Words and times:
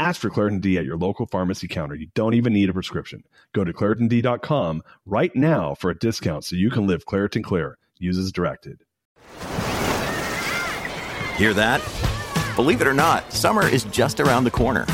Ask 0.00 0.20
for 0.20 0.30
Claritin 0.30 0.60
D 0.60 0.78
at 0.78 0.84
your 0.84 0.96
local 0.96 1.26
pharmacy 1.26 1.66
counter. 1.66 1.96
You 1.96 2.06
don't 2.14 2.34
even 2.34 2.52
need 2.52 2.70
a 2.70 2.72
prescription. 2.72 3.24
Go 3.52 3.64
to 3.64 3.72
ClaritinD.com 3.72 4.84
right 5.06 5.34
now 5.34 5.74
for 5.74 5.90
a 5.90 5.98
discount 5.98 6.44
so 6.44 6.54
you 6.54 6.70
can 6.70 6.86
live 6.86 7.04
Claritin 7.04 7.42
Clear. 7.42 7.78
Use 7.98 8.16
as 8.16 8.30
directed. 8.30 8.84
Hear 11.36 11.52
that? 11.54 11.82
Believe 12.54 12.80
it 12.80 12.86
or 12.86 12.94
not, 12.94 13.32
summer 13.32 13.66
is 13.66 13.84
just 13.84 14.20
around 14.20 14.44
the 14.44 14.52
corner. 14.52 14.86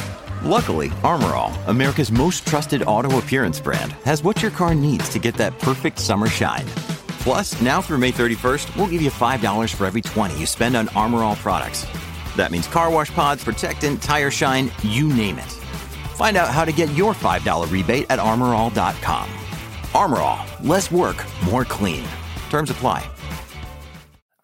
Luckily, 0.43 0.91
Armor 1.03 1.35
All, 1.35 1.53
America's 1.67 2.11
most 2.11 2.47
trusted 2.47 2.83
auto 2.83 3.19
appearance 3.19 3.61
brand, 3.61 3.93
has 4.05 4.23
what 4.23 4.41
your 4.41 4.51
car 4.51 4.75
needs 4.75 5.11
to 5.11 5.19
get 5.19 5.35
that 5.37 5.59
perfect 5.59 5.99
summer 5.99 6.29
shine. 6.29 6.67
Plus, 7.21 7.61
now 7.61 7.83
through 7.83 7.99
May 7.99 8.13
31st, 8.13 8.75
we'll 8.77 8.87
give 8.87 9.03
you 9.03 9.11
$5 9.11 9.75
for 9.75 9.85
every 9.85 10.03
20 10.03 10.39
you 10.39 10.47
spend 10.47 10.77
on 10.77 10.89
Armor 10.91 11.25
All 11.25 11.37
products. 11.37 11.87
That 12.37 12.51
means 12.51 12.67
car 12.67 12.91
wash 12.91 13.11
pods, 13.11 13.45
protectant, 13.45 14.03
tire 14.03 14.31
shine, 14.31 14.71
you 14.83 15.09
name 15.13 15.39
it. 15.39 15.51
Find 16.15 16.37
out 16.37 16.49
how 16.49 16.65
to 16.65 16.73
get 16.73 16.93
your 16.95 17.15
$5 17.15 17.71
rebate 17.71 18.07
at 18.11 18.19
armorall.com. 18.19 19.31
Armor 19.95 20.19
All, 20.19 20.47
less 20.63 20.91
work, 20.91 21.25
more 21.45 21.65
clean. 21.65 22.05
Terms 22.51 22.71
apply. 22.71 23.09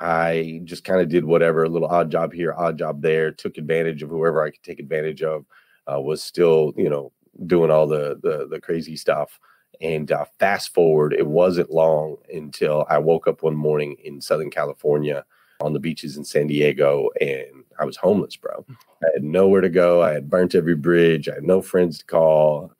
I 0.01 0.63
just 0.65 0.85
kind 0.85 1.01
of 1.01 1.09
did 1.09 1.25
whatever, 1.25 1.65
a 1.65 1.69
little 1.69 1.89
odd 1.89 2.11
job 2.11 2.33
here, 2.33 2.55
odd 2.57 2.79
job 2.79 3.03
there, 3.03 3.31
took 3.31 3.59
advantage 3.59 4.03
of 4.03 4.09
whoever 4.09 4.43
I 4.43 4.51
could 4.51 4.63
take 4.63 4.81
advantage 4.81 5.23
of, 5.23 5.45
uh, 5.93 6.01
was 6.01 6.23
still, 6.23 6.73
you 6.77 6.89
know, 6.89 7.13
doing 7.47 7.71
all 7.71 7.87
the 7.87 8.19
the, 8.23 8.49
the 8.49 8.61
crazy 8.61 8.97
stuff. 8.97 9.39
And 9.81 10.11
uh, 10.11 10.25
fast 10.39 10.75
forward, 10.75 11.13
it 11.13 11.27
wasn't 11.27 11.71
long 11.71 12.17
until 12.33 12.87
I 12.89 12.99
woke 12.99 13.27
up 13.27 13.43
one 13.43 13.57
morning 13.57 13.97
in 14.03 14.21
Southern 14.21 14.51
California 14.51 15.25
on 15.61 15.73
the 15.73 15.81
beaches 15.81 16.17
in 16.17 16.25
San 16.25 16.47
Diego 16.47 17.11
and 17.21 17.60
I 17.81 17.85
was 17.85 17.97
homeless, 17.97 18.37
bro. 18.37 18.65
Mm. 18.69 18.77
I 19.03 19.07
had 19.15 19.25
nowhere 19.25 19.61
to 19.61 19.69
go. 19.69 20.03
I 20.03 20.13
had 20.13 20.31
burnt 20.31 20.55
every 20.55 20.77
bridge. 20.77 21.29
I 21.29 21.35
had 21.35 21.45
no 21.45 21.63
friends 21.63 21.99
to 21.99 22.05
call. 22.05 22.73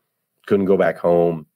Couldn't 0.47 0.67
go 0.67 0.77
back 0.77 0.99
home. 0.99 1.47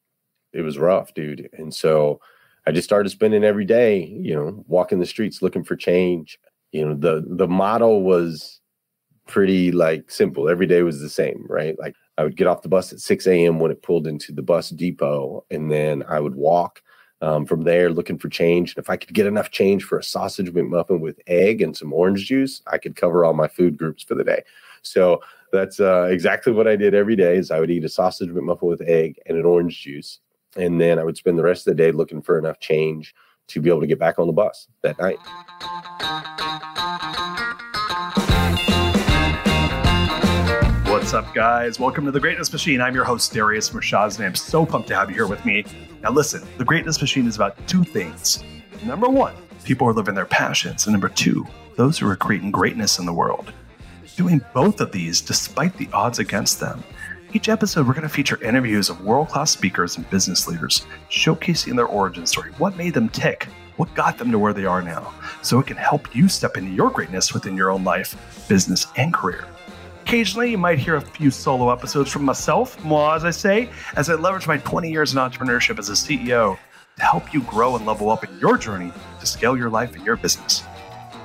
It 0.52 0.62
was 0.62 0.78
rough, 0.78 1.14
dude. 1.14 1.48
And 1.52 1.74
so 1.74 2.20
I 2.66 2.72
just 2.72 2.88
started 2.88 3.10
spending 3.10 3.44
every 3.44 3.64
day, 3.64 4.04
you 4.04 4.34
know, 4.34 4.64
walking 4.66 5.00
the 5.00 5.06
streets 5.06 5.42
looking 5.42 5.64
for 5.64 5.76
change. 5.76 6.38
You 6.72 6.86
know, 6.86 6.94
the 6.94 7.24
the 7.26 7.48
model 7.48 8.02
was 8.02 8.60
pretty 9.26 9.72
like 9.72 10.10
simple. 10.10 10.48
Every 10.48 10.66
day 10.66 10.82
was 10.82 11.00
the 11.00 11.08
same, 11.08 11.44
right? 11.48 11.78
Like 11.78 11.94
I 12.18 12.24
would 12.24 12.36
get 12.36 12.46
off 12.46 12.62
the 12.62 12.68
bus 12.68 12.92
at 12.92 13.00
6 13.00 13.26
a.m. 13.26 13.58
when 13.58 13.70
it 13.70 13.82
pulled 13.82 14.06
into 14.06 14.32
the 14.32 14.42
bus 14.42 14.70
depot, 14.70 15.44
and 15.50 15.70
then 15.70 16.04
I 16.08 16.20
would 16.20 16.34
walk 16.34 16.82
um, 17.24 17.46
from 17.46 17.64
there 17.64 17.90
looking 17.90 18.18
for 18.18 18.28
change. 18.28 18.74
And 18.74 18.82
if 18.82 18.90
I 18.90 18.96
could 18.96 19.14
get 19.14 19.26
enough 19.26 19.50
change 19.50 19.84
for 19.84 19.98
a 19.98 20.04
sausage 20.04 20.52
McMuffin 20.52 21.00
with 21.00 21.18
egg 21.26 21.62
and 21.62 21.76
some 21.76 21.92
orange 21.92 22.26
juice, 22.26 22.62
I 22.66 22.78
could 22.78 22.96
cover 22.96 23.24
all 23.24 23.32
my 23.32 23.48
food 23.48 23.78
groups 23.78 24.02
for 24.02 24.14
the 24.14 24.24
day. 24.24 24.42
So 24.82 25.20
that's 25.50 25.80
uh, 25.80 26.08
exactly 26.10 26.52
what 26.52 26.68
I 26.68 26.76
did 26.76 26.94
every 26.94 27.16
day. 27.16 27.36
Is 27.36 27.50
I 27.50 27.60
would 27.60 27.70
eat 27.70 27.84
a 27.84 27.88
sausage 27.88 28.28
McMuffin 28.28 28.68
with 28.68 28.82
egg 28.82 29.18
and 29.26 29.38
an 29.38 29.46
orange 29.46 29.80
juice, 29.80 30.18
and 30.56 30.80
then 30.80 30.98
I 30.98 31.04
would 31.04 31.16
spend 31.16 31.38
the 31.38 31.44
rest 31.44 31.66
of 31.66 31.74
the 31.74 31.82
day 31.82 31.92
looking 31.92 32.20
for 32.20 32.38
enough 32.38 32.60
change 32.60 33.14
to 33.48 33.60
be 33.60 33.70
able 33.70 33.80
to 33.80 33.86
get 33.86 33.98
back 33.98 34.18
on 34.18 34.26
the 34.26 34.32
bus 34.32 34.68
that 34.82 34.98
night. 34.98 35.18
Up, 41.14 41.32
guys? 41.32 41.78
Welcome 41.78 42.04
to 42.06 42.10
the 42.10 42.18
Greatness 42.18 42.52
Machine. 42.52 42.80
I'm 42.80 42.92
your 42.92 43.04
host, 43.04 43.32
Darius 43.32 43.72
and 43.72 44.20
I'm 44.20 44.34
so 44.34 44.66
pumped 44.66 44.88
to 44.88 44.96
have 44.96 45.08
you 45.08 45.14
here 45.14 45.28
with 45.28 45.44
me. 45.44 45.64
Now, 46.02 46.10
listen, 46.10 46.42
the 46.58 46.64
Greatness 46.64 47.00
Machine 47.00 47.28
is 47.28 47.36
about 47.36 47.56
two 47.68 47.84
things. 47.84 48.42
Number 48.82 49.08
one, 49.08 49.32
people 49.62 49.86
who 49.86 49.92
are 49.92 49.94
living 49.94 50.16
their 50.16 50.24
passions, 50.24 50.86
and 50.86 50.92
number 50.92 51.08
two, 51.08 51.46
those 51.76 51.98
who 51.98 52.08
are 52.08 52.16
creating 52.16 52.50
greatness 52.50 52.98
in 52.98 53.06
the 53.06 53.12
world. 53.12 53.52
Doing 54.16 54.44
both 54.52 54.80
of 54.80 54.90
these 54.90 55.20
despite 55.20 55.76
the 55.76 55.88
odds 55.92 56.18
against 56.18 56.58
them. 56.58 56.82
Each 57.32 57.48
episode, 57.48 57.86
we're 57.86 57.94
going 57.94 58.02
to 58.02 58.08
feature 58.08 58.42
interviews 58.42 58.90
of 58.90 59.04
world 59.04 59.28
class 59.28 59.52
speakers 59.52 59.96
and 59.96 60.10
business 60.10 60.48
leaders, 60.48 60.84
showcasing 61.10 61.76
their 61.76 61.86
origin 61.86 62.26
story, 62.26 62.50
what 62.58 62.76
made 62.76 62.94
them 62.94 63.08
tick, 63.08 63.44
what 63.76 63.94
got 63.94 64.18
them 64.18 64.32
to 64.32 64.38
where 64.40 64.52
they 64.52 64.64
are 64.64 64.82
now, 64.82 65.14
so 65.42 65.60
it 65.60 65.68
can 65.68 65.76
help 65.76 66.12
you 66.16 66.28
step 66.28 66.56
into 66.56 66.72
your 66.72 66.90
greatness 66.90 67.32
within 67.32 67.56
your 67.56 67.70
own 67.70 67.84
life, 67.84 68.46
business, 68.48 68.88
and 68.96 69.14
career. 69.14 69.46
Occasionally, 70.04 70.50
you 70.50 70.58
might 70.58 70.78
hear 70.78 70.96
a 70.96 71.00
few 71.00 71.30
solo 71.30 71.70
episodes 71.72 72.10
from 72.10 72.26
myself, 72.26 72.82
moi, 72.84 73.14
as 73.14 73.24
I 73.24 73.30
say, 73.30 73.70
as 73.96 74.10
I 74.10 74.16
leverage 74.16 74.46
my 74.46 74.58
20 74.58 74.90
years 74.90 75.14
in 75.14 75.18
entrepreneurship 75.18 75.78
as 75.78 75.88
a 75.88 75.94
CEO 75.94 76.58
to 76.96 77.02
help 77.02 77.32
you 77.32 77.40
grow 77.44 77.74
and 77.74 77.86
level 77.86 78.10
up 78.10 78.22
in 78.22 78.38
your 78.38 78.58
journey 78.58 78.92
to 79.18 79.26
scale 79.26 79.56
your 79.56 79.70
life 79.70 79.96
and 79.96 80.04
your 80.04 80.16
business. 80.16 80.62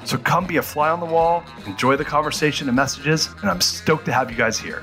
So 0.05 0.17
come 0.17 0.47
be 0.47 0.57
a 0.57 0.61
fly 0.61 0.89
on 0.91 1.01
the 1.01 1.05
wall, 1.05 1.43
enjoy 1.65 1.97
the 1.97 2.05
conversation 2.05 2.69
and 2.69 2.75
messages, 2.77 3.27
and 3.41 3.49
I'm 3.49 3.59
stoked 3.59 4.05
to 4.05 4.13
have 4.13 4.31
you 4.31 4.37
guys 4.37 4.57
here. 4.57 4.81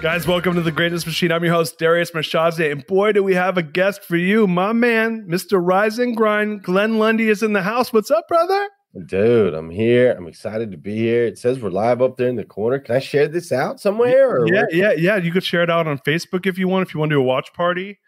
Guys, 0.00 0.26
welcome 0.26 0.54
to 0.54 0.62
the 0.62 0.72
Greatness 0.72 1.04
Machine. 1.04 1.30
I'm 1.30 1.44
your 1.44 1.52
host, 1.52 1.78
Darius 1.78 2.12
Mirshahs, 2.12 2.58
and 2.58 2.86
boy, 2.86 3.12
do 3.12 3.22
we 3.22 3.34
have 3.34 3.58
a 3.58 3.62
guest 3.62 4.02
for 4.02 4.16
you. 4.16 4.46
My 4.46 4.72
man, 4.72 5.26
Mr. 5.28 5.60
Rise 5.62 5.98
and 5.98 6.16
Grind, 6.16 6.62
Glenn 6.62 6.98
Lundy 6.98 7.28
is 7.28 7.42
in 7.42 7.52
the 7.52 7.60
house. 7.60 7.92
What's 7.92 8.10
up, 8.10 8.26
brother? 8.26 8.66
Dude, 9.04 9.52
I'm 9.52 9.68
here. 9.68 10.12
I'm 10.12 10.26
excited 10.26 10.70
to 10.70 10.78
be 10.78 10.96
here. 10.96 11.26
It 11.26 11.36
says 11.36 11.60
we're 11.60 11.68
live 11.68 12.00
up 12.00 12.16
there 12.16 12.30
in 12.30 12.36
the 12.36 12.46
corner. 12.46 12.78
Can 12.78 12.94
I 12.94 12.98
share 12.98 13.28
this 13.28 13.52
out 13.52 13.78
somewhere? 13.78 14.40
Or 14.40 14.46
yeah, 14.48 14.64
yeah, 14.70 14.92
yeah. 14.92 15.16
You 15.16 15.32
could 15.32 15.44
share 15.44 15.62
it 15.62 15.68
out 15.68 15.86
on 15.86 15.98
Facebook 15.98 16.46
if 16.46 16.56
you 16.56 16.66
want. 16.66 16.88
If 16.88 16.94
you 16.94 17.00
want 17.00 17.10
to 17.10 17.16
do 17.16 17.20
a 17.20 17.24
watch 17.24 17.52
party, 17.52 17.98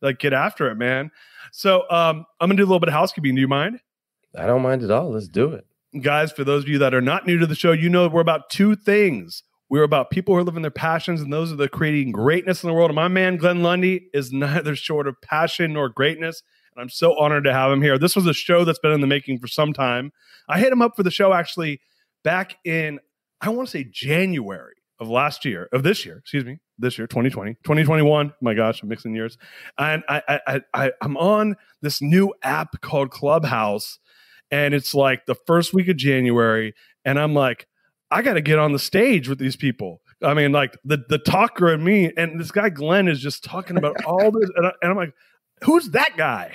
like 0.00 0.20
get 0.20 0.32
after 0.32 0.70
it, 0.70 0.76
man. 0.76 1.10
So 1.52 1.82
um, 1.90 2.24
I'm 2.40 2.48
gonna 2.48 2.56
do 2.56 2.62
a 2.62 2.64
little 2.64 2.80
bit 2.80 2.88
of 2.88 2.94
housekeeping. 2.94 3.34
Do 3.34 3.42
you 3.42 3.48
mind? 3.48 3.80
I 4.34 4.46
don't 4.46 4.62
mind 4.62 4.82
at 4.82 4.90
all. 4.90 5.10
Let's 5.10 5.28
do 5.28 5.52
it. 5.52 5.66
Guys, 6.00 6.32
for 6.32 6.42
those 6.42 6.62
of 6.62 6.70
you 6.70 6.78
that 6.78 6.94
are 6.94 7.02
not 7.02 7.26
new 7.26 7.38
to 7.38 7.46
the 7.46 7.54
show, 7.54 7.72
you 7.72 7.90
know 7.90 8.08
we're 8.08 8.22
about 8.22 8.48
two 8.48 8.76
things 8.76 9.42
we're 9.68 9.82
about 9.82 10.10
people 10.10 10.34
who 10.34 10.40
are 10.40 10.44
living 10.44 10.62
their 10.62 10.70
passions, 10.70 11.20
and 11.20 11.32
those 11.32 11.52
are 11.52 11.56
the 11.56 11.68
creating 11.68 12.12
greatness 12.12 12.62
in 12.62 12.68
the 12.68 12.74
world. 12.74 12.90
And 12.90 12.96
my 12.96 13.08
man, 13.08 13.36
Glenn 13.36 13.62
Lundy, 13.62 14.08
is 14.12 14.32
neither 14.34 14.76
short 14.76 15.06
of 15.06 15.20
passion 15.20 15.72
nor 15.72 15.88
greatness. 15.88 16.42
And 16.74 16.82
I'm 16.82 16.90
so 16.90 17.16
honored 17.18 17.44
to 17.44 17.52
have 17.52 17.70
him 17.70 17.82
here. 17.82 17.98
This 17.98 18.16
was 18.16 18.26
a 18.26 18.34
show 18.34 18.64
that's 18.64 18.78
been 18.78 18.92
in 18.92 19.00
the 19.00 19.06
making 19.06 19.38
for 19.38 19.46
some 19.46 19.72
time. 19.72 20.12
I 20.48 20.58
hit 20.58 20.72
him 20.72 20.82
up 20.82 20.96
for 20.96 21.02
the 21.02 21.10
show 21.10 21.32
actually 21.32 21.80
back 22.24 22.56
in, 22.64 22.98
I 23.40 23.50
want 23.50 23.68
to 23.68 23.70
say 23.70 23.84
January 23.84 24.74
of 24.98 25.08
last 25.08 25.44
year, 25.44 25.68
of 25.72 25.82
this 25.82 26.04
year, 26.04 26.18
excuse 26.18 26.44
me, 26.44 26.58
this 26.78 26.98
year, 26.98 27.06
2020, 27.06 27.54
2021. 27.64 28.32
My 28.40 28.54
gosh, 28.54 28.82
I'm 28.82 28.88
mixing 28.88 29.14
years. 29.14 29.38
And 29.78 30.02
I, 30.08 30.40
I, 30.46 30.60
I, 30.74 30.92
I'm 31.00 31.16
on 31.16 31.56
this 31.82 32.02
new 32.02 32.34
app 32.42 32.80
called 32.80 33.10
Clubhouse, 33.10 33.98
and 34.50 34.74
it's 34.74 34.94
like 34.94 35.26
the 35.26 35.36
first 35.46 35.72
week 35.72 35.88
of 35.88 35.96
January. 35.96 36.74
And 37.04 37.18
I'm 37.18 37.34
like, 37.34 37.66
I 38.14 38.22
got 38.22 38.34
to 38.34 38.40
get 38.40 38.60
on 38.60 38.70
the 38.70 38.78
stage 38.78 39.28
with 39.28 39.40
these 39.40 39.56
people. 39.56 40.00
I 40.22 40.34
mean, 40.34 40.52
like 40.52 40.78
the 40.84 41.04
the 41.08 41.18
talker 41.18 41.72
and 41.72 41.84
me, 41.84 42.12
and 42.16 42.40
this 42.40 42.52
guy 42.52 42.68
Glenn 42.68 43.08
is 43.08 43.20
just 43.20 43.42
talking 43.42 43.76
about 43.76 44.04
all 44.06 44.30
this, 44.30 44.48
and, 44.54 44.66
I, 44.66 44.72
and 44.80 44.90
I'm 44.92 44.96
like, 44.96 45.12
who's 45.64 45.90
that 45.90 46.16
guy? 46.16 46.54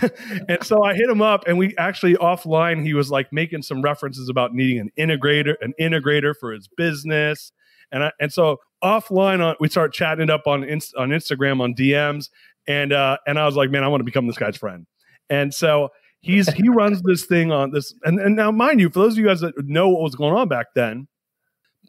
and 0.48 0.62
so 0.62 0.84
I 0.84 0.94
hit 0.94 1.08
him 1.08 1.22
up, 1.22 1.44
and 1.46 1.56
we 1.56 1.74
actually 1.78 2.14
offline. 2.16 2.84
He 2.84 2.92
was 2.92 3.10
like 3.10 3.32
making 3.32 3.62
some 3.62 3.80
references 3.80 4.28
about 4.28 4.54
needing 4.54 4.78
an 4.78 4.90
integrator, 4.98 5.54
an 5.62 5.72
integrator 5.80 6.34
for 6.38 6.52
his 6.52 6.68
business, 6.76 7.52
and 7.90 8.04
I, 8.04 8.12
and 8.20 8.30
so 8.30 8.58
offline 8.84 9.42
on 9.42 9.56
we 9.58 9.70
start 9.70 9.94
chatting 9.94 10.28
up 10.28 10.46
on 10.46 10.62
on 10.62 11.08
Instagram 11.08 11.62
on 11.62 11.74
DMs, 11.74 12.28
and 12.68 12.92
uh, 12.92 13.16
and 13.26 13.38
I 13.38 13.46
was 13.46 13.56
like, 13.56 13.70
man, 13.70 13.82
I 13.82 13.88
want 13.88 14.00
to 14.00 14.04
become 14.04 14.26
this 14.26 14.36
guy's 14.36 14.58
friend, 14.58 14.86
and 15.30 15.54
so 15.54 15.88
He's 16.26 16.52
he 16.52 16.68
runs 16.68 17.00
this 17.02 17.24
thing 17.24 17.52
on 17.52 17.70
this, 17.70 17.94
and, 18.04 18.18
and 18.18 18.34
now 18.34 18.50
mind 18.50 18.80
you, 18.80 18.90
for 18.90 18.98
those 18.98 19.12
of 19.12 19.18
you 19.18 19.26
guys 19.26 19.40
that 19.40 19.54
know 19.64 19.88
what 19.88 20.02
was 20.02 20.16
going 20.16 20.34
on 20.34 20.48
back 20.48 20.66
then, 20.74 21.06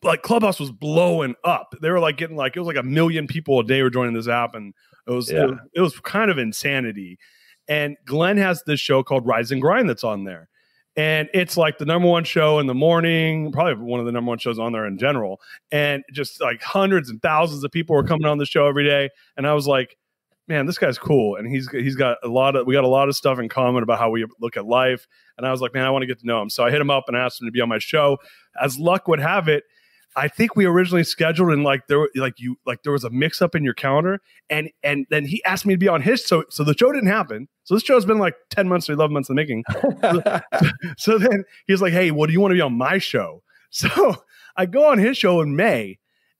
like 0.03 0.21
Clubhouse 0.21 0.59
was 0.59 0.71
blowing 0.71 1.33
up. 1.43 1.73
They 1.81 1.89
were 1.89 1.99
like 1.99 2.17
getting 2.17 2.35
like 2.35 2.55
it 2.55 2.59
was 2.59 2.67
like 2.67 2.77
a 2.77 2.83
million 2.83 3.25
people 3.25 3.59
a 3.59 3.63
day 3.63 3.81
were 3.81 3.89
joining 3.89 4.13
this 4.13 4.27
app, 4.27 4.53
and 4.53 4.75
it 5.07 5.11
was 5.11 5.31
yeah. 5.31 5.43
it, 5.43 5.49
was, 5.49 5.59
it 5.73 5.81
was 5.81 5.99
kind 6.01 6.29
of 6.29 6.37
insanity. 6.37 7.17
And 7.67 7.97
Glenn 8.05 8.37
has 8.37 8.61
this 8.67 8.79
show 8.79 9.01
called 9.01 9.25
Rise 9.25 9.51
and 9.51 9.61
Grind 9.61 9.89
that's 9.89 10.03
on 10.03 10.23
there. 10.23 10.49
And 10.95 11.29
it's 11.33 11.57
like 11.57 11.77
the 11.77 11.85
number 11.85 12.07
one 12.07 12.23
show 12.23 12.59
in 12.59 12.67
the 12.67 12.73
morning, 12.73 13.51
probably 13.51 13.75
one 13.75 13.99
of 13.99 14.05
the 14.05 14.11
number 14.11 14.29
one 14.29 14.39
shows 14.39 14.57
on 14.57 14.71
there 14.71 14.87
in 14.87 14.97
general. 14.97 15.41
And 15.71 16.03
just 16.13 16.41
like 16.41 16.61
hundreds 16.61 17.09
and 17.09 17.21
thousands 17.21 17.63
of 17.63 17.71
people 17.71 17.95
were 17.95 18.03
coming 18.03 18.25
on 18.25 18.37
the 18.37 18.45
show 18.45 18.67
every 18.67 18.83
day. 18.83 19.09
And 19.35 19.45
I 19.45 19.53
was 19.53 19.67
like, 19.67 19.97
man, 20.47 20.65
this 20.65 20.77
guy's 20.77 20.97
cool, 20.97 21.35
and 21.35 21.47
he's 21.47 21.69
he's 21.69 21.95
got 21.95 22.17
a 22.23 22.27
lot 22.27 22.55
of 22.55 22.65
we 22.65 22.73
got 22.73 22.83
a 22.83 22.89
lot 22.89 23.09
of 23.09 23.15
stuff 23.15 23.39
in 23.39 23.49
common 23.49 23.83
about 23.83 23.99
how 23.99 24.09
we 24.09 24.25
look 24.39 24.57
at 24.57 24.65
life. 24.65 25.07
And 25.37 25.45
I 25.45 25.51
was 25.51 25.61
like, 25.61 25.73
man, 25.73 25.85
I 25.85 25.89
want 25.89 26.03
to 26.03 26.07
get 26.07 26.19
to 26.19 26.27
know 26.27 26.41
him. 26.41 26.49
So 26.49 26.63
I 26.63 26.71
hit 26.71 26.81
him 26.81 26.89
up 26.89 27.05
and 27.07 27.15
asked 27.15 27.41
him 27.41 27.47
to 27.47 27.51
be 27.51 27.61
on 27.61 27.69
my 27.69 27.79
show. 27.79 28.17
As 28.61 28.79
luck 28.79 29.07
would 29.07 29.19
have 29.19 29.47
it, 29.47 29.63
I 30.15 30.27
think 30.27 30.55
we 30.55 30.65
originally 30.65 31.03
scheduled 31.03 31.51
and 31.51 31.63
like 31.63 31.87
there 31.87 32.09
like 32.15 32.39
you 32.39 32.57
like 32.65 32.81
there 32.83 32.91
was 32.91 33.03
a 33.03 33.09
mix 33.11 33.41
up 33.41 33.53
in 33.53 33.63
your 33.63 33.75
calendar 33.75 34.19
and 34.49 34.69
and 34.81 35.05
then 35.11 35.25
he 35.25 35.43
asked 35.43 35.65
me 35.65 35.75
to 35.75 35.77
be 35.77 35.87
on 35.87 36.01
his 36.01 36.25
so 36.25 36.43
so 36.49 36.63
the 36.63 36.75
show 36.75 36.91
didn't 36.91 37.09
happen. 37.09 37.47
So 37.65 37.75
this 37.75 37.83
show's 37.83 38.05
been 38.05 38.17
like 38.17 38.35
10 38.49 38.67
months 38.67 38.89
or 38.89 38.93
11 38.93 39.13
months 39.13 39.29
in 39.29 39.35
the 39.35 39.41
making. 39.41 39.63
so, 40.01 40.41
so 40.97 41.17
then 41.19 41.43
he's 41.67 41.81
like, 41.81 41.93
"Hey, 41.93 42.09
what 42.11 42.27
do 42.27 42.33
you 42.33 42.41
want 42.41 42.51
to 42.51 42.55
be 42.55 42.61
on 42.61 42.73
my 42.73 42.97
show?" 42.97 43.43
So 43.69 44.15
I 44.55 44.65
go 44.65 44.87
on 44.87 44.97
his 44.97 45.17
show 45.17 45.41
in 45.41 45.55
May 45.57 45.99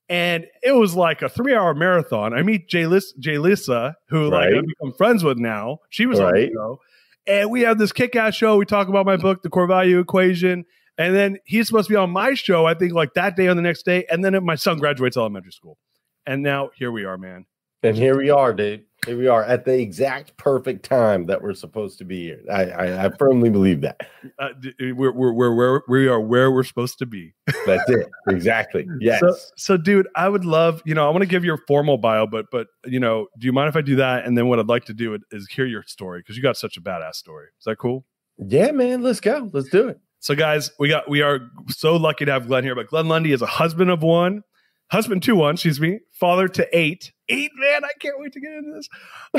and 0.10 0.48
it 0.64 0.72
was 0.72 0.96
like 0.96 1.22
a 1.22 1.30
three 1.30 1.54
hour 1.54 1.74
marathon. 1.74 2.34
I 2.34 2.42
meet 2.42 2.70
Jay, 2.70 2.88
Lis- 2.88 3.14
Jay 3.14 3.38
Lissa, 3.38 3.96
who 4.10 4.32
right. 4.32 4.50
like 4.50 4.56
I've 4.56 4.68
become 4.68 4.94
friends 4.94 5.24
with 5.24 5.38
now. 5.38 5.80
She 5.90 6.06
was 6.06 6.20
right. 6.20 6.28
on 6.28 6.34
the 6.36 6.52
show. 6.54 6.80
And 7.28 7.52
we 7.52 7.62
have 7.62 7.78
this 7.78 7.92
kick 7.92 8.16
ass 8.16 8.36
show. 8.36 8.56
We 8.56 8.66
talk 8.66 8.88
about 8.88 9.06
my 9.06 9.18
book, 9.18 9.44
The 9.44 9.50
Core 9.50 9.68
Value 9.68 10.00
Equation. 10.00 10.66
And 10.98 11.14
then 11.14 11.38
he's 11.46 11.68
supposed 11.68 11.88
to 11.90 11.94
be 11.94 11.98
on 11.98 12.10
my 12.10 12.34
show, 12.34 12.66
I 12.66 12.74
think, 12.74 12.94
like 12.94 13.14
that 13.16 13.36
day 13.36 13.48
or 13.48 13.54
the 13.54 13.62
next 13.62 13.84
day. 13.84 14.06
And 14.10 14.24
then 14.24 14.44
my 14.44 14.56
son 14.56 14.80
graduates 14.80 15.18
elementary 15.18 15.52
school. 15.52 15.78
And 16.26 16.42
now 16.42 16.72
here 16.76 16.92
we 16.92 17.04
are, 17.06 17.18
man. 17.18 17.46
And 17.84 17.96
here 17.96 18.18
we 18.18 18.30
are, 18.30 18.54
dude. 18.54 18.86
Here 19.08 19.18
we 19.18 19.28
are 19.28 19.46
at 19.46 19.64
the 19.64 19.80
exact 19.80 20.36
perfect 20.36 20.84
time 20.84 21.28
that 21.28 21.42
we're 21.42 21.54
supposed 21.54 21.98
to 22.00 22.04
be 22.04 22.26
here. 22.26 22.42
I, 22.52 22.66
I, 22.66 23.06
I 23.06 23.10
firmly 23.18 23.50
believe 23.50 23.80
that. 23.80 24.02
Uh, 24.38 24.50
we're, 24.82 25.14
we're, 25.14 25.32
we're, 25.32 25.56
where 25.56 25.82
we 25.88 26.10
are 26.10 26.20
where 26.20 26.52
we're 26.52 26.66
supposed 26.66 27.00
to 27.00 27.06
be. 27.06 27.34
That's 27.66 27.90
it. 27.90 28.08
Exactly. 28.28 28.86
Yes. 29.00 29.22
So, 29.22 29.36
so, 29.56 29.78
dude, 29.78 30.08
I 30.16 30.28
would 30.28 30.44
love, 30.44 30.82
you 30.84 30.94
know, 30.94 31.08
I 31.08 31.12
want 31.12 31.22
to 31.22 31.28
give 31.28 31.46
your 31.46 31.58
formal 31.68 31.98
bio, 31.98 32.26
but, 32.28 32.48
but, 32.52 32.68
you 32.86 33.00
know, 33.00 33.28
do 33.38 33.46
you 33.46 33.54
mind 33.54 33.70
if 33.70 33.76
I 33.76 33.82
do 33.82 33.96
that? 33.98 34.26
And 34.26 34.38
then 34.38 34.48
what 34.48 34.60
I'd 34.60 34.68
like 34.68 34.86
to 34.86 34.94
do 34.94 35.18
is 35.32 35.48
hear 35.48 35.66
your 35.66 35.84
story 35.84 36.20
because 36.20 36.36
you 36.36 36.44
got 36.44 36.58
such 36.58 36.76
a 36.76 36.82
badass 36.82 37.16
story. 37.16 37.48
Is 37.60 37.66
that 37.66 37.78
cool? 37.78 38.06
Yeah, 38.38 38.72
man. 38.72 39.04
Let's 39.04 39.22
go. 39.22 39.50
Let's 39.54 39.70
do 39.70 39.88
it. 39.88 40.00
So, 40.20 40.36
guys, 40.36 40.72
we 40.80 40.90
got 40.90 41.10
we 41.10 41.22
are 41.22 41.50
so 41.70 41.96
lucky 41.96 42.26
to 42.26 42.32
have 42.32 42.48
Glenn 42.48 42.64
here. 42.64 42.76
But 42.76 42.88
Glenn 42.88 43.08
Lundy 43.08 43.32
is 43.32 43.42
a 43.42 43.46
husband 43.46 43.90
of 43.90 44.02
one, 44.02 44.42
husband 44.90 45.24
to 45.24 45.36
one, 45.36 45.56
excuse 45.56 45.80
me, 45.80 46.00
father 46.12 46.48
to 46.48 46.78
eight. 46.78 47.12
Eight, 47.30 47.52
man, 47.56 47.84
I 47.84 47.90
can't 48.00 48.20
wait 48.20 48.34
to 48.34 48.40
get 48.40 48.54
into 48.54 48.74
this. 48.74 48.88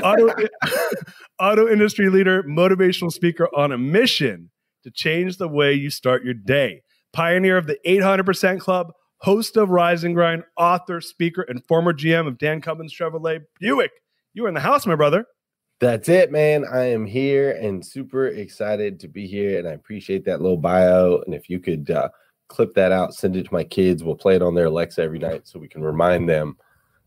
Auto, 0.02 0.34
auto 1.40 1.68
industry 1.68 2.10
leader, 2.10 2.42
motivational 2.42 3.10
speaker 3.10 3.48
on 3.56 3.72
a 3.72 3.78
mission 3.78 4.50
to 4.84 4.90
change 4.90 5.38
the 5.38 5.48
way 5.48 5.72
you 5.72 5.90
start 5.90 6.24
your 6.24 6.34
day. 6.34 6.82
Pioneer 7.12 7.56
of 7.56 7.66
the 7.66 7.78
800% 7.86 8.60
Club, 8.60 8.92
host 9.18 9.56
of 9.56 9.70
Rise 9.70 10.04
and 10.04 10.14
Grind, 10.14 10.44
author, 10.56 11.00
speaker, 11.00 11.42
and 11.48 11.64
former 11.66 11.92
GM 11.92 12.26
of 12.26 12.38
Dan 12.38 12.60
Cummins 12.60 12.94
Chevrolet 12.94 13.40
Buick. 13.58 13.90
You 14.34 14.44
are 14.44 14.48
in 14.48 14.54
the 14.54 14.60
house, 14.60 14.86
my 14.86 14.94
brother. 14.94 15.24
That's 15.80 16.08
it, 16.08 16.32
man. 16.32 16.64
I 16.64 16.86
am 16.86 17.06
here 17.06 17.52
and 17.52 17.84
super 17.84 18.26
excited 18.26 18.98
to 19.00 19.08
be 19.08 19.26
here. 19.26 19.58
And 19.58 19.68
I 19.68 19.72
appreciate 19.72 20.24
that 20.24 20.42
little 20.42 20.56
bio. 20.56 21.22
And 21.24 21.34
if 21.34 21.48
you 21.48 21.60
could 21.60 21.90
uh, 21.90 22.08
clip 22.48 22.74
that 22.74 22.92
out, 22.92 23.14
send 23.14 23.36
it 23.36 23.44
to 23.44 23.52
my 23.52 23.64
kids, 23.64 24.02
we'll 24.02 24.14
play 24.14 24.36
it 24.36 24.42
on 24.42 24.54
their 24.54 24.66
Alexa 24.66 25.02
every 25.02 25.18
night 25.18 25.46
so 25.46 25.58
we 25.58 25.68
can 25.68 25.82
remind 25.82 26.28
them 26.28 26.56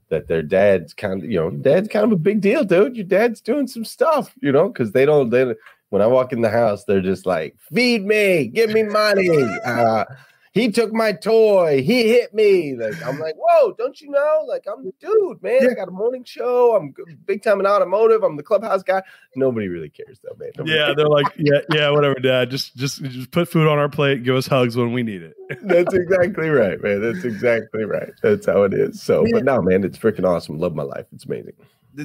that 0.10 0.28
their 0.28 0.44
dad's 0.44 0.94
kind 0.94 1.24
of, 1.24 1.30
you 1.30 1.40
know, 1.40 1.50
dad's 1.50 1.88
kind 1.88 2.06
of 2.06 2.12
a 2.12 2.18
big 2.18 2.42
deal, 2.42 2.64
dude. 2.64 2.96
Your 2.96 3.06
dad's 3.06 3.42
doing 3.42 3.68
some 3.68 3.86
stuff, 3.86 4.34
you 4.42 4.52
know, 4.52 4.68
because 4.68 4.92
they 4.92 5.06
don't, 5.06 5.30
they, 5.30 5.56
when 5.90 6.02
I 6.02 6.08
walk 6.08 6.34
in 6.34 6.42
the 6.42 6.50
house, 6.50 6.84
they're 6.84 7.02
just 7.02 7.26
like, 7.26 7.56
feed 7.74 8.06
me, 8.06 8.48
give 8.48 8.72
me 8.72 8.84
money. 8.84 9.30
Uh, 9.66 10.06
he 10.54 10.70
took 10.70 10.92
my 10.92 11.14
toy, 11.14 11.82
he 11.82 12.10
hit 12.10 12.34
me. 12.34 12.76
Like 12.76 13.06
I'm 13.06 13.20
like, 13.20 13.36
whoa, 13.38 13.74
don't 13.78 14.00
you 14.02 14.10
know? 14.10 14.44
Like 14.48 14.66
I'm 14.72 14.84
the 14.84 14.94
dude, 15.00 15.42
man. 15.42 15.70
I 15.70 15.74
got 15.74 15.88
a 15.88 15.92
morning 15.92 16.26
show. 16.26 16.76
I'm 16.76 16.94
big 17.26 17.42
time 17.42 17.62
in 17.62 17.66
automotive. 17.66 18.24
I'm 18.24 18.36
the 18.36 18.44
clubhouse 18.44 18.84
guy. 18.84 19.02
Nobody 19.36 19.70
really 19.70 19.90
cares 19.90 20.20
though, 20.22 20.36
man. 20.38 20.52
Nobody 20.58 20.76
yeah, 20.76 20.86
cares. 20.86 20.96
they're 20.98 21.08
like, 21.08 21.28
yeah, 21.38 21.60
yeah, 21.72 21.90
whatever, 21.90 22.16
dad. 22.16 22.50
Just 22.50 22.76
just 22.76 23.02
just 23.04 23.32
put 23.32 23.48
food 23.48 23.68
on 23.68 23.78
our 23.78 23.88
plate, 23.88 24.24
give 24.24 24.36
us 24.36 24.46
hugs 24.46 24.76
when 24.76 24.92
we 24.92 25.04
need 25.04 25.22
it. 25.22 25.36
That's 25.62 25.94
exactly 25.94 26.50
right, 26.50 26.82
man. 26.82 27.02
That's 27.02 27.24
exactly 27.24 27.86
right. 27.86 28.12
That's 28.22 28.46
how 28.46 28.64
it 28.64 28.74
is. 28.74 29.02
So, 29.02 29.26
but 29.32 29.46
no, 29.46 29.62
man, 29.62 29.86
it's 29.86 29.98
freaking 29.98 30.28
awesome. 30.28 30.60
Love 30.60 30.76
my 30.76 30.84
life. 30.84 31.06
It's 31.14 31.26
amazing. 31.26 31.54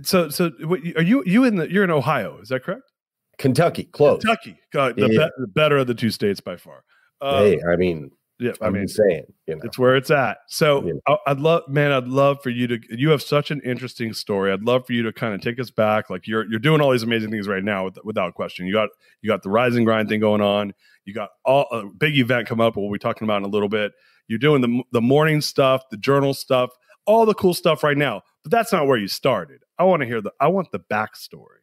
So, 0.04 0.28
so 0.28 0.52
are 0.96 1.02
you 1.02 1.24
you 1.26 1.44
in 1.44 1.56
the 1.56 1.70
you're 1.70 1.84
in 1.84 1.90
Ohio? 1.90 2.38
Is 2.40 2.50
that 2.50 2.62
correct? 2.62 2.92
Kentucky, 3.38 3.84
close. 3.84 4.22
Kentucky, 4.22 4.56
God, 4.72 4.96
the, 4.96 5.02
yeah. 5.02 5.08
be, 5.08 5.30
the 5.38 5.46
better 5.48 5.76
of 5.78 5.88
the 5.88 5.94
two 5.94 6.10
states 6.10 6.40
by 6.40 6.56
far. 6.56 6.84
Um, 7.20 7.44
hey, 7.44 7.60
I 7.70 7.76
mean, 7.76 8.10
yeah, 8.38 8.52
I 8.60 8.68
mean, 8.68 8.86
saying, 8.86 9.24
you 9.46 9.56
know. 9.56 9.62
it's 9.64 9.78
where 9.78 9.96
it's 9.96 10.10
at. 10.10 10.38
So 10.48 11.00
I'd 11.26 11.40
love, 11.40 11.62
man, 11.68 11.90
I'd 11.90 12.06
love 12.06 12.42
for 12.42 12.50
you 12.50 12.66
to. 12.66 12.78
You 12.90 13.08
have 13.10 13.22
such 13.22 13.50
an 13.50 13.62
interesting 13.64 14.12
story. 14.12 14.52
I'd 14.52 14.62
love 14.62 14.86
for 14.86 14.92
you 14.92 15.02
to 15.04 15.12
kind 15.12 15.34
of 15.34 15.40
take 15.40 15.58
us 15.58 15.70
back. 15.70 16.10
Like 16.10 16.26
you're 16.26 16.44
you're 16.50 16.60
doing 16.60 16.82
all 16.82 16.90
these 16.90 17.02
amazing 17.02 17.30
things 17.30 17.48
right 17.48 17.64
now, 17.64 17.86
with, 17.86 17.98
without 18.04 18.34
question. 18.34 18.66
You 18.66 18.74
got 18.74 18.90
you 19.22 19.30
got 19.30 19.42
the 19.42 19.48
Rise 19.48 19.74
and 19.74 19.86
Grind 19.86 20.10
thing 20.10 20.20
going 20.20 20.42
on. 20.42 20.74
You 21.06 21.14
got 21.14 21.30
all 21.46 21.66
a 21.72 21.86
big 21.86 22.18
event 22.18 22.46
come 22.46 22.60
up. 22.60 22.76
We'll 22.76 22.92
be 22.92 22.98
talking 22.98 23.24
about 23.24 23.38
in 23.38 23.44
a 23.44 23.48
little 23.50 23.70
bit. 23.70 23.92
You're 24.28 24.38
doing 24.38 24.60
the 24.60 24.82
the 24.92 25.00
morning 25.00 25.40
stuff, 25.40 25.88
the 25.90 25.96
journal 25.96 26.34
stuff, 26.34 26.70
all 27.06 27.24
the 27.24 27.34
cool 27.34 27.54
stuff 27.54 27.82
right 27.82 27.96
now. 27.96 28.20
But 28.42 28.52
that's 28.52 28.72
not 28.72 28.86
where 28.86 28.98
you 28.98 29.08
started. 29.08 29.62
I 29.78 29.84
want 29.84 30.02
to 30.02 30.06
hear 30.06 30.20
the. 30.20 30.32
I 30.38 30.48
want 30.48 30.72
the 30.72 30.80
backstory. 30.80 31.62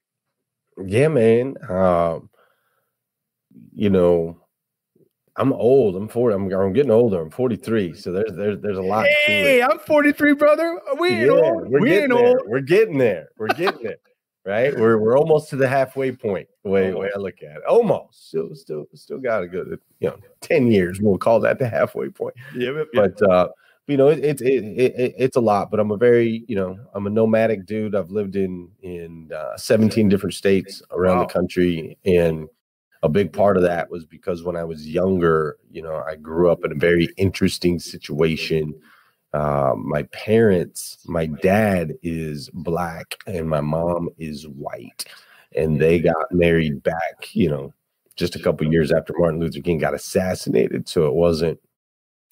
Yeah, 0.83 1.09
man. 1.09 1.55
Um, 1.69 2.31
you 3.75 3.91
know, 3.91 4.42
I'm 5.35 5.51
old. 5.53 5.95
I'm 5.95 6.07
40. 6.07 6.35
I'm, 6.35 6.53
I'm 6.53 6.73
getting 6.73 6.91
older. 6.91 7.21
I'm 7.21 7.29
43. 7.29 7.95
So 7.95 8.11
there's 8.11 8.35
there's 8.35 8.59
there's 8.61 8.77
a 8.77 8.81
lot. 8.81 9.07
Hey, 9.25 9.61
I'm 9.61 9.79
43, 9.79 10.33
brother. 10.33 10.79
We 10.99 11.09
ain't 11.09 11.25
yeah, 11.25 11.31
old. 11.31 11.69
We're 11.69 11.79
we 11.79 11.97
ain't 11.97 12.13
there. 12.13 12.27
old. 12.27 12.41
We're 12.45 12.61
getting 12.61 12.97
there. 12.97 13.29
We're 13.37 13.47
getting 13.47 13.83
there. 13.83 13.97
Right? 14.45 14.77
We're 14.77 14.97
we're 14.97 15.17
almost 15.17 15.49
to 15.51 15.55
the 15.55 15.67
halfway 15.67 16.11
point. 16.11 16.47
The 16.63 16.69
way, 16.69 16.93
way 16.93 17.09
I 17.15 17.17
look 17.17 17.41
at 17.41 17.57
it. 17.57 17.63
Almost. 17.67 18.27
Still 18.27 18.53
still 18.53 18.85
still 18.93 19.19
got 19.19 19.43
a 19.43 19.47
good 19.47 19.79
you 19.99 20.09
know 20.09 20.17
10 20.41 20.67
years. 20.67 20.99
We'll 21.01 21.17
call 21.17 21.39
that 21.41 21.59
the 21.59 21.67
halfway 21.67 22.09
point. 22.09 22.35
Yeah. 22.55 22.83
But 22.93 23.21
uh 23.21 23.49
you 23.87 23.97
know, 23.97 24.07
it's 24.07 24.41
it, 24.41 24.63
it, 24.63 24.95
it, 24.95 25.15
it's 25.17 25.35
a 25.35 25.41
lot, 25.41 25.69
but 25.69 25.79
I'm 25.79 25.91
a 25.91 25.97
very, 25.97 26.45
you 26.47 26.55
know, 26.55 26.79
I'm 26.93 27.05
a 27.05 27.09
nomadic 27.09 27.65
dude. 27.65 27.95
I've 27.95 28.11
lived 28.11 28.37
in 28.37 28.69
in 28.81 29.29
uh, 29.35 29.57
17 29.57 30.07
different 30.07 30.35
states 30.35 30.81
around 30.91 31.17
wow. 31.17 31.23
the 31.25 31.33
country, 31.33 31.97
and 32.05 32.47
a 33.03 33.09
big 33.09 33.33
part 33.33 33.57
of 33.57 33.63
that 33.63 33.91
was 33.91 34.05
because 34.05 34.43
when 34.43 34.55
I 34.55 34.63
was 34.63 34.87
younger, 34.87 35.57
you 35.69 35.81
know, 35.81 36.01
I 36.07 36.15
grew 36.15 36.49
up 36.49 36.63
in 36.63 36.71
a 36.71 36.75
very 36.75 37.09
interesting 37.17 37.77
situation. 37.77 38.73
Uh, 39.33 39.73
my 39.77 40.03
parents, 40.03 40.97
my 41.05 41.25
dad 41.25 41.95
is 42.01 42.49
black 42.53 43.15
and 43.27 43.49
my 43.49 43.59
mom 43.59 44.09
is 44.17 44.47
white, 44.47 45.03
and 45.53 45.81
they 45.81 45.99
got 45.99 46.31
married 46.31 46.81
back, 46.81 47.33
you 47.33 47.49
know, 47.49 47.73
just 48.15 48.37
a 48.37 48.39
couple 48.39 48.71
years 48.71 48.91
after 48.91 49.13
Martin 49.17 49.41
Luther 49.41 49.59
King 49.59 49.79
got 49.79 49.93
assassinated. 49.93 50.87
So 50.87 51.05
it 51.05 51.13
wasn't 51.13 51.59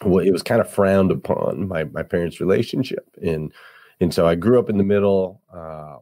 well, 0.06 0.26
it 0.26 0.32
was 0.32 0.42
kind 0.44 0.62
of 0.62 0.70
frowned 0.72 1.12
upon 1.12 1.68
my 1.68 1.84
my 1.84 2.04
parents' 2.04 2.40
relationship, 2.40 3.10
and 3.22 3.52
and 4.00 4.14
so 4.14 4.26
I 4.26 4.36
grew 4.36 4.58
up 4.58 4.70
in 4.70 4.78
the 4.78 4.84
middle 4.86 5.42
uh, 5.54 5.98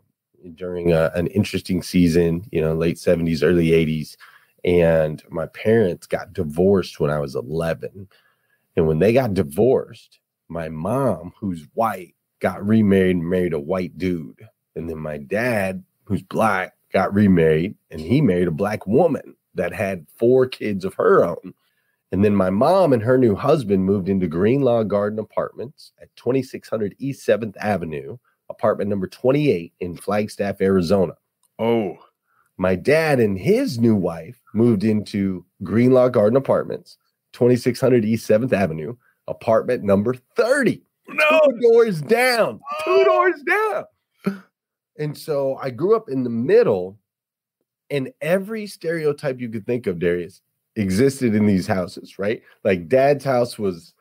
during 0.53 0.91
a, 0.93 1.11
an 1.15 1.27
interesting 1.27 1.81
season, 1.81 2.45
you 2.51 2.61
know, 2.61 2.75
late 2.75 2.99
seventies, 2.99 3.41
early 3.41 3.73
eighties 3.73 4.15
and 4.63 5.21
my 5.29 5.45
parents 5.47 6.07
got 6.07 6.33
divorced 6.33 6.99
when 6.99 7.11
I 7.11 7.19
was 7.19 7.35
11. 7.35 8.07
And 8.75 8.87
when 8.87 8.99
they 8.99 9.13
got 9.13 9.33
divorced, 9.33 10.19
my 10.47 10.69
mom, 10.69 11.33
who's 11.39 11.67
white, 11.73 12.15
got 12.39 12.65
remarried 12.65 13.17
and 13.17 13.29
married 13.29 13.53
a 13.53 13.59
white 13.59 13.97
dude. 13.97 14.47
And 14.75 14.89
then 14.89 14.99
my 14.99 15.17
dad, 15.17 15.83
who's 16.05 16.23
black, 16.23 16.73
got 16.91 17.13
remarried 17.13 17.75
and 17.91 17.99
he 18.01 18.21
married 18.21 18.47
a 18.47 18.51
black 18.51 18.87
woman 18.87 19.35
that 19.55 19.73
had 19.73 20.05
four 20.17 20.47
kids 20.47 20.85
of 20.85 20.93
her 20.95 21.23
own. 21.23 21.53
And 22.11 22.25
then 22.25 22.35
my 22.35 22.49
mom 22.49 22.93
and 22.93 23.03
her 23.03 23.17
new 23.17 23.35
husband 23.35 23.85
moved 23.85 24.09
into 24.09 24.27
Greenlaw 24.27 24.83
Garden 24.83 25.19
Apartments 25.19 25.91
at 26.01 26.15
2600 26.15 26.95
East 26.97 27.27
7th 27.27 27.55
Avenue, 27.57 28.17
apartment 28.49 28.89
number 28.89 29.07
28 29.07 29.73
in 29.79 29.95
Flagstaff, 29.95 30.61
Arizona. 30.61 31.13
Oh, 31.59 31.97
my 32.59 32.75
dad 32.75 33.21
and 33.21 33.39
his 33.39 33.79
new 33.79 33.95
wife 33.95 34.39
moved 34.53 34.83
into 34.83 35.45
Greenlaw 35.63 36.09
Garden 36.09 36.35
Apartments, 36.35 36.97
2600 37.33 38.03
East 38.03 38.29
7th 38.29 38.51
Avenue, 38.51 38.95
apartment 39.27 39.83
number 39.83 40.13
30. 40.35 40.83
No. 41.07 41.41
Two 41.45 41.59
doors 41.61 42.01
down. 42.01 42.59
Two 42.83 43.03
doors 43.05 43.41
down. 43.47 44.43
And 44.99 45.17
so 45.17 45.57
I 45.61 45.69
grew 45.69 45.95
up 45.95 46.09
in 46.09 46.23
the 46.23 46.29
middle, 46.29 46.99
and 47.89 48.11
every 48.19 48.67
stereotype 48.67 49.39
you 49.39 49.47
could 49.47 49.65
think 49.65 49.87
of, 49.87 49.97
Darius, 49.97 50.41
existed 50.75 51.33
in 51.33 51.45
these 51.45 51.65
houses, 51.65 52.19
right? 52.19 52.41
Like 52.65 52.89
dad's 52.89 53.23
house 53.23 53.57
was 53.57 53.93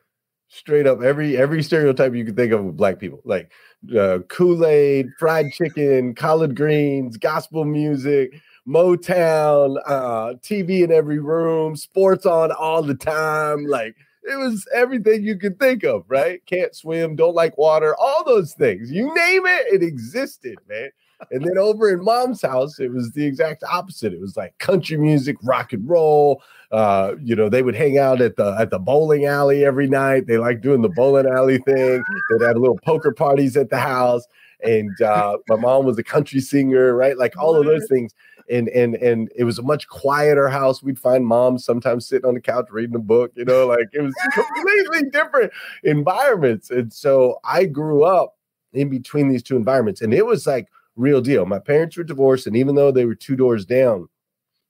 straight 0.49 0.87
up 0.87 1.03
every 1.03 1.37
every 1.37 1.62
stereotype 1.62 2.15
you 2.15 2.25
could 2.25 2.35
think 2.35 2.53
of 2.53 2.65
with 2.65 2.77
black 2.77 2.99
people, 2.99 3.21
like 3.25 3.53
uh, 3.97 4.19
Kool 4.29 4.67
Aid, 4.67 5.07
fried 5.17 5.53
chicken, 5.53 6.17
collard 6.17 6.57
greens, 6.57 7.17
gospel 7.17 7.65
music, 7.65 8.35
Motown, 8.69 9.81
uh, 9.87 10.35
TV 10.43 10.83
in 10.83 10.93
every 10.93 11.19
room, 11.19 11.75
sports 11.75 12.27
on 12.27 12.53
all 12.53 12.83
the 12.83 12.95
time. 12.95 13.65
Like 13.67 13.97
it 14.23 14.39
was 14.39 14.67
everything 14.75 15.25
you 15.25 15.37
could 15.37 15.59
think 15.59 15.85
of, 15.85 16.05
right? 16.09 16.45
Can't 16.47 16.75
swim, 16.75 17.17
don't 17.17 17.35
like 17.35 17.57
water, 17.57 17.97
all 17.99 18.25
those 18.25 18.53
things. 18.53 18.93
You 18.93 19.07
name 19.15 19.47
it, 19.47 19.75
it 19.75 19.83
existed, 19.83 20.57
man. 20.69 20.91
And 21.33 21.43
then 21.43 21.59
over 21.59 21.91
in 21.91 22.05
mom's 22.05 22.43
house, 22.43 22.79
it 22.79 22.93
was 22.93 23.11
the 23.13 23.27
exact 23.27 23.65
opposite. 23.65 24.13
It 24.13 24.21
was 24.21 24.37
like 24.37 24.57
country 24.59 24.97
music, 24.97 25.37
rock 25.43 25.73
and 25.73 25.89
roll. 25.89 26.43
Uh, 26.71 27.15
you 27.21 27.35
know, 27.35 27.49
they 27.49 27.63
would 27.63 27.75
hang 27.75 27.99
out 27.99 28.21
at 28.21 28.37
the 28.37 28.55
at 28.59 28.71
the 28.71 28.79
bowling 28.79 29.25
alley 29.25 29.65
every 29.65 29.89
night. 29.89 30.27
They 30.27 30.39
like 30.39 30.61
doing 30.61 30.83
the 30.83 30.89
bowling 30.91 31.27
alley 31.27 31.59
thing. 31.59 32.05
They'd 32.31 32.47
have 32.47 32.57
little 32.57 32.79
poker 32.85 33.13
parties 33.13 33.57
at 33.57 33.71
the 33.71 33.79
house. 33.79 34.27
And 34.63 35.01
uh, 35.03 35.39
my 35.49 35.57
mom 35.57 35.87
was 35.87 35.99
a 35.99 36.05
country 36.05 36.41
singer, 36.41 36.95
right? 36.95 37.17
Like 37.17 37.37
all 37.37 37.57
of 37.57 37.65
those 37.65 37.87
things. 37.89 38.13
And 38.50 38.69
and 38.69 38.95
and 38.97 39.31
it 39.37 39.45
was 39.45 39.59
a 39.59 39.62
much 39.62 39.88
quieter 39.88 40.49
house. 40.49 40.83
We'd 40.83 40.99
find 40.99 41.26
moms 41.26 41.64
sometimes 41.64 42.07
sitting 42.07 42.26
on 42.26 42.35
the 42.35 42.40
couch 42.40 42.69
reading 42.71 42.97
a 42.97 43.00
book, 43.00 43.33
you 43.35 43.45
know, 43.45 43.67
like 43.67 43.88
it 43.93 44.00
was 44.00 44.14
completely 44.33 45.11
different 45.11 45.52
environments. 45.85 46.71
And 46.71 46.93
so 46.93 47.40
I 47.45 47.67
grew 47.67 48.05
up 48.05 48.37
in 48.73 48.88
between 48.88 49.28
these 49.28 49.43
two 49.43 49.57
environments. 49.57 50.00
And 50.00 50.14
it 50.14 50.25
was 50.25 50.47
like 50.47 50.69
real 50.97 51.21
deal. 51.21 51.47
My 51.47 51.59
parents 51.59 51.97
were 51.97 52.05
divorced, 52.05 52.47
and 52.47 52.57
even 52.57 52.75
though 52.75 52.90
they 52.90 53.05
were 53.05 53.14
two 53.14 53.37
doors 53.37 53.64
down, 53.64 54.09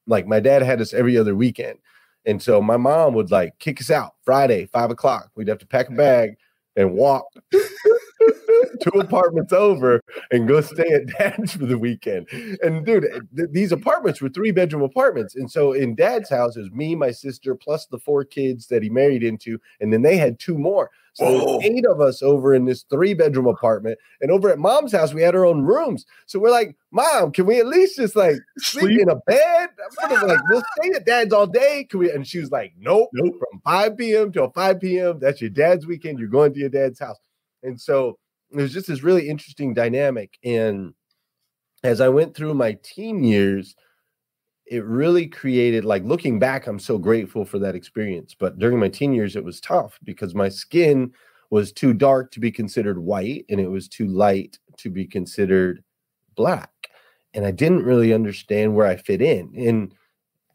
like 0.06 0.26
my 0.26 0.40
dad 0.40 0.62
had 0.62 0.80
us 0.80 0.94
every 0.94 1.16
other 1.16 1.34
weekend. 1.34 1.78
And 2.26 2.42
so 2.42 2.60
my 2.60 2.76
mom 2.76 3.14
would 3.14 3.30
like 3.30 3.58
kick 3.58 3.80
us 3.80 3.90
out 3.90 4.14
Friday, 4.22 4.66
five 4.66 4.90
o'clock. 4.90 5.30
We'd 5.34 5.48
have 5.48 5.58
to 5.58 5.66
pack 5.66 5.88
a 5.88 5.92
bag 5.92 6.36
and 6.76 6.92
walk 6.92 7.24
two 8.80 9.00
apartments 9.00 9.52
over 9.52 10.02
and 10.30 10.48
go 10.48 10.60
stay 10.60 10.88
at 10.88 11.06
dad's 11.06 11.52
for 11.56 11.66
the 11.66 11.78
weekend. 11.78 12.28
And 12.62 12.84
dude, 12.84 13.04
eh, 13.04 13.20
th- 13.36 13.50
these 13.52 13.72
apartments 13.72 14.20
were 14.20 14.28
three 14.28 14.50
bedroom 14.50 14.82
apartments. 14.82 15.34
And 15.34 15.50
so 15.50 15.72
in 15.72 15.94
dad's 15.94 16.30
house 16.30 16.56
is 16.56 16.70
me, 16.70 16.94
my 16.94 17.10
sister, 17.10 17.54
plus 17.54 17.86
the 17.86 17.98
four 17.98 18.24
kids 18.24 18.66
that 18.68 18.82
he 18.82 18.90
married 18.90 19.22
into. 19.22 19.58
And 19.80 19.92
then 19.92 20.02
they 20.02 20.16
had 20.16 20.38
two 20.38 20.58
more. 20.58 20.90
So 21.18 21.60
eight 21.62 21.84
of 21.84 22.00
us 22.00 22.22
over 22.22 22.54
in 22.54 22.64
this 22.64 22.84
three 22.84 23.12
bedroom 23.12 23.48
apartment. 23.48 23.98
And 24.20 24.30
over 24.30 24.50
at 24.50 24.58
mom's 24.58 24.92
house, 24.92 25.12
we 25.12 25.22
had 25.22 25.34
our 25.34 25.44
own 25.44 25.62
rooms. 25.62 26.06
So 26.26 26.38
we're 26.38 26.52
like, 26.52 26.76
Mom, 26.92 27.32
can 27.32 27.44
we 27.44 27.58
at 27.58 27.66
least 27.66 27.96
just 27.96 28.14
like 28.14 28.36
sleep, 28.58 28.84
sleep? 28.84 29.00
in 29.00 29.10
a 29.10 29.16
bed? 29.26 29.70
I'm 30.00 30.28
like, 30.28 30.38
we'll 30.48 30.62
stay 30.78 30.90
at 30.94 31.06
dad's 31.06 31.32
all 31.32 31.48
day. 31.48 31.88
Can 31.90 31.98
we? 31.98 32.12
And 32.12 32.24
she 32.24 32.38
was 32.38 32.52
like, 32.52 32.72
Nope, 32.78 33.08
nope. 33.12 33.34
From 33.36 33.60
5 33.64 33.96
p.m. 33.96 34.30
till 34.30 34.50
5 34.50 34.80
p.m. 34.80 35.18
That's 35.18 35.40
your 35.40 35.50
dad's 35.50 35.86
weekend. 35.86 36.20
You're 36.20 36.28
going 36.28 36.52
to 36.54 36.60
your 36.60 36.68
dad's 36.68 37.00
house. 37.00 37.18
And 37.64 37.80
so 37.80 38.16
was 38.52 38.72
just 38.72 38.88
this 38.88 39.02
really 39.02 39.28
interesting 39.28 39.74
dynamic. 39.74 40.38
And 40.44 40.94
as 41.82 42.00
I 42.00 42.08
went 42.08 42.34
through 42.34 42.54
my 42.54 42.78
teen 42.82 43.22
years, 43.22 43.74
it 44.70 44.84
really 44.84 45.26
created 45.26 45.84
like 45.84 46.04
looking 46.04 46.38
back 46.38 46.66
i'm 46.66 46.78
so 46.78 46.98
grateful 46.98 47.44
for 47.44 47.58
that 47.58 47.74
experience 47.74 48.34
but 48.38 48.58
during 48.58 48.78
my 48.78 48.88
teen 48.88 49.12
years 49.12 49.36
it 49.36 49.44
was 49.44 49.60
tough 49.60 49.98
because 50.04 50.34
my 50.34 50.48
skin 50.48 51.10
was 51.50 51.72
too 51.72 51.94
dark 51.94 52.30
to 52.30 52.40
be 52.40 52.50
considered 52.50 52.98
white 52.98 53.44
and 53.48 53.60
it 53.60 53.68
was 53.68 53.88
too 53.88 54.06
light 54.06 54.58
to 54.76 54.90
be 54.90 55.06
considered 55.06 55.82
black 56.36 56.70
and 57.34 57.46
i 57.46 57.50
didn't 57.50 57.82
really 57.82 58.12
understand 58.12 58.74
where 58.74 58.86
i 58.86 58.96
fit 58.96 59.22
in 59.22 59.52
and 59.56 59.94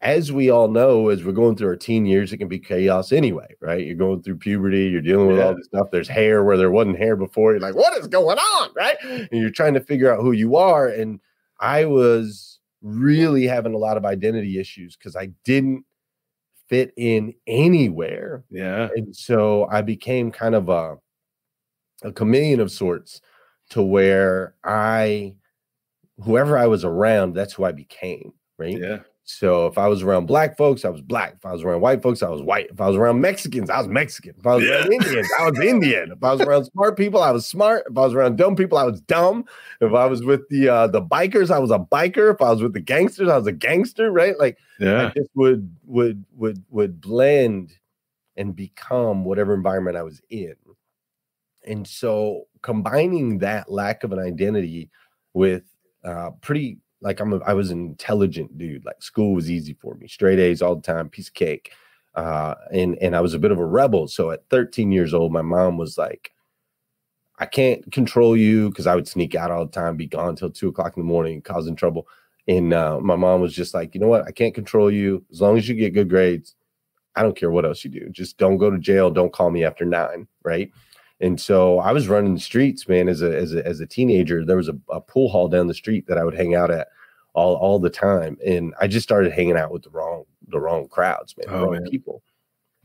as 0.04 0.30
we 0.30 0.50
all 0.50 0.68
know 0.68 1.08
as 1.08 1.24
we're 1.24 1.32
going 1.32 1.56
through 1.56 1.68
our 1.68 1.76
teen 1.76 2.06
years 2.06 2.32
it 2.32 2.36
can 2.36 2.46
be 2.46 2.58
chaos 2.58 3.10
anyway 3.10 3.48
right 3.60 3.84
you're 3.84 3.96
going 3.96 4.22
through 4.22 4.36
puberty 4.36 4.84
you're 4.84 5.00
dealing 5.00 5.26
with 5.26 5.38
yeah. 5.38 5.46
all 5.46 5.56
this 5.56 5.66
stuff 5.66 5.88
there's 5.90 6.08
hair 6.08 6.44
where 6.44 6.56
there 6.56 6.70
wasn't 6.70 6.96
hair 6.96 7.16
before 7.16 7.52
you're 7.52 7.60
like 7.60 7.74
what 7.74 7.96
is 7.98 8.06
going 8.06 8.38
on 8.38 8.70
right 8.76 8.96
and 9.02 9.28
you're 9.32 9.50
trying 9.50 9.74
to 9.74 9.80
figure 9.80 10.12
out 10.12 10.20
who 10.20 10.32
you 10.32 10.54
are 10.54 10.88
and 10.88 11.18
i 11.58 11.84
was 11.84 12.54
really 12.84 13.46
having 13.46 13.74
a 13.74 13.78
lot 13.78 13.96
of 13.96 14.04
identity 14.04 14.60
issues 14.60 14.94
because 14.94 15.16
I 15.16 15.30
didn't 15.44 15.84
fit 16.68 16.92
in 16.96 17.34
anywhere. 17.46 18.44
Yeah. 18.50 18.90
And 18.94 19.16
so 19.16 19.66
I 19.70 19.80
became 19.82 20.30
kind 20.30 20.54
of 20.54 20.68
a 20.68 20.96
a 22.02 22.12
chameleon 22.12 22.60
of 22.60 22.70
sorts 22.70 23.22
to 23.70 23.82
where 23.82 24.54
I 24.62 25.34
whoever 26.22 26.58
I 26.58 26.66
was 26.66 26.84
around, 26.84 27.34
that's 27.34 27.54
who 27.54 27.64
I 27.64 27.72
became. 27.72 28.34
Right. 28.58 28.78
Yeah. 28.78 28.98
So 29.26 29.66
if 29.66 29.78
I 29.78 29.88
was 29.88 30.02
around 30.02 30.26
black 30.26 30.54
folks, 30.54 30.84
I 30.84 30.90
was 30.90 31.00
black. 31.00 31.36
If 31.38 31.46
I 31.46 31.52
was 31.52 31.62
around 31.62 31.80
white 31.80 32.02
folks, 32.02 32.22
I 32.22 32.28
was 32.28 32.42
white. 32.42 32.68
If 32.70 32.78
I 32.78 32.88
was 32.88 32.96
around 32.96 33.22
Mexicans, 33.22 33.70
I 33.70 33.78
was 33.78 33.88
Mexican. 33.88 34.34
If 34.38 34.46
I 34.46 34.56
was 34.56 34.64
yeah. 34.64 34.80
around 34.80 34.92
Indians, 34.92 35.28
I 35.38 35.50
was 35.50 35.60
Indian. 35.60 36.12
If 36.12 36.22
I 36.22 36.32
was 36.32 36.42
around 36.42 36.64
smart 36.66 36.98
people, 36.98 37.22
I 37.22 37.30
was 37.30 37.46
smart. 37.46 37.84
If 37.90 37.96
I 37.96 38.02
was 38.02 38.12
around 38.12 38.36
dumb 38.36 38.54
people, 38.54 38.76
I 38.76 38.84
was 38.84 39.00
dumb. 39.00 39.46
If 39.80 39.94
I 39.94 40.04
was 40.04 40.22
with 40.24 40.46
the 40.50 40.68
uh, 40.68 40.86
the 40.88 41.00
bikers, 41.00 41.50
I 41.50 41.58
was 41.58 41.70
a 41.70 41.78
biker. 41.78 42.34
If 42.34 42.42
I 42.42 42.50
was 42.50 42.62
with 42.62 42.74
the 42.74 42.80
gangsters, 42.80 43.30
I 43.30 43.38
was 43.38 43.46
a 43.46 43.52
gangster. 43.52 44.12
Right? 44.12 44.38
Like 44.38 44.58
yeah. 44.78 45.06
I 45.06 45.18
just 45.18 45.30
would 45.34 45.74
would 45.86 46.22
would 46.36 46.62
would 46.68 47.00
blend 47.00 47.72
and 48.36 48.54
become 48.54 49.24
whatever 49.24 49.54
environment 49.54 49.96
I 49.96 50.02
was 50.02 50.20
in. 50.28 50.54
And 51.66 51.88
so 51.88 52.44
combining 52.60 53.38
that 53.38 53.70
lack 53.70 54.04
of 54.04 54.12
an 54.12 54.18
identity 54.18 54.90
with 55.32 55.62
uh, 56.04 56.30
pretty 56.42 56.78
like 57.04 57.20
I'm 57.20 57.34
a, 57.34 57.38
I 57.40 57.52
was 57.52 57.70
an 57.70 57.78
intelligent 57.78 58.56
dude. 58.56 58.84
Like 58.84 59.02
school 59.02 59.34
was 59.34 59.50
easy 59.50 59.74
for 59.74 59.94
me, 59.94 60.08
straight 60.08 60.38
A's 60.40 60.62
all 60.62 60.74
the 60.74 60.82
time, 60.82 61.10
piece 61.10 61.28
of 61.28 61.34
cake. 61.34 61.72
Uh, 62.14 62.54
and 62.72 62.96
and 63.00 63.14
I 63.14 63.20
was 63.20 63.34
a 63.34 63.38
bit 63.38 63.52
of 63.52 63.58
a 63.58 63.66
rebel. 63.66 64.08
So 64.08 64.30
at 64.30 64.48
13 64.48 64.90
years 64.90 65.12
old, 65.12 65.30
my 65.30 65.42
mom 65.42 65.76
was 65.76 65.98
like, 65.98 66.32
"I 67.38 67.46
can't 67.46 67.92
control 67.92 68.36
you," 68.36 68.70
because 68.70 68.86
I 68.86 68.94
would 68.94 69.06
sneak 69.06 69.34
out 69.34 69.50
all 69.50 69.66
the 69.66 69.72
time, 69.72 69.96
be 69.96 70.06
gone 70.06 70.34
till 70.34 70.50
two 70.50 70.68
o'clock 70.68 70.96
in 70.96 71.02
the 71.02 71.06
morning, 71.06 71.42
causing 71.42 71.76
trouble. 71.76 72.08
And 72.48 72.72
uh, 72.72 73.00
my 73.00 73.16
mom 73.16 73.40
was 73.42 73.54
just 73.54 73.74
like, 73.74 73.94
"You 73.94 74.00
know 74.00 74.08
what? 74.08 74.24
I 74.26 74.32
can't 74.32 74.54
control 74.54 74.90
you 74.90 75.24
as 75.30 75.40
long 75.40 75.58
as 75.58 75.68
you 75.68 75.74
get 75.74 75.94
good 75.94 76.08
grades. 76.08 76.54
I 77.16 77.22
don't 77.22 77.36
care 77.36 77.50
what 77.50 77.66
else 77.66 77.84
you 77.84 77.90
do. 77.90 78.08
Just 78.10 78.38
don't 78.38 78.56
go 78.56 78.70
to 78.70 78.78
jail. 78.78 79.10
Don't 79.10 79.32
call 79.32 79.50
me 79.50 79.64
after 79.64 79.84
nine, 79.84 80.26
right?" 80.42 80.70
And 81.20 81.40
so 81.40 81.78
I 81.78 81.92
was 81.92 82.08
running 82.08 82.34
the 82.34 82.40
streets, 82.40 82.88
man. 82.88 83.08
As 83.08 83.22
a 83.22 83.36
as 83.36 83.54
a 83.54 83.66
as 83.66 83.80
a 83.80 83.86
teenager, 83.86 84.44
there 84.44 84.56
was 84.56 84.68
a, 84.68 84.76
a 84.88 85.00
pool 85.00 85.28
hall 85.28 85.48
down 85.48 85.66
the 85.66 85.74
street 85.74 86.06
that 86.06 86.18
I 86.18 86.24
would 86.24 86.34
hang 86.34 86.54
out 86.54 86.70
at 86.70 86.88
all 87.34 87.56
all 87.56 87.78
the 87.78 87.90
time, 87.90 88.38
and 88.44 88.74
I 88.80 88.86
just 88.86 89.04
started 89.04 89.32
hanging 89.32 89.56
out 89.56 89.70
with 89.70 89.82
the 89.82 89.90
wrong 89.90 90.24
the 90.48 90.60
wrong 90.60 90.88
crowds, 90.88 91.34
man, 91.36 91.52
the 91.52 91.58
oh, 91.58 91.64
wrong 91.64 91.72
man. 91.72 91.90
people, 91.90 92.22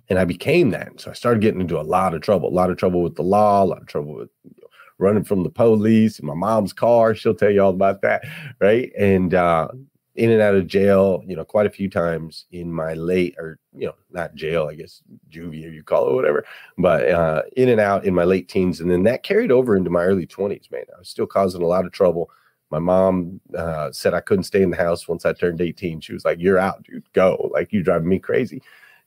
and 0.10 0.20
I 0.20 0.26
became 0.26 0.72
that. 0.72 1.00
So 1.00 1.12
I 1.12 1.14
started 1.14 1.42
getting 1.42 1.62
into 1.62 1.80
a 1.80 1.84
lot 1.84 2.14
of 2.14 2.22
trouble, 2.22 2.50
a 2.50 2.52
lot 2.52 2.70
of 2.70 2.78
trouble 2.78 3.02
with 3.04 3.16
the 3.16 3.24
law, 3.24 3.64
a 3.64 3.66
lot 3.66 3.82
of 3.82 3.88
trouble 3.88 4.14
with 4.14 4.30
you 4.44 4.62
know, 4.62 4.68
running 4.98 5.24
from 5.24 5.44
the 5.44 5.50
police 5.50 6.20
in 6.20 6.26
my 6.26 6.34
mom's 6.34 6.74
car. 6.74 7.16
She'll 7.16 7.36
tell 7.36 7.52
you 7.52 7.64
all 7.64 7.70
about 7.70 8.02
that, 8.02 8.26
right? 8.60 8.92
And 8.98 9.34
uh, 9.34 9.70
in 10.16 10.32
and 10.32 10.42
out 10.42 10.56
of 10.56 10.68
jail, 10.68 11.24
you 11.26 11.36
know, 11.36 11.46
quite 11.46 11.66
a 11.66 11.70
few 11.70 11.90
times 11.90 12.46
in 12.52 12.72
my 12.74 12.94
late 12.94 13.36
or 13.38 13.58
you 13.74 13.86
know, 13.86 13.96
not 14.12 14.36
jail, 14.36 14.68
I 14.70 14.76
guess 14.76 15.02
juvie 15.30 15.66
or 15.66 15.70
you 15.70 15.84
call 15.84 16.10
it 16.10 16.16
whatever, 16.16 16.46
but 16.78 17.10
uh, 17.10 17.44
in 17.56 17.70
and 17.70 17.80
out 17.80 18.04
in 18.04 18.14
my 18.14 18.26
late 18.26 18.50
teens, 18.50 18.82
and 18.82 18.92
then 18.92 19.04
that 19.04 19.24
carried 19.24 19.52
over 19.52 19.76
into 19.76 19.90
my 19.90 20.04
early 20.04 20.26
twenties. 20.26 20.68
Man, 20.72 20.84
I 20.94 21.00
was 21.00 21.10
still 21.10 21.28
causing 21.28 21.62
a 21.62 21.68
lot 21.68 21.86
of 21.86 21.92
trouble. 21.92 22.30
My 22.72 22.80
mom 22.80 23.42
uh, 23.58 23.92
said 23.92 24.14
I 24.14 24.22
couldn't 24.22 24.44
stay 24.44 24.62
in 24.62 24.70
the 24.70 24.78
house 24.78 25.08
once 25.08 25.26
I 25.26 25.34
turned 25.34 25.62
eighteen. 25.62 26.02
She 26.02 26.14
was 26.14 26.26
like, 26.26 26.40
"You're 26.40 26.60
out, 26.60 26.84
dude. 26.84 27.12
Go! 27.14 27.50
Like 27.54 27.74
you're 27.74 27.84
driving 27.84 28.10
me 28.10 28.20
crazy." 28.20 28.62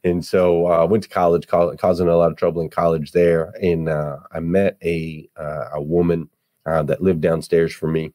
And 0.04 0.24
so 0.24 0.66
uh, 0.66 0.80
I 0.80 0.84
went 0.84 1.04
to 1.04 1.08
college, 1.08 1.46
causing 1.46 2.08
a 2.08 2.16
lot 2.16 2.32
of 2.32 2.36
trouble 2.36 2.60
in 2.60 2.70
college 2.70 3.12
there, 3.12 3.54
and 3.62 3.88
uh, 3.88 4.18
I 4.32 4.40
met 4.40 4.76
a 4.82 5.28
uh, 5.36 5.68
a 5.74 5.82
woman 5.82 6.28
uh, 6.66 6.82
that 6.84 7.02
lived 7.02 7.20
downstairs 7.20 7.72
from 7.72 7.92
me 7.92 8.12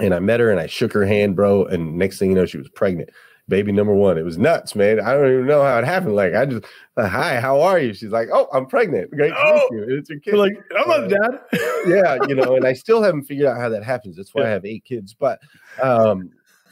and 0.00 0.14
I 0.14 0.18
met 0.18 0.40
her 0.40 0.50
and 0.50 0.60
I 0.60 0.66
shook 0.66 0.92
her 0.92 1.04
hand, 1.04 1.36
bro. 1.36 1.64
And 1.66 1.96
next 1.96 2.18
thing 2.18 2.30
you 2.30 2.36
know, 2.36 2.46
she 2.46 2.58
was 2.58 2.68
pregnant. 2.68 3.10
Baby 3.48 3.72
number 3.72 3.92
one. 3.92 4.18
It 4.18 4.24
was 4.24 4.38
nuts, 4.38 4.74
man. 4.76 5.00
I 5.00 5.14
don't 5.14 5.32
even 5.32 5.46
know 5.46 5.62
how 5.62 5.78
it 5.78 5.84
happened. 5.84 6.14
Like, 6.14 6.34
I 6.34 6.46
just, 6.46 6.64
uh, 6.96 7.08
hi, 7.08 7.40
how 7.40 7.60
are 7.60 7.78
you? 7.78 7.92
She's 7.92 8.10
like, 8.10 8.28
oh, 8.32 8.48
I'm 8.52 8.66
pregnant. 8.66 9.10
Great 9.10 9.32
oh, 9.36 9.68
to 9.68 9.74
meet 9.74 9.88
you. 9.88 9.98
It's 9.98 10.10
your 10.10 10.20
kid. 10.20 10.34
Like, 10.34 10.52
I'm 10.78 10.90
uh, 10.90 11.08
dad. 11.08 11.40
yeah, 11.86 12.16
you 12.28 12.36
know, 12.36 12.54
and 12.54 12.64
I 12.64 12.72
still 12.72 13.02
haven't 13.02 13.24
figured 13.24 13.48
out 13.48 13.58
how 13.58 13.68
that 13.70 13.82
happens. 13.82 14.16
That's 14.16 14.32
why 14.32 14.42
yeah. 14.42 14.48
I 14.48 14.50
have 14.52 14.64
eight 14.64 14.84
kids. 14.84 15.14
But, 15.14 15.40
um, 15.82 16.30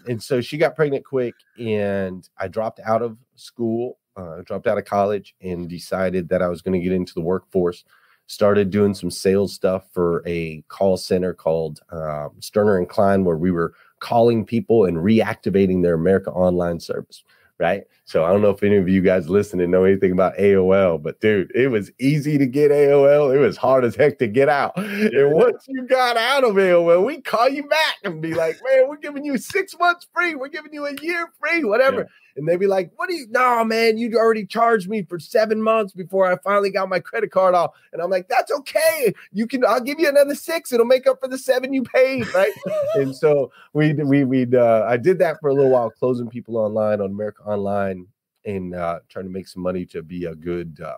and 0.08 0.22
so 0.22 0.40
she 0.40 0.58
got 0.58 0.76
pregnant 0.76 1.04
quick, 1.04 1.34
and 1.58 2.26
I 2.38 2.46
dropped 2.46 2.80
out 2.84 3.02
of 3.02 3.18
school, 3.34 3.98
uh, 4.16 4.42
dropped 4.46 4.68
out 4.68 4.78
of 4.78 4.84
college, 4.84 5.34
and 5.42 5.68
decided 5.68 6.28
that 6.28 6.40
I 6.40 6.48
was 6.48 6.62
going 6.62 6.80
to 6.80 6.84
get 6.84 6.94
into 6.94 7.14
the 7.14 7.20
workforce 7.20 7.84
started 8.30 8.70
doing 8.70 8.94
some 8.94 9.10
sales 9.10 9.52
stuff 9.52 9.86
for 9.92 10.22
a 10.24 10.62
call 10.68 10.96
center 10.96 11.34
called 11.34 11.80
um, 11.90 12.30
Sterner 12.38 12.78
and 12.78 12.88
Klein, 12.88 13.24
where 13.24 13.36
we 13.36 13.50
were 13.50 13.74
calling 14.00 14.44
people 14.44 14.84
and 14.84 14.96
reactivating 14.96 15.82
their 15.82 15.94
America 15.94 16.30
Online 16.30 16.80
service. 16.80 17.22
Right. 17.58 17.84
So 18.10 18.24
I 18.24 18.32
don't 18.32 18.42
know 18.42 18.50
if 18.50 18.64
any 18.64 18.76
of 18.76 18.88
you 18.88 19.02
guys 19.02 19.28
listening 19.28 19.70
know 19.70 19.84
anything 19.84 20.10
about 20.10 20.36
AOL, 20.36 21.00
but 21.00 21.20
dude, 21.20 21.52
it 21.54 21.68
was 21.68 21.92
easy 22.00 22.38
to 22.38 22.46
get 22.46 22.72
AOL. 22.72 23.32
It 23.32 23.38
was 23.38 23.56
hard 23.56 23.84
as 23.84 23.94
heck 23.94 24.18
to 24.18 24.26
get 24.26 24.48
out. 24.48 24.76
And 24.76 25.32
once 25.32 25.64
you 25.68 25.86
got 25.86 26.16
out 26.16 26.42
of 26.42 26.56
AOL, 26.56 27.06
we 27.06 27.20
call 27.20 27.48
you 27.48 27.68
back 27.68 27.98
and 28.02 28.20
be 28.20 28.34
like, 28.34 28.58
man, 28.68 28.88
we're 28.88 28.96
giving 28.96 29.24
you 29.24 29.38
six 29.38 29.78
months 29.78 30.08
free. 30.12 30.34
We're 30.34 30.48
giving 30.48 30.74
you 30.74 30.86
a 30.86 30.94
year 31.00 31.28
free, 31.38 31.62
whatever. 31.62 32.00
Yeah 32.00 32.06
and 32.36 32.48
they'd 32.48 32.58
be 32.58 32.66
like, 32.66 32.90
"What 32.96 33.08
do 33.08 33.14
you? 33.14 33.26
No, 33.30 33.64
man, 33.64 33.98
you 33.98 34.16
already 34.16 34.46
charged 34.46 34.88
me 34.88 35.02
for 35.02 35.18
seven 35.18 35.62
months 35.62 35.92
before 35.92 36.30
I 36.30 36.36
finally 36.42 36.70
got 36.70 36.88
my 36.88 37.00
credit 37.00 37.30
card 37.30 37.54
off." 37.54 37.72
And 37.92 38.00
I'm 38.00 38.10
like, 38.10 38.28
"That's 38.28 38.50
okay. 38.50 39.12
You 39.32 39.46
can. 39.46 39.64
I'll 39.64 39.80
give 39.80 40.00
you 40.00 40.08
another 40.08 40.34
six. 40.34 40.72
It'll 40.72 40.86
make 40.86 41.06
up 41.06 41.20
for 41.20 41.28
the 41.28 41.38
seven 41.38 41.72
you 41.72 41.82
paid, 41.82 42.32
right?" 42.34 42.52
and 42.94 43.14
so 43.14 43.52
we 43.72 43.92
we 43.94 44.24
we 44.24 44.46
uh, 44.56 44.84
I 44.84 44.96
did 44.96 45.18
that 45.18 45.38
for 45.40 45.50
a 45.50 45.54
little 45.54 45.70
while, 45.70 45.90
closing 45.90 46.28
people 46.28 46.56
online 46.56 47.00
on 47.00 47.10
America 47.10 47.42
Online 47.44 47.99
and 48.44 48.74
uh, 48.74 49.00
trying 49.08 49.26
to 49.26 49.30
make 49.30 49.48
some 49.48 49.62
money 49.62 49.84
to 49.86 50.02
be 50.02 50.24
a 50.26 50.34
good. 50.34 50.80
Uh, 50.84 50.96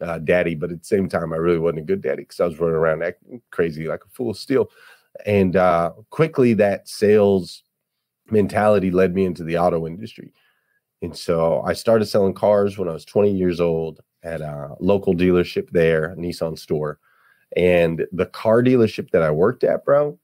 uh, 0.00 0.18
daddy, 0.18 0.56
but 0.56 0.72
at 0.72 0.80
the 0.80 0.84
same 0.84 1.08
time, 1.08 1.32
I 1.32 1.36
really 1.36 1.60
wasn't 1.60 1.78
a 1.78 1.84
good 1.84 2.02
daddy 2.02 2.22
because 2.24 2.40
I 2.40 2.46
was 2.46 2.58
running 2.58 2.74
around 2.74 3.04
acting 3.04 3.40
crazy 3.52 3.86
like 3.86 4.04
a 4.04 4.08
fool 4.08 4.34
still. 4.34 4.68
And 5.26 5.54
uh, 5.54 5.92
quickly, 6.10 6.54
that 6.54 6.88
sales 6.88 7.62
mentality 8.30 8.90
led 8.90 9.14
me 9.14 9.24
into 9.24 9.44
the 9.44 9.58
auto 9.58 9.86
industry. 9.86 10.32
And 11.02 11.16
so 11.16 11.62
I 11.62 11.72
started 11.72 12.06
selling 12.06 12.34
cars 12.34 12.78
when 12.78 12.88
I 12.88 12.92
was 12.92 13.04
20 13.04 13.32
years 13.32 13.60
old 13.60 14.00
at 14.22 14.40
a 14.40 14.74
local 14.80 15.14
dealership 15.14 15.70
there, 15.70 16.14
Nissan 16.16 16.58
store. 16.58 16.98
And 17.56 18.06
the 18.12 18.26
car 18.26 18.62
dealership 18.62 19.10
that 19.10 19.22
I 19.22 19.30
worked 19.30 19.64
at, 19.64 19.84
bro, 19.84 20.18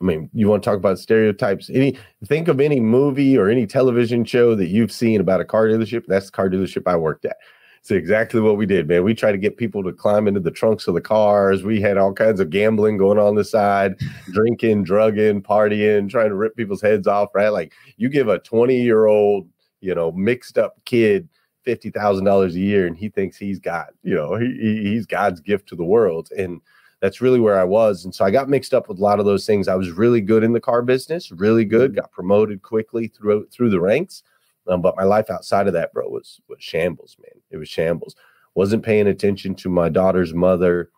I 0.00 0.04
mean, 0.04 0.30
you 0.32 0.48
want 0.48 0.62
to 0.62 0.70
talk 0.70 0.78
about 0.78 0.98
stereotypes? 0.98 1.70
Any 1.70 1.98
think 2.26 2.48
of 2.48 2.60
any 2.60 2.80
movie 2.80 3.36
or 3.36 3.48
any 3.48 3.66
television 3.66 4.24
show 4.24 4.54
that 4.54 4.68
you've 4.68 4.92
seen 4.92 5.20
about 5.20 5.40
a 5.40 5.44
car 5.44 5.66
dealership? 5.66 6.04
That's 6.06 6.26
the 6.26 6.32
car 6.32 6.48
dealership 6.48 6.84
I 6.86 6.96
worked 6.96 7.24
at. 7.24 7.36
It's 7.80 7.90
exactly 7.90 8.40
what 8.40 8.56
we 8.56 8.66
did, 8.66 8.88
man. 8.88 9.04
We 9.04 9.14
tried 9.14 9.32
to 9.32 9.38
get 9.38 9.56
people 9.56 9.82
to 9.84 9.92
climb 9.92 10.28
into 10.28 10.40
the 10.40 10.50
trunks 10.50 10.86
of 10.88 10.94
the 10.94 11.00
cars. 11.00 11.62
We 11.64 11.80
had 11.80 11.96
all 11.96 12.12
kinds 12.12 12.38
of 12.40 12.50
gambling 12.50 12.98
going 12.98 13.18
on 13.18 13.34
the 13.34 13.44
side, 13.44 13.94
drinking, 14.32 14.84
drugging, 14.84 15.42
partying, 15.42 16.10
trying 16.10 16.28
to 16.28 16.34
rip 16.34 16.56
people's 16.56 16.82
heads 16.82 17.06
off, 17.06 17.30
right? 17.34 17.48
Like 17.48 17.72
you 17.96 18.08
give 18.08 18.28
a 18.28 18.38
20 18.40 18.80
year 18.80 19.06
old, 19.06 19.48
you 19.80 19.94
know, 19.94 20.12
mixed 20.12 20.58
up 20.58 20.76
kid 20.84 21.28
fifty 21.64 21.90
thousand 21.90 22.24
dollars 22.24 22.54
a 22.54 22.60
year, 22.60 22.86
and 22.86 22.96
he 22.96 23.08
thinks 23.10 23.36
he's 23.36 23.58
got, 23.58 23.88
you 24.02 24.14
know, 24.14 24.36
he, 24.36 24.80
he's 24.82 25.06
God's 25.06 25.40
gift 25.40 25.68
to 25.68 25.76
the 25.76 25.84
world, 25.84 26.30
and 26.36 26.60
that's 27.00 27.20
really 27.20 27.40
where 27.40 27.58
I 27.58 27.64
was. 27.64 28.04
And 28.04 28.14
so 28.14 28.24
I 28.24 28.30
got 28.30 28.48
mixed 28.48 28.74
up 28.74 28.88
with 28.88 28.98
a 28.98 29.02
lot 29.02 29.20
of 29.20 29.26
those 29.26 29.46
things. 29.46 29.68
I 29.68 29.76
was 29.76 29.90
really 29.90 30.20
good 30.20 30.42
in 30.42 30.52
the 30.52 30.60
car 30.60 30.82
business, 30.82 31.30
really 31.30 31.64
good, 31.64 31.94
got 31.94 32.10
promoted 32.10 32.62
quickly 32.62 33.08
through 33.08 33.46
through 33.48 33.70
the 33.70 33.80
ranks. 33.80 34.22
Um, 34.66 34.82
but 34.82 34.96
my 34.96 35.04
life 35.04 35.30
outside 35.30 35.66
of 35.66 35.72
that, 35.74 35.92
bro, 35.92 36.08
was 36.08 36.40
was 36.48 36.58
shambles, 36.60 37.16
man. 37.22 37.40
It 37.50 37.56
was 37.56 37.68
shambles. 37.68 38.16
Wasn't 38.54 38.82
paying 38.82 39.06
attention 39.06 39.54
to 39.56 39.68
my 39.68 39.88
daughter's 39.88 40.34
mother. 40.34 40.90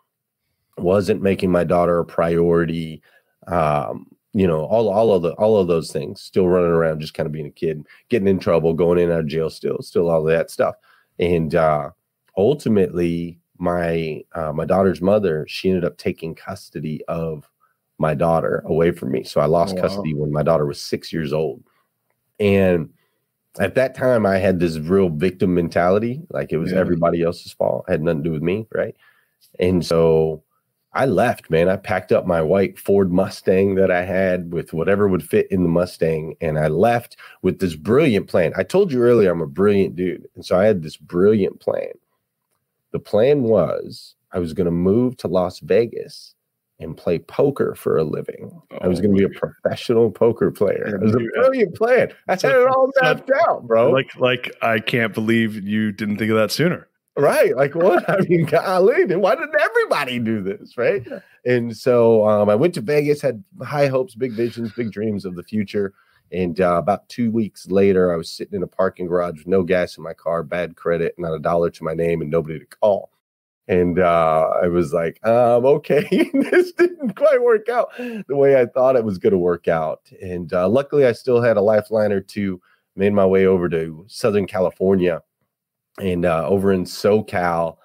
Wasn't 0.79 1.23
making 1.23 1.53
my 1.53 1.65
daughter 1.65 1.99
a 1.99 2.05
priority. 2.05 3.03
Um, 3.47 4.07
you 4.33 4.47
know, 4.47 4.65
all 4.65 4.89
all 4.89 5.13
of 5.13 5.23
the 5.23 5.33
all 5.35 5.59
of 5.59 5.69
those 5.69 5.93
things. 5.93 6.23
Still 6.23 6.49
running 6.49 6.71
around, 6.71 7.01
just 7.01 7.15
kind 7.15 7.27
of 7.27 7.33
being 7.33 7.47
a 7.47 7.51
kid, 7.51 7.87
getting 8.09 8.29
in 8.29 8.39
trouble, 8.39 8.73
going 8.73 8.99
in 8.99 9.05
and 9.05 9.13
out 9.13 9.21
of 9.21 9.27
jail. 9.27 9.51
Still, 9.51 9.79
still 9.83 10.09
all 10.09 10.21
of 10.21 10.33
that 10.33 10.51
stuff. 10.51 10.77
And 11.19 11.55
uh, 11.55 11.91
ultimately, 12.37 13.40
my 13.61 14.23
uh, 14.35 14.53
my 14.53 14.65
daughter's 14.65 15.01
mother, 15.01 15.47
she 15.49 15.69
ended 15.69 15.85
up 15.85 15.97
taking 15.99 16.35
custody 16.35 17.03
of 17.07 17.49
my 17.99 18.15
daughter 18.15 18.63
away 18.65 18.91
from 18.91 19.11
me. 19.13 19.23
So 19.25 19.41
I 19.41 19.45
lost 19.45 19.75
oh, 19.75 19.77
wow. 19.77 19.83
custody 19.83 20.15
when 20.15 20.33
my 20.33 20.43
daughter 20.43 20.67
was 20.67 20.81
six 20.81 21.13
years 21.13 21.33
old. 21.33 21.63
And 22.39 22.89
at 23.59 23.75
that 23.75 23.95
time 23.95 24.25
I 24.25 24.39
had 24.39 24.59
this 24.59 24.79
real 24.79 25.11
victim 25.11 25.55
mentality, 25.55 26.23
like 26.31 26.53
it 26.53 26.57
was 26.57 26.73
yeah. 26.73 26.79
everybody 26.79 27.23
else's 27.23 27.53
fault, 27.53 27.85
it 27.87 27.93
had 27.93 28.03
nothing 28.03 28.23
to 28.23 28.29
do 28.29 28.33
with 28.33 28.43
me, 28.43 28.67
right? 28.73 28.97
And 29.59 29.85
so 29.85 30.43
I 30.93 31.07
left, 31.07 31.51
man. 31.51 31.69
I 31.69 31.77
packed 31.77 32.11
up 32.11 32.27
my 32.27 32.43
white 32.43 32.79
Ford 32.79 33.13
Mustang 33.13 33.77
that 33.77 33.91
I 33.91 34.03
had 34.03 34.53
with 34.53 34.73
whatever 34.73 35.07
would 35.07 35.23
fit 35.23 35.47
in 35.51 35.63
the 35.63 35.69
Mustang, 35.69 36.35
and 36.41 36.59
I 36.59 36.67
left 36.67 37.17
with 37.43 37.61
this 37.61 37.77
brilliant 37.77 38.29
plan. 38.29 38.53
I 38.57 38.65
told 38.65 38.91
you 38.91 39.03
earlier 39.03 39.31
I'm 39.31 39.41
a 39.41 39.47
brilliant 39.47 39.95
dude, 39.95 40.27
and 40.35 40.45
so 40.45 40.59
I 40.59 40.65
had 40.65 40.83
this 40.83 40.97
brilliant 40.97 41.61
plan. 41.61 41.93
The 42.93 42.99
plan 42.99 43.43
was 43.43 44.15
I 44.33 44.39
was 44.39 44.53
going 44.53 44.67
to 44.67 44.71
move 44.71 45.17
to 45.19 45.29
Las 45.29 45.61
Vegas 45.61 46.35
and 46.81 46.97
play 46.97 47.19
poker 47.19 47.75
for 47.75 47.99
a 47.99 48.05
living. 48.05 48.51
Oh, 48.73 48.79
I 48.81 48.89
was 48.89 49.01
going 49.01 49.15
to 49.15 49.29
be 49.29 49.37
a 49.37 49.39
professional 49.39 50.11
poker 50.11 50.51
player. 50.51 50.95
It 50.95 51.01
was 51.01 51.15
a 51.15 51.19
brilliant 51.19 51.75
plan. 51.75 52.13
I 52.27 52.33
had 52.33 52.45
it 52.45 52.67
all 52.67 52.91
mapped 53.03 53.31
out, 53.49 53.67
bro. 53.67 53.91
Like, 53.91 54.17
like 54.17 54.55
I 54.63 54.81
can't 54.81 55.13
believe 55.13 55.63
you 55.67 55.93
didn't 55.93 56.17
think 56.17 56.31
of 56.31 56.37
that 56.39 56.51
sooner. 56.51 56.89
Right. 57.17 57.55
Like 57.55 57.75
what? 57.75 58.09
I 58.09 58.21
mean, 58.21 58.45
golly, 58.47 59.15
why 59.15 59.35
didn't 59.35 59.61
everybody 59.61 60.19
do 60.19 60.43
this? 60.43 60.77
Right. 60.77 61.07
And 61.45 61.77
so 61.77 62.27
um, 62.27 62.49
I 62.49 62.55
went 62.55 62.75
to 62.75 62.81
Vegas, 62.81 63.21
had 63.21 63.43
high 63.63 63.89
hopes, 63.89 64.15
big 64.15 64.33
visions, 64.33 64.73
big 64.73 64.91
dreams 64.91 65.25
of 65.25 65.35
the 65.35 65.43
future. 65.43 65.93
And 66.33 66.61
uh, 66.61 66.77
about 66.77 67.09
two 67.09 67.31
weeks 67.31 67.69
later, 67.69 68.13
I 68.13 68.17
was 68.17 68.31
sitting 68.31 68.55
in 68.55 68.63
a 68.63 68.69
parking 68.69 69.07
garage 69.07 69.39
with 69.39 69.47
no 69.47 69.63
gas 69.63 69.97
in 69.97 70.05
my 70.05 70.15
car, 70.15 70.43
bad 70.43 70.77
credit, 70.77 71.15
not 71.19 71.35
a 71.35 71.41
dollar 71.41 71.71
to 71.71 71.85
my 71.85 71.95
name, 71.95 72.21
and 72.21 72.31
nobody 72.31 72.59
to 72.59 72.67
call 72.67 73.11
and 73.71 74.01
uh, 74.01 74.51
I 74.61 74.67
was 74.67 74.93
like, 74.93 75.25
um, 75.25 75.65
okay, 75.65 76.29
this 76.35 76.73
didn't 76.73 77.15
quite 77.15 77.41
work 77.41 77.69
out 77.69 77.97
the 77.97 78.25
way 78.35 78.61
I 78.61 78.67
thought 78.67 78.97
it 78.97 79.05
was 79.05 79.19
going 79.19 79.31
to 79.31 79.39
work 79.39 79.69
out. 79.69 80.11
And 80.21 80.53
uh, 80.53 80.69
luckily, 80.69 81.07
I 81.07 81.13
still 81.13 81.41
had 81.41 81.57
a 81.57 81.63
lifeline 81.63 82.11
or 82.11 82.21
two. 82.21 82.61
Made 82.97 83.13
my 83.13 83.25
way 83.25 83.47
over 83.47 83.69
to 83.69 84.05
Southern 84.09 84.49
California, 84.49 85.23
and 86.01 86.27
uh, 86.27 86.45
over 86.49 86.73
in 86.73 86.85
SoCal, 86.85 87.77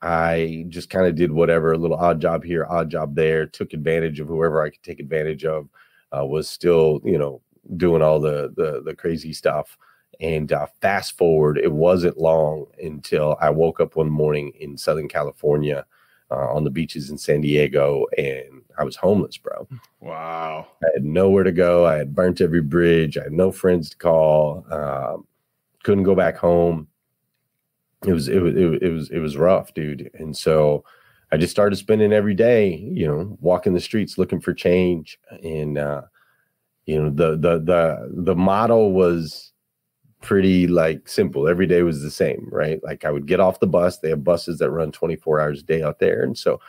I 0.00 0.64
just 0.68 0.88
kind 0.88 1.06
of 1.06 1.14
did 1.14 1.30
whatever, 1.30 1.72
a 1.72 1.78
little 1.78 1.98
odd 1.98 2.22
job 2.22 2.42
here, 2.42 2.66
odd 2.70 2.90
job 2.90 3.14
there. 3.14 3.44
Took 3.44 3.74
advantage 3.74 4.20
of 4.20 4.28
whoever 4.28 4.62
I 4.62 4.70
could 4.70 4.82
take 4.82 4.98
advantage 4.98 5.44
of. 5.44 5.68
Uh, 6.16 6.24
was 6.24 6.48
still, 6.48 7.00
you 7.04 7.18
know, 7.18 7.42
doing 7.76 8.02
all 8.02 8.20
the 8.20 8.52
the, 8.56 8.82
the 8.84 8.94
crazy 8.94 9.32
stuff. 9.32 9.76
And 10.20 10.52
uh, 10.52 10.66
fast 10.80 11.18
forward, 11.18 11.58
it 11.58 11.72
wasn't 11.72 12.18
long 12.18 12.66
until 12.80 13.36
I 13.40 13.50
woke 13.50 13.80
up 13.80 13.96
one 13.96 14.10
morning 14.10 14.52
in 14.60 14.78
Southern 14.78 15.08
California 15.08 15.84
uh, 16.30 16.54
on 16.54 16.62
the 16.62 16.70
beaches 16.70 17.10
in 17.10 17.18
San 17.18 17.40
Diego 17.40 18.06
and 18.16 18.62
I 18.78 18.84
was 18.84 18.96
homeless, 18.96 19.36
bro. 19.36 19.68
Wow. 20.00 20.66
I 20.82 20.86
had 20.94 21.04
nowhere 21.04 21.44
to 21.44 21.52
go. 21.52 21.86
I 21.86 21.96
had 21.96 22.14
burnt 22.14 22.40
every 22.40 22.60
bridge. 22.60 23.16
I 23.16 23.24
had 23.24 23.32
no 23.32 23.52
friends 23.52 23.90
to 23.90 23.96
call. 23.96 24.66
Um, 24.70 25.26
couldn't 25.82 26.04
go 26.04 26.14
back 26.14 26.36
home. 26.36 26.88
It 28.04 28.12
was, 28.12 28.28
it 28.28 28.40
was, 28.40 28.54
it 28.54 28.66
was, 28.66 28.78
it 28.82 28.88
was, 28.88 29.10
it 29.10 29.18
was 29.18 29.36
rough, 29.36 29.74
dude. 29.74 30.10
And 30.14 30.36
so 30.36 30.84
I 31.32 31.36
just 31.36 31.52
started 31.52 31.76
spending 31.76 32.12
every 32.12 32.34
day, 32.34 32.76
you 32.76 33.06
know, 33.06 33.36
walking 33.40 33.74
the 33.74 33.80
streets 33.80 34.18
looking 34.18 34.40
for 34.40 34.52
change. 34.52 35.18
And, 35.42 35.78
uh, 35.78 36.02
you 36.86 37.02
know, 37.02 37.10
the, 37.10 37.36
the, 37.36 37.58
the, 37.58 38.10
the 38.10 38.34
motto 38.34 38.88
was, 38.88 39.52
pretty 40.24 40.66
like 40.66 41.06
simple. 41.06 41.46
Every 41.46 41.66
day 41.66 41.82
was 41.82 42.02
the 42.02 42.10
same, 42.10 42.48
right? 42.50 42.82
Like 42.82 43.04
I 43.04 43.10
would 43.10 43.26
get 43.26 43.40
off 43.40 43.60
the 43.60 43.66
bus. 43.66 43.98
They 43.98 44.08
have 44.08 44.24
buses 44.24 44.58
that 44.58 44.70
run 44.70 44.90
24 44.90 45.38
hours 45.38 45.60
a 45.60 45.64
day 45.64 45.82
out 45.82 45.98
there. 45.98 46.22
And 46.22 46.36
so 46.36 46.60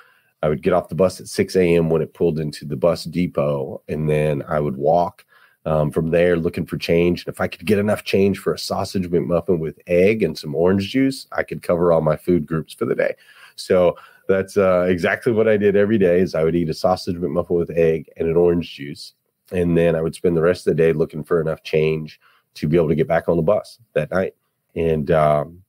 I 0.44 0.50
would 0.50 0.62
get 0.62 0.74
off 0.74 0.90
the 0.90 0.96
bus 0.96 1.22
at 1.22 1.28
6 1.28 1.56
a.m. 1.56 1.90
when 1.90 2.02
it 2.02 2.14
pulled 2.14 2.38
into 2.38 2.66
the 2.66 2.76
bus 2.76 3.06
depot. 3.06 3.82
And 3.88 4.10
then 4.10 4.44
I 4.48 4.60
would 4.60 4.76
walk 4.76 5.26
um, 5.66 5.90
from 5.90 6.12
there 6.12 6.36
looking 6.36 6.66
for 6.66 6.78
change. 6.78 7.26
And 7.26 7.34
if 7.34 7.40
I 7.40 7.48
could 7.48 7.66
get 7.66 7.80
enough 7.80 8.04
change 8.04 8.40
for 8.40 8.54
a 8.54 8.60
sausage 8.60 9.10
McMuffin 9.10 9.60
with 9.60 9.80
egg 9.88 10.22
and 10.22 10.38
some 10.38 10.54
orange 10.54 10.90
juice, 10.90 11.26
I 11.32 11.44
could 11.44 11.64
cover 11.64 11.94
all 11.94 12.02
my 12.02 12.18
food 12.18 12.46
groups 12.46 12.74
for 12.74 12.84
the 12.84 12.94
day. 12.94 13.16
So 13.56 13.96
that's 14.28 14.58
uh, 14.58 14.86
exactly 14.90 15.32
what 15.32 15.48
I 15.48 15.56
did 15.56 15.78
every 15.78 15.98
day 15.98 16.20
is 16.20 16.36
I 16.36 16.44
would 16.44 16.56
eat 16.56 16.70
a 16.70 16.74
sausage 16.74 17.16
McMuffin 17.16 17.58
with 17.58 17.72
egg 17.72 18.10
and 18.18 18.28
an 18.28 18.36
orange 18.36 18.76
juice. 18.76 19.14
And 19.52 19.78
then 19.78 19.96
I 19.96 20.02
would 20.02 20.16
spend 20.16 20.36
the 20.36 20.42
rest 20.42 20.66
of 20.66 20.76
the 20.76 20.84
day 20.84 20.94
looking 20.94 21.24
for 21.24 21.40
enough 21.40 21.64
change 21.64 22.20
to 22.56 22.68
be 22.68 22.78
able 22.78 22.90
to 22.90 22.96
get 22.96 23.08
back 23.08 23.30
on 23.30 23.38
the 23.38 23.44
bus 23.44 23.80
that 23.94 24.12
night. 24.12 24.34
And 24.76 25.12
um, 25.12 25.64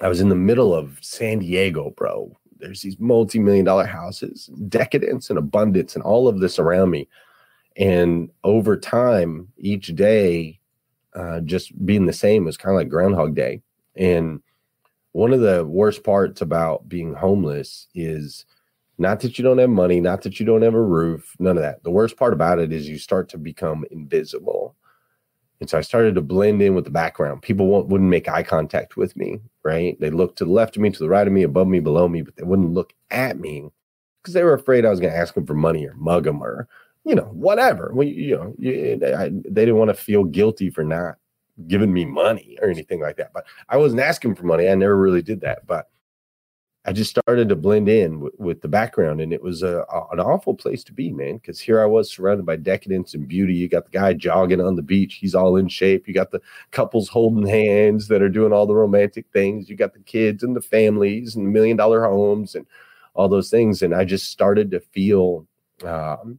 I 0.00 0.08
was 0.08 0.20
in 0.20 0.28
the 0.28 0.34
middle 0.34 0.74
of 0.74 0.98
San 1.00 1.38
Diego, 1.38 1.90
bro. 1.90 2.36
There's 2.58 2.82
these 2.82 2.98
multi 2.98 3.38
million 3.38 3.64
dollar 3.64 3.86
houses, 3.86 4.46
decadence 4.68 5.30
and 5.30 5.38
abundance, 5.38 5.94
and 5.94 6.02
all 6.04 6.28
of 6.28 6.40
this 6.40 6.58
around 6.58 6.90
me. 6.90 7.08
And 7.76 8.30
over 8.44 8.76
time, 8.76 9.48
each 9.58 9.94
day, 9.94 10.60
uh, 11.14 11.40
just 11.40 11.84
being 11.84 12.06
the 12.06 12.12
same 12.12 12.44
was 12.44 12.56
kind 12.56 12.74
of 12.74 12.76
like 12.76 12.88
Groundhog 12.88 13.34
Day. 13.34 13.62
And 13.96 14.40
one 15.12 15.32
of 15.32 15.40
the 15.40 15.64
worst 15.64 16.02
parts 16.02 16.40
about 16.40 16.88
being 16.88 17.14
homeless 17.14 17.88
is 17.94 18.46
not 18.98 19.20
that 19.20 19.38
you 19.38 19.44
don't 19.44 19.58
have 19.58 19.70
money, 19.70 20.00
not 20.00 20.22
that 20.22 20.38
you 20.38 20.46
don't 20.46 20.62
have 20.62 20.74
a 20.74 20.82
roof, 20.82 21.34
none 21.38 21.56
of 21.56 21.62
that. 21.62 21.82
The 21.82 21.90
worst 21.90 22.16
part 22.16 22.32
about 22.32 22.58
it 22.58 22.72
is 22.72 22.88
you 22.88 22.98
start 22.98 23.28
to 23.30 23.38
become 23.38 23.84
invisible. 23.90 24.76
And 25.60 25.70
so 25.70 25.78
I 25.78 25.82
started 25.82 26.14
to 26.14 26.20
blend 26.20 26.62
in 26.62 26.74
with 26.74 26.84
the 26.84 26.90
background. 26.90 27.42
People 27.42 27.84
wouldn't 27.84 28.10
make 28.10 28.28
eye 28.28 28.42
contact 28.42 28.96
with 28.96 29.16
me, 29.16 29.40
right? 29.62 29.98
They 30.00 30.10
looked 30.10 30.38
to 30.38 30.44
the 30.44 30.52
left 30.52 30.76
of 30.76 30.82
me, 30.82 30.90
to 30.90 30.98
the 30.98 31.08
right 31.08 31.26
of 31.26 31.32
me, 31.32 31.42
above 31.42 31.68
me, 31.68 31.80
below 31.80 32.08
me, 32.08 32.22
but 32.22 32.36
they 32.36 32.42
wouldn't 32.42 32.72
look 32.72 32.92
at 33.10 33.38
me 33.38 33.70
because 34.22 34.34
they 34.34 34.44
were 34.44 34.54
afraid 34.54 34.84
I 34.84 34.90
was 34.90 35.00
going 35.00 35.12
to 35.12 35.18
ask 35.18 35.34
them 35.34 35.46
for 35.46 35.54
money 35.54 35.86
or 35.86 35.94
mug 35.94 36.24
them 36.24 36.42
or, 36.42 36.68
you 37.04 37.14
know, 37.14 37.30
whatever. 37.32 37.90
Well, 37.94 38.06
you, 38.06 38.36
know, 38.36 38.54
you, 38.58 39.00
I, 39.16 39.28
they 39.28 39.64
didn't 39.64 39.76
want 39.76 39.90
to 39.90 39.94
feel 39.94 40.24
guilty 40.24 40.70
for 40.70 40.84
not 40.84 41.16
giving 41.66 41.92
me 41.92 42.04
money 42.04 42.58
or 42.60 42.68
anything 42.68 43.00
like 43.00 43.16
that. 43.16 43.32
But 43.32 43.44
I 43.68 43.76
wasn't 43.76 44.00
asking 44.00 44.34
for 44.34 44.44
money. 44.44 44.68
I 44.68 44.74
never 44.74 44.96
really 44.96 45.22
did 45.22 45.40
that. 45.42 45.66
But 45.66 45.88
I 46.86 46.92
just 46.92 47.10
started 47.10 47.48
to 47.48 47.56
blend 47.56 47.88
in 47.88 48.20
with, 48.20 48.34
with 48.38 48.60
the 48.60 48.68
background, 48.68 49.22
and 49.22 49.32
it 49.32 49.42
was 49.42 49.62
a, 49.62 49.86
a 49.90 50.06
an 50.12 50.20
awful 50.20 50.54
place 50.54 50.84
to 50.84 50.92
be, 50.92 51.10
man. 51.10 51.36
Because 51.36 51.58
here 51.58 51.80
I 51.80 51.86
was 51.86 52.10
surrounded 52.10 52.44
by 52.44 52.56
decadence 52.56 53.14
and 53.14 53.26
beauty. 53.26 53.54
You 53.54 53.68
got 53.68 53.86
the 53.86 53.90
guy 53.90 54.12
jogging 54.12 54.60
on 54.60 54.76
the 54.76 54.82
beach; 54.82 55.14
he's 55.14 55.34
all 55.34 55.56
in 55.56 55.68
shape. 55.68 56.06
You 56.06 56.12
got 56.12 56.30
the 56.30 56.42
couples 56.72 57.08
holding 57.08 57.46
hands 57.46 58.08
that 58.08 58.20
are 58.20 58.28
doing 58.28 58.52
all 58.52 58.66
the 58.66 58.74
romantic 58.74 59.26
things. 59.32 59.70
You 59.70 59.76
got 59.76 59.94
the 59.94 60.00
kids 60.00 60.42
and 60.42 60.54
the 60.54 60.60
families 60.60 61.36
and 61.36 61.46
the 61.46 61.50
million 61.50 61.76
dollar 61.76 62.04
homes 62.04 62.54
and 62.54 62.66
all 63.14 63.28
those 63.28 63.48
things. 63.48 63.80
And 63.80 63.94
I 63.94 64.04
just 64.04 64.30
started 64.30 64.70
to 64.72 64.80
feel 64.80 65.46
um, 65.84 66.38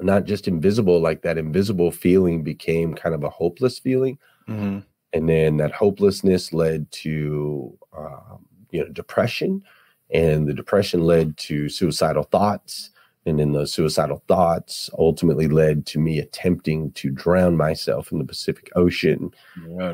not 0.00 0.24
just 0.24 0.48
invisible, 0.48 1.00
like 1.00 1.22
that 1.22 1.38
invisible 1.38 1.92
feeling 1.92 2.42
became 2.42 2.94
kind 2.94 3.14
of 3.14 3.22
a 3.22 3.30
hopeless 3.30 3.78
feeling. 3.78 4.18
Mm-hmm. 4.48 4.80
And 5.12 5.28
then 5.28 5.56
that 5.58 5.72
hopelessness 5.72 6.52
led 6.52 6.90
to 6.92 7.76
um, 7.96 8.46
you 8.70 8.80
know 8.80 8.88
depression 8.88 9.62
and 10.10 10.48
the 10.48 10.54
depression 10.54 11.04
led 11.04 11.36
to 11.36 11.68
suicidal 11.68 12.24
thoughts 12.24 12.90
And 13.26 13.38
then 13.38 13.52
those 13.52 13.72
suicidal 13.72 14.22
thoughts 14.28 14.90
ultimately 14.98 15.46
led 15.46 15.86
to 15.86 15.98
me 15.98 16.18
attempting 16.18 16.92
to 16.92 17.10
drown 17.10 17.56
myself 17.56 18.10
in 18.12 18.18
the 18.18 18.24
Pacific 18.24 18.70
Ocean. 18.76 19.32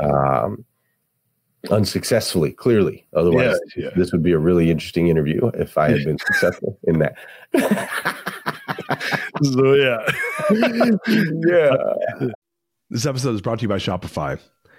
Um, 0.00 0.64
unsuccessfly, 1.70 2.52
clearly. 2.52 3.06
Otherwise, 3.14 3.58
yeah, 3.76 3.84
yeah. 3.84 3.90
this 3.96 4.12
would 4.12 4.22
be 4.22 4.32
a 4.32 4.38
really 4.38 4.70
interesting 4.70 5.08
interview 5.08 5.46
if 5.54 5.76
I 5.76 5.90
had 5.90 6.04
been 6.04 6.18
successful 6.26 6.78
in 6.84 7.00
that. 7.00 7.16
so, 9.42 9.74
yeah. 9.74 9.98
yeah. 11.46 12.28
This 12.90 13.06
episode 13.06 13.34
is 13.34 13.40
brought 13.40 13.58
to 13.58 13.62
you 13.62 13.68
by 13.68 13.78
Shopify. 13.78 14.38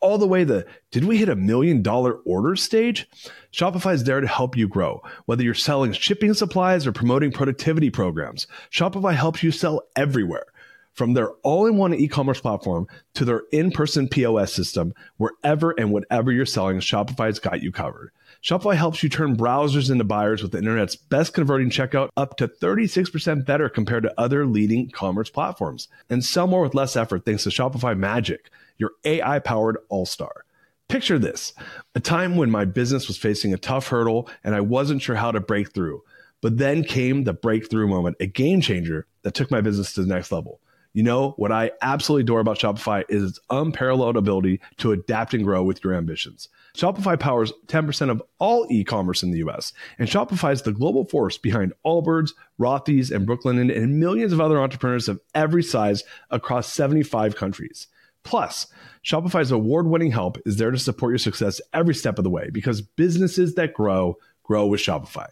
all 0.00 0.18
the 0.18 0.26
way 0.26 0.44
to 0.44 0.66
did 0.90 1.04
we 1.04 1.18
hit 1.18 1.28
a 1.28 1.36
million 1.36 1.82
dollar 1.82 2.14
order 2.24 2.56
stage? 2.56 3.08
Shopify 3.52 3.94
is 3.94 4.04
there 4.04 4.20
to 4.20 4.26
help 4.26 4.56
you 4.56 4.68
grow. 4.68 5.02
Whether 5.26 5.42
you're 5.42 5.54
selling 5.54 5.92
shipping 5.92 6.34
supplies 6.34 6.86
or 6.86 6.92
promoting 6.92 7.32
productivity 7.32 7.90
programs, 7.90 8.46
Shopify 8.70 9.14
helps 9.14 9.42
you 9.42 9.52
sell 9.52 9.82
everywhere. 9.96 10.46
From 10.92 11.14
their 11.14 11.30
all 11.42 11.66
in 11.66 11.76
one 11.76 11.94
e 11.94 12.08
commerce 12.08 12.40
platform 12.40 12.86
to 13.14 13.24
their 13.24 13.42
in 13.52 13.70
person 13.70 14.08
POS 14.08 14.52
system, 14.52 14.92
wherever 15.16 15.70
and 15.70 15.92
whatever 15.92 16.32
you're 16.32 16.44
selling, 16.44 16.80
Shopify's 16.80 17.38
got 17.38 17.62
you 17.62 17.70
covered. 17.70 18.10
Shopify 18.42 18.74
helps 18.74 19.02
you 19.02 19.08
turn 19.08 19.36
browsers 19.36 19.90
into 19.90 20.04
buyers 20.04 20.42
with 20.42 20.52
the 20.52 20.58
internet's 20.58 20.96
best 20.96 21.34
converting 21.34 21.70
checkout 21.70 22.08
up 22.16 22.36
to 22.38 22.48
36% 22.48 23.44
better 23.44 23.68
compared 23.68 24.02
to 24.02 24.14
other 24.18 24.46
leading 24.46 24.90
commerce 24.90 25.30
platforms. 25.30 25.88
And 26.08 26.24
sell 26.24 26.46
more 26.46 26.62
with 26.62 26.74
less 26.74 26.96
effort 26.96 27.24
thanks 27.24 27.44
to 27.44 27.50
Shopify 27.50 27.96
Magic, 27.96 28.50
your 28.80 28.92
AI 29.04 29.38
powered 29.38 29.78
all 29.88 30.06
star. 30.06 30.44
Picture 30.88 31.20
this 31.20 31.52
a 31.94 32.00
time 32.00 32.36
when 32.36 32.50
my 32.50 32.64
business 32.64 33.06
was 33.06 33.16
facing 33.16 33.54
a 33.54 33.58
tough 33.58 33.86
hurdle 33.86 34.28
and 34.42 34.56
I 34.56 34.60
wasn't 34.60 35.02
sure 35.02 35.14
how 35.14 35.30
to 35.30 35.38
break 35.38 35.72
through. 35.72 36.02
But 36.40 36.56
then 36.56 36.82
came 36.82 37.24
the 37.24 37.34
breakthrough 37.34 37.86
moment, 37.86 38.16
a 38.18 38.26
game 38.26 38.60
changer 38.60 39.06
that 39.22 39.34
took 39.34 39.50
my 39.50 39.60
business 39.60 39.92
to 39.92 40.02
the 40.02 40.12
next 40.12 40.32
level. 40.32 40.60
You 40.92 41.04
know, 41.04 41.34
what 41.36 41.52
I 41.52 41.70
absolutely 41.82 42.22
adore 42.22 42.40
about 42.40 42.58
Shopify 42.58 43.04
is 43.08 43.22
its 43.22 43.40
unparalleled 43.50 44.16
ability 44.16 44.60
to 44.78 44.90
adapt 44.90 45.34
and 45.34 45.44
grow 45.44 45.62
with 45.62 45.84
your 45.84 45.94
ambitions. 45.94 46.48
Shopify 46.76 47.18
powers 47.18 47.52
10% 47.68 48.10
of 48.10 48.20
all 48.40 48.66
e 48.70 48.82
commerce 48.82 49.22
in 49.22 49.30
the 49.30 49.38
US, 49.38 49.72
and 49.98 50.08
Shopify 50.08 50.52
is 50.52 50.62
the 50.62 50.72
global 50.72 51.04
force 51.04 51.38
behind 51.38 51.72
Allbirds, 51.86 52.32
Rothy's, 52.58 53.12
and 53.12 53.26
Brooklinen, 53.26 53.74
and 53.76 54.00
millions 54.00 54.32
of 54.32 54.40
other 54.40 54.60
entrepreneurs 54.60 55.08
of 55.08 55.20
every 55.32 55.62
size 55.62 56.02
across 56.30 56.72
75 56.72 57.36
countries. 57.36 57.86
Plus, 58.22 58.66
Shopify's 59.04 59.50
award 59.50 59.86
winning 59.86 60.10
help 60.12 60.38
is 60.44 60.56
there 60.56 60.70
to 60.70 60.78
support 60.78 61.12
your 61.12 61.18
success 61.18 61.60
every 61.72 61.94
step 61.94 62.18
of 62.18 62.24
the 62.24 62.30
way 62.30 62.50
because 62.50 62.82
businesses 62.82 63.54
that 63.54 63.72
grow, 63.74 64.16
grow 64.42 64.66
with 64.66 64.80
Shopify. 64.80 65.26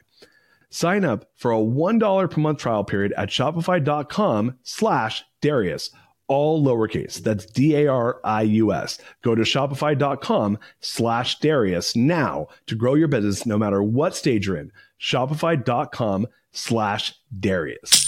Sign 0.71 1.05
up 1.05 1.31
for 1.35 1.53
a 1.53 1.57
$1 1.57 2.31
per 2.31 2.41
month 2.41 2.59
trial 2.59 2.85
period 2.85 3.13
at 3.17 3.31
shopify.com 3.31 4.59
slash 4.63 5.25
Darius, 5.41 5.91
all 6.27 6.63
lowercase. 6.63 7.23
That's 7.23 7.47
D-A-R-I-U-S. 7.47 8.99
Go 9.23 9.35
to 9.35 9.43
shopify.com 9.43 10.59
slash 10.81 11.39
Darius 11.39 11.97
now 11.97 12.49
to 12.67 12.75
grow 12.75 12.95
your 12.95 13.09
business 13.09 13.47
no 13.47 13.57
matter 13.57 13.83
what 13.83 14.15
stage 14.15 14.47
you're 14.47 14.57
in. 14.57 14.71
Shopify.com 15.01 16.27
slash 16.53 17.15
Darius. 17.39 18.08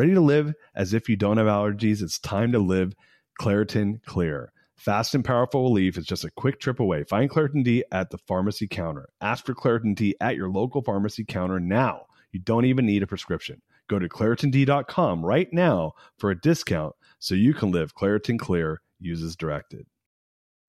Ready 0.00 0.14
to 0.14 0.20
live 0.22 0.54
as 0.74 0.94
if 0.94 1.10
you 1.10 1.16
don't 1.16 1.36
have 1.36 1.46
allergies? 1.46 2.00
It's 2.00 2.18
time 2.18 2.52
to 2.52 2.58
live 2.58 2.94
Claritin 3.38 4.02
Clear. 4.06 4.50
Fast 4.74 5.14
and 5.14 5.22
powerful 5.22 5.62
relief 5.64 5.98
is 5.98 6.06
just 6.06 6.24
a 6.24 6.30
quick 6.30 6.58
trip 6.58 6.80
away. 6.80 7.04
Find 7.04 7.28
Claritin 7.28 7.62
D 7.62 7.84
at 7.92 8.08
the 8.08 8.16
pharmacy 8.16 8.66
counter. 8.66 9.10
Ask 9.20 9.44
for 9.44 9.54
Claritin 9.54 9.94
D 9.94 10.16
at 10.18 10.36
your 10.36 10.48
local 10.48 10.80
pharmacy 10.80 11.22
counter 11.22 11.60
now. 11.60 12.06
You 12.32 12.40
don't 12.40 12.64
even 12.64 12.86
need 12.86 13.02
a 13.02 13.06
prescription. 13.06 13.60
Go 13.90 13.98
to 13.98 14.08
ClaritinD.com 14.08 15.22
right 15.22 15.52
now 15.52 15.92
for 16.16 16.30
a 16.30 16.40
discount 16.40 16.94
so 17.18 17.34
you 17.34 17.52
can 17.52 17.70
live 17.70 17.94
Claritin 17.94 18.38
Clear, 18.38 18.80
uses 19.00 19.36
directed. 19.36 19.84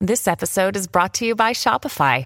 This 0.01 0.27
episode 0.27 0.75
is 0.75 0.87
brought 0.87 1.13
to 1.13 1.25
you 1.25 1.35
by 1.35 1.53
Shopify. 1.53 2.25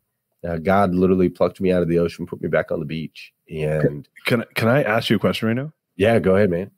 Uh, 0.47 0.57
God 0.57 0.95
literally 0.95 1.29
plucked 1.29 1.61
me 1.61 1.71
out 1.71 1.81
of 1.81 1.87
the 1.87 1.99
ocean, 1.99 2.25
put 2.25 2.41
me 2.41 2.49
back 2.49 2.71
on 2.71 2.79
the 2.79 2.85
beach. 2.85 3.31
And 3.49 4.07
can, 4.25 4.43
can 4.55 4.67
I 4.67 4.81
ask 4.83 5.09
you 5.09 5.17
a 5.17 5.19
question 5.19 5.47
right 5.47 5.55
now? 5.55 5.71
Yeah, 5.95 6.19
go 6.19 6.35
ahead, 6.35 6.49
man. 6.49 6.71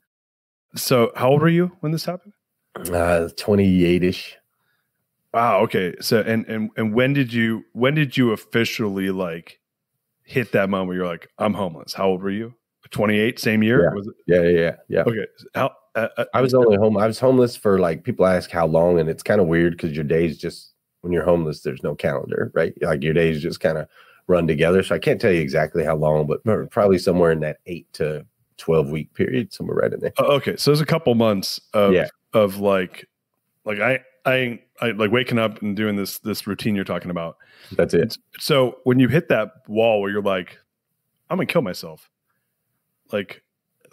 So, 0.76 1.12
how 1.16 1.30
old 1.30 1.40
were 1.40 1.48
you 1.48 1.72
when 1.80 1.92
this 1.92 2.04
happened? 2.04 2.34
Uh, 2.92 3.28
28 3.36 4.02
ish. 4.02 4.36
Wow. 5.32 5.60
Okay. 5.62 5.94
So, 6.00 6.20
and 6.20 6.46
and 6.46 6.70
and 6.76 6.94
when 6.94 7.12
did 7.12 7.32
you 7.32 7.64
when 7.72 7.94
did 7.94 8.16
you 8.16 8.32
officially 8.32 9.10
like 9.10 9.58
hit 10.22 10.52
that 10.52 10.70
moment 10.70 10.88
where 10.88 10.96
you're 10.98 11.06
like, 11.06 11.28
I'm 11.38 11.54
homeless? 11.54 11.92
How 11.94 12.06
old 12.06 12.22
were 12.22 12.30
you? 12.30 12.54
28, 12.90 13.38
same 13.40 13.62
year? 13.62 13.82
Yeah. 13.82 14.00
It? 14.00 14.14
Yeah, 14.26 14.60
yeah, 14.60 14.76
yeah. 14.88 15.00
Okay. 15.00 15.26
How? 15.54 15.72
Uh, 15.96 16.08
uh, 16.16 16.24
I 16.34 16.40
was 16.40 16.54
only 16.54 16.76
home. 16.76 16.96
I 16.96 17.06
was 17.06 17.18
homeless 17.18 17.56
for 17.56 17.78
like 17.78 18.04
people 18.04 18.26
ask 18.26 18.50
how 18.50 18.66
long, 18.66 19.00
and 19.00 19.08
it's 19.08 19.22
kind 19.22 19.40
of 19.40 19.46
weird 19.46 19.72
because 19.72 19.92
your 19.92 20.04
days 20.04 20.38
just 20.38 20.72
when 21.04 21.12
you're 21.12 21.24
homeless, 21.24 21.60
there's 21.60 21.82
no 21.82 21.94
calendar, 21.94 22.50
right? 22.54 22.72
Like 22.80 23.02
your 23.02 23.12
days 23.12 23.42
just 23.42 23.60
kind 23.60 23.76
of 23.76 23.86
run 24.26 24.46
together. 24.46 24.82
So 24.82 24.94
I 24.94 24.98
can't 24.98 25.20
tell 25.20 25.30
you 25.30 25.42
exactly 25.42 25.84
how 25.84 25.96
long, 25.96 26.26
but 26.26 26.42
probably 26.70 26.96
somewhere 26.96 27.30
in 27.30 27.40
that 27.40 27.58
eight 27.66 27.92
to 27.92 28.24
12 28.56 28.88
week 28.88 29.12
period, 29.12 29.52
somewhere 29.52 29.76
right 29.76 29.92
in 29.92 30.00
there. 30.00 30.12
Okay. 30.18 30.56
So 30.56 30.70
there's 30.70 30.80
a 30.80 30.86
couple 30.86 31.14
months 31.14 31.60
of, 31.74 31.92
yeah. 31.92 32.08
of 32.32 32.56
like, 32.56 33.06
like 33.66 33.80
I, 33.80 34.00
I, 34.24 34.60
I 34.80 34.92
like 34.92 35.10
waking 35.10 35.38
up 35.38 35.60
and 35.60 35.76
doing 35.76 35.96
this, 35.96 36.20
this 36.20 36.46
routine 36.46 36.74
you're 36.74 36.84
talking 36.84 37.10
about. 37.10 37.36
That's 37.72 37.92
it. 37.92 38.16
So 38.38 38.78
when 38.84 38.98
you 38.98 39.08
hit 39.08 39.28
that 39.28 39.52
wall 39.68 40.00
where 40.00 40.10
you're 40.10 40.22
like, 40.22 40.58
I'm 41.28 41.36
gonna 41.36 41.46
kill 41.46 41.62
myself. 41.62 42.08
Like, 43.12 43.42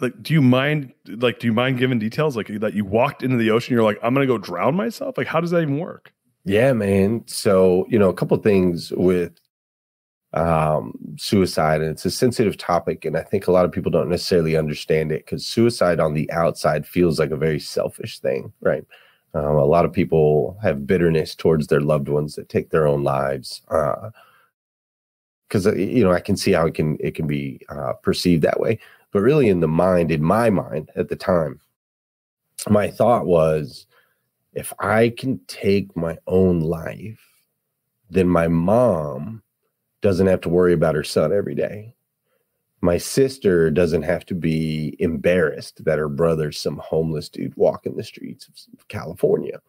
like, 0.00 0.22
do 0.22 0.32
you 0.32 0.40
mind, 0.40 0.94
like, 1.06 1.40
do 1.40 1.46
you 1.46 1.52
mind 1.52 1.78
giving 1.78 1.98
details? 1.98 2.38
Like 2.38 2.48
that 2.60 2.72
you 2.72 2.86
walked 2.86 3.22
into 3.22 3.36
the 3.36 3.50
ocean, 3.50 3.74
you're 3.74 3.84
like, 3.84 3.98
I'm 4.02 4.14
gonna 4.14 4.26
go 4.26 4.38
drown 4.38 4.74
myself. 4.74 5.18
Like, 5.18 5.26
how 5.26 5.42
does 5.42 5.50
that 5.50 5.60
even 5.60 5.78
work? 5.78 6.12
Yeah, 6.44 6.72
man. 6.72 7.24
So, 7.26 7.86
you 7.88 7.98
know, 7.98 8.08
a 8.08 8.14
couple 8.14 8.36
things 8.38 8.92
with 8.92 9.32
um, 10.34 10.94
suicide, 11.16 11.82
and 11.82 11.90
it's 11.90 12.04
a 12.06 12.10
sensitive 12.10 12.56
topic, 12.56 13.04
and 13.04 13.16
I 13.16 13.22
think 13.22 13.46
a 13.46 13.52
lot 13.52 13.64
of 13.64 13.72
people 13.72 13.90
don't 13.90 14.08
necessarily 14.08 14.56
understand 14.56 15.12
it 15.12 15.24
because 15.26 15.46
suicide 15.46 16.00
on 16.00 16.14
the 16.14 16.30
outside 16.32 16.86
feels 16.86 17.18
like 17.18 17.30
a 17.30 17.36
very 17.36 17.60
selfish 17.60 18.18
thing, 18.20 18.52
right? 18.60 18.84
Um, 19.34 19.56
a 19.56 19.64
lot 19.64 19.84
of 19.84 19.92
people 19.92 20.58
have 20.62 20.86
bitterness 20.86 21.34
towards 21.34 21.66
their 21.68 21.80
loved 21.80 22.08
ones 22.08 22.34
that 22.36 22.48
take 22.48 22.70
their 22.70 22.86
own 22.86 23.02
lives. 23.04 23.62
Uh, 23.70 24.10
because 25.48 25.66
uh, 25.66 25.74
you 25.74 26.02
know 26.04 26.12
I 26.12 26.20
can 26.20 26.36
see 26.36 26.52
how 26.52 26.66
it 26.66 26.74
can 26.74 26.96
it 27.00 27.14
can 27.14 27.26
be 27.26 27.60
uh, 27.68 27.92
perceived 28.02 28.42
that 28.42 28.60
way, 28.60 28.78
but 29.12 29.20
really 29.20 29.48
in 29.48 29.60
the 29.60 29.68
mind, 29.68 30.10
in 30.10 30.22
my 30.22 30.50
mind 30.50 30.90
at 30.96 31.08
the 31.08 31.16
time, 31.16 31.60
my 32.68 32.90
thought 32.90 33.26
was, 33.26 33.86
if 34.52 34.72
I 34.78 35.10
can 35.10 35.40
take 35.46 35.96
my 35.96 36.18
own 36.26 36.60
life, 36.60 37.20
then 38.10 38.28
my 38.28 38.48
mom 38.48 39.42
doesn't 40.02 40.26
have 40.26 40.40
to 40.42 40.48
worry 40.48 40.72
about 40.72 40.94
her 40.94 41.04
son 41.04 41.32
every 41.32 41.54
day. 41.54 41.94
My 42.80 42.98
sister 42.98 43.70
doesn't 43.70 44.02
have 44.02 44.26
to 44.26 44.34
be 44.34 44.96
embarrassed 44.98 45.84
that 45.84 45.98
her 45.98 46.08
brother's 46.08 46.58
some 46.58 46.78
homeless 46.78 47.28
dude 47.28 47.56
walking 47.56 47.96
the 47.96 48.02
streets 48.02 48.48
of 48.48 48.88
California. 48.88 49.60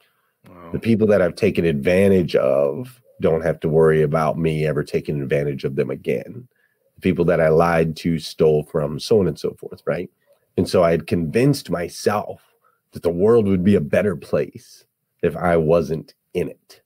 Wow. 0.49 0.71
The 0.73 0.79
people 0.79 1.07
that 1.07 1.21
I've 1.21 1.35
taken 1.35 1.63
advantage 1.63 2.35
of 2.35 2.99
don't 3.21 3.45
have 3.45 3.59
to 3.61 3.69
worry 3.69 4.01
about 4.01 4.37
me 4.37 4.65
ever 4.65 4.83
taking 4.83 5.21
advantage 5.21 5.63
of 5.63 5.75
them 5.75 5.91
again. 5.91 6.47
The 6.95 7.01
people 7.01 7.23
that 7.25 7.39
I 7.39 7.49
lied 7.49 7.95
to, 7.97 8.17
stole 8.19 8.63
from, 8.63 8.99
so 8.99 9.19
on 9.19 9.27
and 9.27 9.39
so 9.39 9.53
forth, 9.53 9.83
right? 9.85 10.09
And 10.57 10.67
so 10.67 10.83
I 10.83 10.91
had 10.91 11.07
convinced 11.07 11.69
myself 11.69 12.52
that 12.93 13.03
the 13.03 13.09
world 13.09 13.47
would 13.47 13.63
be 13.63 13.75
a 13.75 13.81
better 13.81 14.15
place 14.15 14.85
if 15.21 15.35
I 15.35 15.57
wasn't 15.57 16.13
in 16.33 16.49
it. 16.49 16.81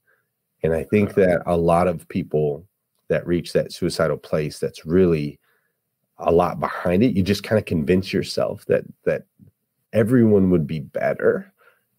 And 0.64 0.74
I 0.74 0.84
think 0.84 1.14
that 1.16 1.44
a 1.46 1.56
lot 1.56 1.88
of 1.88 2.08
people 2.08 2.66
that 3.10 3.26
reach 3.28 3.54
that 3.54 3.72
suicidal 3.72 4.18
place 4.18 4.60
that's 4.60 4.86
really 4.86 5.40
a 6.18 6.32
lot 6.32 6.60
behind 6.60 7.04
it, 7.04 7.16
you 7.16 7.24
just 7.24 7.44
kind 7.44 7.60
of 7.60 7.66
convince 7.66 8.12
yourself 8.12 8.66
that 8.66 8.84
that 9.06 9.24
everyone 9.94 10.50
would 10.50 10.68
be 10.68 10.80
better 10.80 11.52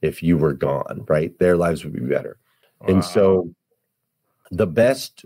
if 0.02 0.22
you 0.22 0.36
were 0.36 0.52
gone, 0.52 1.04
right? 1.08 1.36
Their 1.38 1.56
lives 1.56 1.84
would 1.84 1.94
be 1.94 2.00
better. 2.00 2.38
Wow. 2.80 2.88
And 2.88 3.04
so 3.04 3.50
the 4.50 4.66
best 4.66 5.24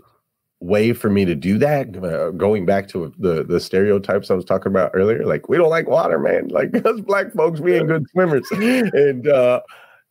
way 0.63 0.93
for 0.93 1.09
me 1.09 1.25
to 1.25 1.35
do 1.35 1.57
that 1.57 1.95
uh, 2.03 2.31
going 2.31 2.65
back 2.65 2.87
to 2.87 3.13
the 3.19 3.43
the 3.43 3.59
stereotypes 3.59 4.31
i 4.31 4.33
was 4.33 4.45
talking 4.45 4.71
about 4.71 4.91
earlier 4.93 5.25
like 5.25 5.49
we 5.49 5.57
don't 5.57 5.69
like 5.69 5.89
water 5.89 6.17
man. 6.17 6.47
Like 6.53 6.73
us 6.85 7.01
black 7.01 7.33
folks 7.33 7.59
we 7.59 7.75
ain't 7.75 7.87
good 7.87 8.05
swimmers. 8.11 8.49
And 8.51 9.27
uh 9.27 9.61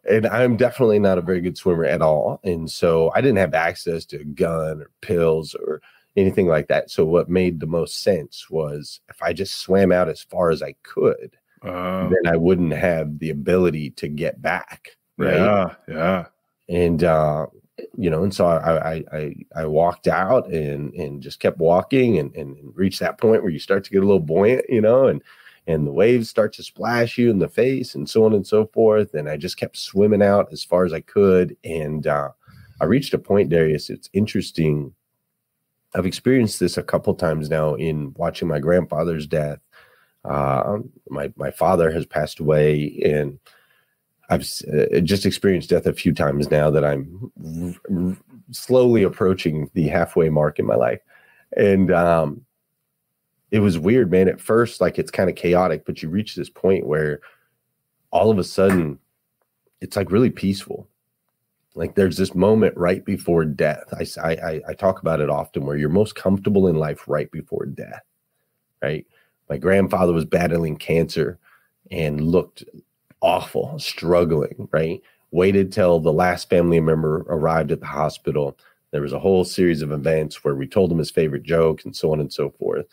and 0.08 0.26
i'm 0.26 0.56
definitely 0.56 0.98
not 0.98 1.16
a 1.16 1.22
very 1.22 1.40
good 1.40 1.56
swimmer 1.56 1.84
at 1.84 2.02
all. 2.02 2.40
And 2.44 2.70
so 2.70 3.10
i 3.14 3.20
didn't 3.20 3.38
have 3.38 3.54
access 3.54 4.04
to 4.06 4.20
a 4.20 4.24
gun 4.24 4.82
or 4.82 4.90
pills 5.00 5.54
or 5.54 5.80
anything 6.16 6.48
like 6.48 6.68
that. 6.68 6.90
So 6.90 7.06
what 7.06 7.30
made 7.30 7.60
the 7.60 7.66
most 7.66 8.02
sense 8.02 8.50
was 8.50 9.00
if 9.08 9.22
i 9.22 9.32
just 9.32 9.58
swam 9.58 9.90
out 9.90 10.10
as 10.10 10.22
far 10.22 10.50
as 10.50 10.62
i 10.62 10.74
could 10.82 11.36
uh, 11.62 12.08
then 12.08 12.26
i 12.26 12.36
wouldn't 12.36 12.72
have 12.72 13.20
the 13.20 13.30
ability 13.30 13.90
to 13.90 14.08
get 14.08 14.42
back 14.42 14.96
right? 15.16 15.36
Yeah 15.36 15.74
yeah. 15.88 16.26
And 16.68 17.04
uh 17.04 17.46
you 17.96 18.10
know, 18.10 18.22
and 18.22 18.34
so 18.34 18.46
I, 18.46 19.02
I, 19.12 19.34
I, 19.54 19.66
walked 19.66 20.08
out 20.08 20.48
and, 20.48 20.92
and 20.94 21.22
just 21.22 21.40
kept 21.40 21.58
walking 21.58 22.18
and, 22.18 22.34
and 22.34 22.56
reached 22.74 23.00
that 23.00 23.18
point 23.18 23.42
where 23.42 23.50
you 23.52 23.58
start 23.58 23.84
to 23.84 23.90
get 23.90 24.02
a 24.02 24.06
little 24.06 24.20
buoyant, 24.20 24.64
you 24.68 24.80
know, 24.80 25.06
and, 25.06 25.22
and 25.66 25.86
the 25.86 25.92
waves 25.92 26.28
start 26.28 26.52
to 26.54 26.62
splash 26.62 27.18
you 27.18 27.30
in 27.30 27.38
the 27.38 27.48
face 27.48 27.94
and 27.94 28.08
so 28.08 28.24
on 28.24 28.34
and 28.34 28.46
so 28.46 28.66
forth. 28.66 29.14
And 29.14 29.28
I 29.28 29.36
just 29.36 29.56
kept 29.56 29.76
swimming 29.76 30.22
out 30.22 30.52
as 30.52 30.64
far 30.64 30.84
as 30.84 30.92
I 30.92 31.00
could. 31.00 31.56
And, 31.64 32.06
uh, 32.06 32.30
I 32.80 32.84
reached 32.84 33.14
a 33.14 33.18
point, 33.18 33.50
Darius, 33.50 33.90
it's 33.90 34.10
interesting. 34.12 34.92
I've 35.94 36.06
experienced 36.06 36.58
this 36.58 36.76
a 36.76 36.82
couple 36.82 37.14
times 37.14 37.48
now 37.48 37.74
in 37.74 38.12
watching 38.16 38.48
my 38.48 38.58
grandfather's 38.58 39.26
death. 39.26 39.60
Uh, 40.24 40.78
my, 41.08 41.32
my 41.36 41.50
father 41.50 41.90
has 41.90 42.06
passed 42.06 42.40
away 42.40 43.00
and, 43.04 43.38
I've 44.32 44.48
uh, 44.72 45.00
just 45.00 45.26
experienced 45.26 45.68
death 45.68 45.86
a 45.86 45.92
few 45.92 46.14
times 46.14 46.50
now 46.50 46.70
that 46.70 46.84
I'm 46.84 47.30
r- 47.44 47.74
r- 47.94 48.16
slowly 48.50 49.02
approaching 49.02 49.70
the 49.74 49.88
halfway 49.88 50.30
mark 50.30 50.58
in 50.58 50.64
my 50.64 50.74
life. 50.74 51.00
And 51.54 51.92
um, 51.92 52.40
it 53.50 53.60
was 53.60 53.78
weird, 53.78 54.10
man. 54.10 54.28
At 54.28 54.40
first, 54.40 54.80
like 54.80 54.98
it's 54.98 55.10
kind 55.10 55.28
of 55.28 55.36
chaotic, 55.36 55.84
but 55.84 56.02
you 56.02 56.08
reach 56.08 56.34
this 56.34 56.48
point 56.48 56.86
where 56.86 57.20
all 58.10 58.30
of 58.30 58.38
a 58.38 58.44
sudden 58.44 58.98
it's 59.82 59.96
like 59.96 60.10
really 60.10 60.30
peaceful. 60.30 60.88
Like 61.74 61.94
there's 61.94 62.16
this 62.16 62.34
moment 62.34 62.74
right 62.76 63.04
before 63.04 63.44
death. 63.44 63.92
I, 63.92 64.30
I, 64.30 64.60
I 64.68 64.72
talk 64.74 65.00
about 65.02 65.20
it 65.20 65.28
often 65.28 65.66
where 65.66 65.76
you're 65.76 65.90
most 65.90 66.14
comfortable 66.14 66.68
in 66.68 66.76
life 66.76 67.06
right 67.06 67.30
before 67.30 67.66
death, 67.66 68.02
right? 68.82 69.06
My 69.50 69.58
grandfather 69.58 70.14
was 70.14 70.24
battling 70.24 70.76
cancer 70.76 71.38
and 71.90 72.22
looked 72.22 72.64
awful, 73.22 73.78
struggling, 73.78 74.68
right? 74.72 75.00
Waited 75.30 75.72
till 75.72 76.00
the 76.00 76.12
last 76.12 76.50
family 76.50 76.80
member 76.80 77.24
arrived 77.28 77.72
at 77.72 77.80
the 77.80 77.86
hospital. 77.86 78.58
There 78.90 79.00
was 79.00 79.14
a 79.14 79.18
whole 79.18 79.44
series 79.44 79.80
of 79.80 79.92
events 79.92 80.44
where 80.44 80.54
we 80.54 80.66
told 80.66 80.92
him 80.92 80.98
his 80.98 81.10
favorite 81.10 81.44
joke 81.44 81.84
and 81.84 81.96
so 81.96 82.12
on 82.12 82.20
and 82.20 82.30
so 82.32 82.50
forth. 82.50 82.86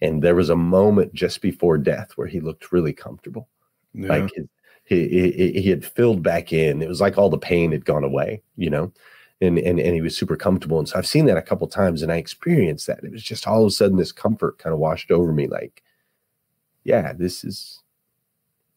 And 0.00 0.22
there 0.22 0.36
was 0.36 0.50
a 0.50 0.56
moment 0.56 1.12
just 1.12 1.42
before 1.42 1.78
death 1.78 2.12
where 2.14 2.28
he 2.28 2.40
looked 2.40 2.72
really 2.72 2.92
comfortable. 2.92 3.48
Yeah. 3.92 4.08
Like 4.08 4.30
his, 4.34 4.46
he, 4.84 5.08
he, 5.08 5.60
he 5.60 5.70
had 5.70 5.84
filled 5.84 6.22
back 6.22 6.52
in. 6.52 6.82
It 6.82 6.88
was 6.88 7.00
like 7.00 7.18
all 7.18 7.30
the 7.30 7.38
pain 7.38 7.72
had 7.72 7.84
gone 7.84 8.04
away, 8.04 8.42
you 8.56 8.70
know, 8.70 8.92
and, 9.40 9.58
and, 9.58 9.80
and 9.80 9.94
he 9.94 10.00
was 10.00 10.16
super 10.16 10.36
comfortable. 10.36 10.78
And 10.78 10.88
so 10.88 10.98
I've 10.98 11.06
seen 11.06 11.26
that 11.26 11.36
a 11.36 11.42
couple 11.42 11.66
times 11.66 12.02
and 12.02 12.12
I 12.12 12.16
experienced 12.16 12.86
that. 12.86 13.02
It 13.02 13.12
was 13.12 13.22
just 13.22 13.46
all 13.46 13.62
of 13.62 13.68
a 13.68 13.70
sudden 13.70 13.96
this 13.96 14.12
comfort 14.12 14.58
kind 14.58 14.72
of 14.72 14.78
washed 14.78 15.10
over 15.10 15.32
me. 15.32 15.46
Like, 15.46 15.82
yeah, 16.84 17.12
this 17.12 17.44
is, 17.44 17.82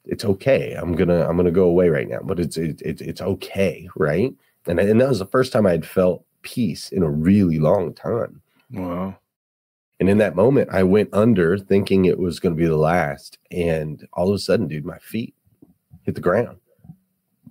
it's 0.05 0.25
okay. 0.25 0.73
I'm 0.73 0.93
gonna 0.95 1.27
I'm 1.27 1.37
gonna 1.37 1.51
go 1.51 1.65
away 1.65 1.89
right 1.89 2.07
now, 2.07 2.19
but 2.23 2.39
it's 2.39 2.57
it, 2.57 2.81
it, 2.81 3.01
it's 3.01 3.21
okay, 3.21 3.87
right? 3.95 4.33
And 4.67 4.79
and 4.79 4.99
that 4.99 5.09
was 5.09 5.19
the 5.19 5.25
first 5.25 5.53
time 5.53 5.65
I 5.65 5.71
had 5.71 5.85
felt 5.85 6.25
peace 6.41 6.89
in 6.91 7.03
a 7.03 7.09
really 7.09 7.59
long 7.59 7.93
time. 7.93 8.41
Wow. 8.71 9.15
And 9.99 10.09
in 10.09 10.17
that 10.17 10.35
moment, 10.35 10.69
I 10.71 10.83
went 10.83 11.09
under 11.13 11.57
thinking 11.57 12.05
it 12.05 12.19
was 12.19 12.39
going 12.39 12.55
to 12.55 12.61
be 12.61 12.67
the 12.67 12.75
last, 12.75 13.37
and 13.51 14.05
all 14.13 14.29
of 14.29 14.35
a 14.35 14.39
sudden, 14.39 14.67
dude, 14.67 14.85
my 14.85 14.97
feet 14.97 15.33
hit 16.01 16.15
the 16.15 16.21
ground, 16.21 16.57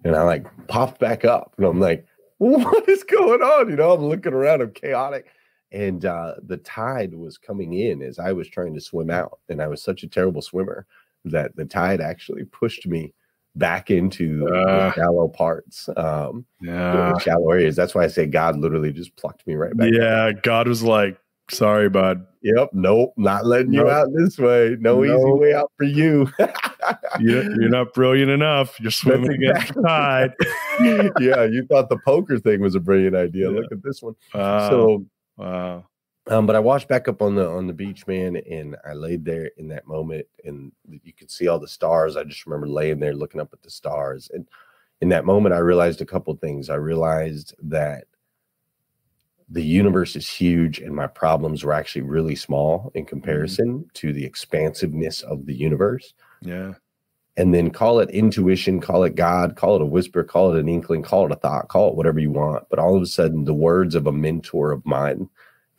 and 0.04 0.14
I 0.14 0.22
like 0.22 0.46
popped 0.66 1.00
back 1.00 1.24
up, 1.24 1.54
and 1.56 1.66
I'm 1.66 1.80
like, 1.80 2.06
"What 2.38 2.88
is 2.88 3.04
going 3.04 3.40
on?" 3.40 3.70
You 3.70 3.76
know, 3.76 3.92
I'm 3.92 4.04
looking 4.04 4.34
around, 4.34 4.60
I'm 4.60 4.72
chaotic, 4.72 5.28
and 5.70 6.04
uh, 6.04 6.34
the 6.42 6.58
tide 6.58 7.14
was 7.14 7.38
coming 7.38 7.72
in 7.72 8.02
as 8.02 8.18
I 8.18 8.32
was 8.32 8.48
trying 8.48 8.74
to 8.74 8.80
swim 8.80 9.08
out, 9.08 9.38
and 9.48 9.62
I 9.62 9.68
was 9.68 9.82
such 9.82 10.02
a 10.02 10.08
terrible 10.08 10.42
swimmer 10.42 10.86
that 11.24 11.54
the 11.56 11.64
tide 11.64 12.00
actually 12.00 12.44
pushed 12.44 12.86
me 12.86 13.12
back 13.54 13.90
into 13.90 14.46
uh, 14.48 14.88
the 14.88 14.92
shallow 14.94 15.28
parts, 15.28 15.88
um, 15.96 16.44
yeah, 16.60 17.16
shallow 17.18 17.50
areas. 17.50 17.76
That's 17.76 17.94
why 17.94 18.04
I 18.04 18.08
say 18.08 18.26
God 18.26 18.58
literally 18.58 18.92
just 18.92 19.14
plucked 19.16 19.46
me 19.46 19.54
right 19.54 19.76
back. 19.76 19.90
Yeah, 19.92 20.32
God 20.42 20.68
was 20.68 20.82
like, 20.82 21.18
"Sorry, 21.50 21.88
bud. 21.88 22.26
Yep, 22.42 22.70
nope, 22.72 23.14
not 23.16 23.46
letting 23.46 23.70
nope. 23.70 23.86
you 23.86 23.90
out 23.90 24.08
this 24.14 24.36
way. 24.36 24.76
No 24.80 25.04
easy 25.04 25.14
way 25.14 25.54
out 25.54 25.70
for 25.76 25.84
you. 25.84 26.28
you're, 27.20 27.44
you're, 27.60 27.68
not 27.68 27.94
brilliant 27.94 28.32
enough. 28.32 28.80
You're 28.80 28.90
swimming 28.90 29.30
against 29.32 29.74
the 29.74 29.82
tide. 29.82 30.32
yeah, 31.20 31.44
you 31.44 31.64
thought 31.66 31.88
the 31.88 31.98
poker 32.04 32.38
thing 32.38 32.60
was 32.60 32.74
a 32.74 32.80
brilliant 32.80 33.14
idea. 33.14 33.48
Yeah. 33.48 33.60
Look 33.60 33.70
at 33.70 33.82
this 33.84 34.02
one. 34.02 34.16
Wow. 34.34 34.70
So, 34.70 35.06
wow. 35.36 35.84
Um, 36.28 36.46
but 36.46 36.54
I 36.54 36.60
washed 36.60 36.88
back 36.88 37.08
up 37.08 37.20
on 37.20 37.34
the 37.34 37.48
on 37.48 37.66
the 37.66 37.72
beach, 37.72 38.06
man, 38.06 38.36
and 38.36 38.76
I 38.88 38.92
laid 38.92 39.24
there 39.24 39.50
in 39.56 39.68
that 39.68 39.88
moment, 39.88 40.26
and 40.44 40.70
you 40.88 41.12
could 41.12 41.30
see 41.30 41.48
all 41.48 41.58
the 41.58 41.66
stars. 41.66 42.16
I 42.16 42.22
just 42.22 42.46
remember 42.46 42.68
laying 42.68 43.00
there 43.00 43.14
looking 43.14 43.40
up 43.40 43.52
at 43.52 43.62
the 43.62 43.70
stars, 43.70 44.30
and 44.32 44.48
in 45.00 45.08
that 45.08 45.24
moment, 45.24 45.54
I 45.54 45.58
realized 45.58 46.00
a 46.00 46.06
couple 46.06 46.32
things. 46.36 46.70
I 46.70 46.76
realized 46.76 47.54
that 47.62 48.04
the 49.48 49.62
universe 49.62 50.14
is 50.14 50.28
huge, 50.28 50.78
and 50.78 50.94
my 50.94 51.08
problems 51.08 51.64
were 51.64 51.72
actually 51.72 52.02
really 52.02 52.36
small 52.36 52.92
in 52.94 53.02
mm-hmm. 53.02 53.08
comparison 53.08 53.68
mm-hmm. 53.80 53.88
to 53.94 54.12
the 54.12 54.24
expansiveness 54.24 55.22
of 55.22 55.46
the 55.46 55.54
universe. 55.54 56.14
Yeah. 56.40 56.74
And 57.36 57.52
then 57.52 57.70
call 57.70 57.98
it 57.98 58.10
intuition, 58.10 58.80
call 58.80 59.04
it 59.04 59.14
God, 59.14 59.56
call 59.56 59.74
it 59.74 59.82
a 59.82 59.86
whisper, 59.86 60.22
call 60.22 60.54
it 60.54 60.60
an 60.60 60.68
inkling, 60.68 61.02
call 61.02 61.26
it 61.26 61.32
a 61.32 61.36
thought, 61.36 61.68
call 61.68 61.88
it 61.88 61.96
whatever 61.96 62.20
you 62.20 62.30
want. 62.30 62.68
But 62.68 62.78
all 62.78 62.94
of 62.94 63.02
a 63.02 63.06
sudden, 63.06 63.44
the 63.44 63.54
words 63.54 63.94
of 63.94 64.06
a 64.06 64.12
mentor 64.12 64.70
of 64.70 64.84
mine 64.84 65.28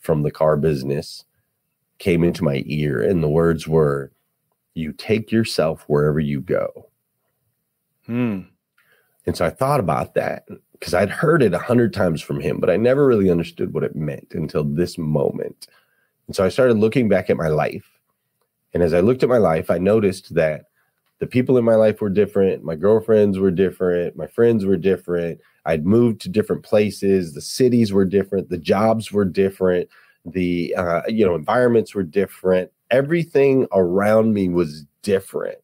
from 0.04 0.22
the 0.22 0.32
car 0.32 0.56
business 0.58 1.26
came 1.98 2.24
into 2.24 2.44
my 2.44 2.62
ear, 2.66 3.02
and 3.02 3.24
the 3.24 3.30
words 3.30 3.68
were, 3.68 4.12
You 4.76 4.94
take 4.94 5.32
yourself 5.32 5.84
wherever 5.88 6.20
you 6.20 6.42
go. 6.42 6.90
Hmm. 8.06 8.42
And 9.26 9.36
so 9.38 9.46
I 9.46 9.50
thought 9.50 9.80
about 9.80 10.14
that 10.16 10.46
because 10.74 10.94
I'd 10.94 11.10
heard 11.10 11.42
it 11.42 11.54
a 11.54 11.60
hundred 11.60 11.94
times 11.94 12.22
from 12.22 12.42
him, 12.42 12.60
but 12.60 12.70
I 12.70 12.76
never 12.76 13.08
really 13.08 13.30
understood 13.30 13.74
what 13.74 13.86
it 13.86 13.96
meant 13.96 14.34
until 14.34 14.66
this 14.66 14.98
moment. 14.98 15.68
And 16.28 16.36
so 16.36 16.44
I 16.44 16.50
started 16.50 16.78
looking 16.78 17.08
back 17.08 17.30
at 17.30 17.38
my 17.38 17.48
life. 17.48 17.90
And 18.74 18.84
as 18.84 18.94
I 18.94 19.00
looked 19.00 19.24
at 19.24 19.30
my 19.30 19.38
life, 19.38 19.72
I 19.72 19.78
noticed 19.78 20.36
that 20.36 20.66
the 21.24 21.28
people 21.28 21.58
in 21.58 21.64
my 21.64 21.76
life 21.76 22.02
were 22.02 22.10
different. 22.10 22.66
My 22.66 22.76
girlfriends 22.76 23.40
were 23.40 23.50
different. 23.50 24.18
My 24.18 24.28
friends 24.28 24.66
were 24.66 24.76
different. 24.76 25.40
I'd 25.66 25.86
moved 25.86 26.20
to 26.22 26.30
different 26.30 26.64
places. 26.64 27.34
The 27.34 27.40
cities 27.40 27.94
were 27.94 28.04
different. 28.04 28.50
The 28.50 28.58
jobs 28.58 29.10
were 29.10 29.24
different. 29.24 29.88
The 30.26 30.76
uh, 30.76 31.04
you 31.08 31.26
know 31.26 31.34
environments 31.34 31.96
were 31.96 32.04
different. 32.04 32.72
Everything 32.92 33.68
around 33.72 34.34
me 34.34 34.50
was 34.50 34.84
different, 35.02 35.60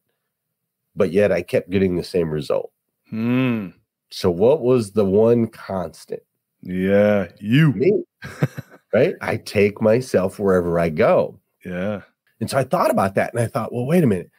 but 0.96 1.12
yet 1.12 1.30
I 1.30 1.42
kept 1.42 1.68
getting 1.68 1.96
the 1.96 2.04
same 2.04 2.30
result. 2.30 2.72
Hmm. 3.10 3.68
So 4.08 4.30
what 4.30 4.62
was 4.62 4.92
the 4.92 5.04
one 5.04 5.46
constant? 5.46 6.22
Yeah. 6.62 7.28
You. 7.38 7.74
Me, 7.74 8.02
right? 8.94 9.14
I 9.20 9.36
take 9.36 9.82
myself 9.82 10.38
wherever 10.38 10.80
I 10.80 10.88
go. 10.88 11.38
Yeah. 11.66 12.00
And 12.40 12.48
so 12.48 12.56
I 12.56 12.64
thought 12.64 12.90
about 12.90 13.14
that 13.16 13.34
and 13.34 13.42
I 13.42 13.46
thought, 13.46 13.74
well, 13.74 13.84
wait 13.84 14.02
a 14.02 14.06
minute. 14.06 14.30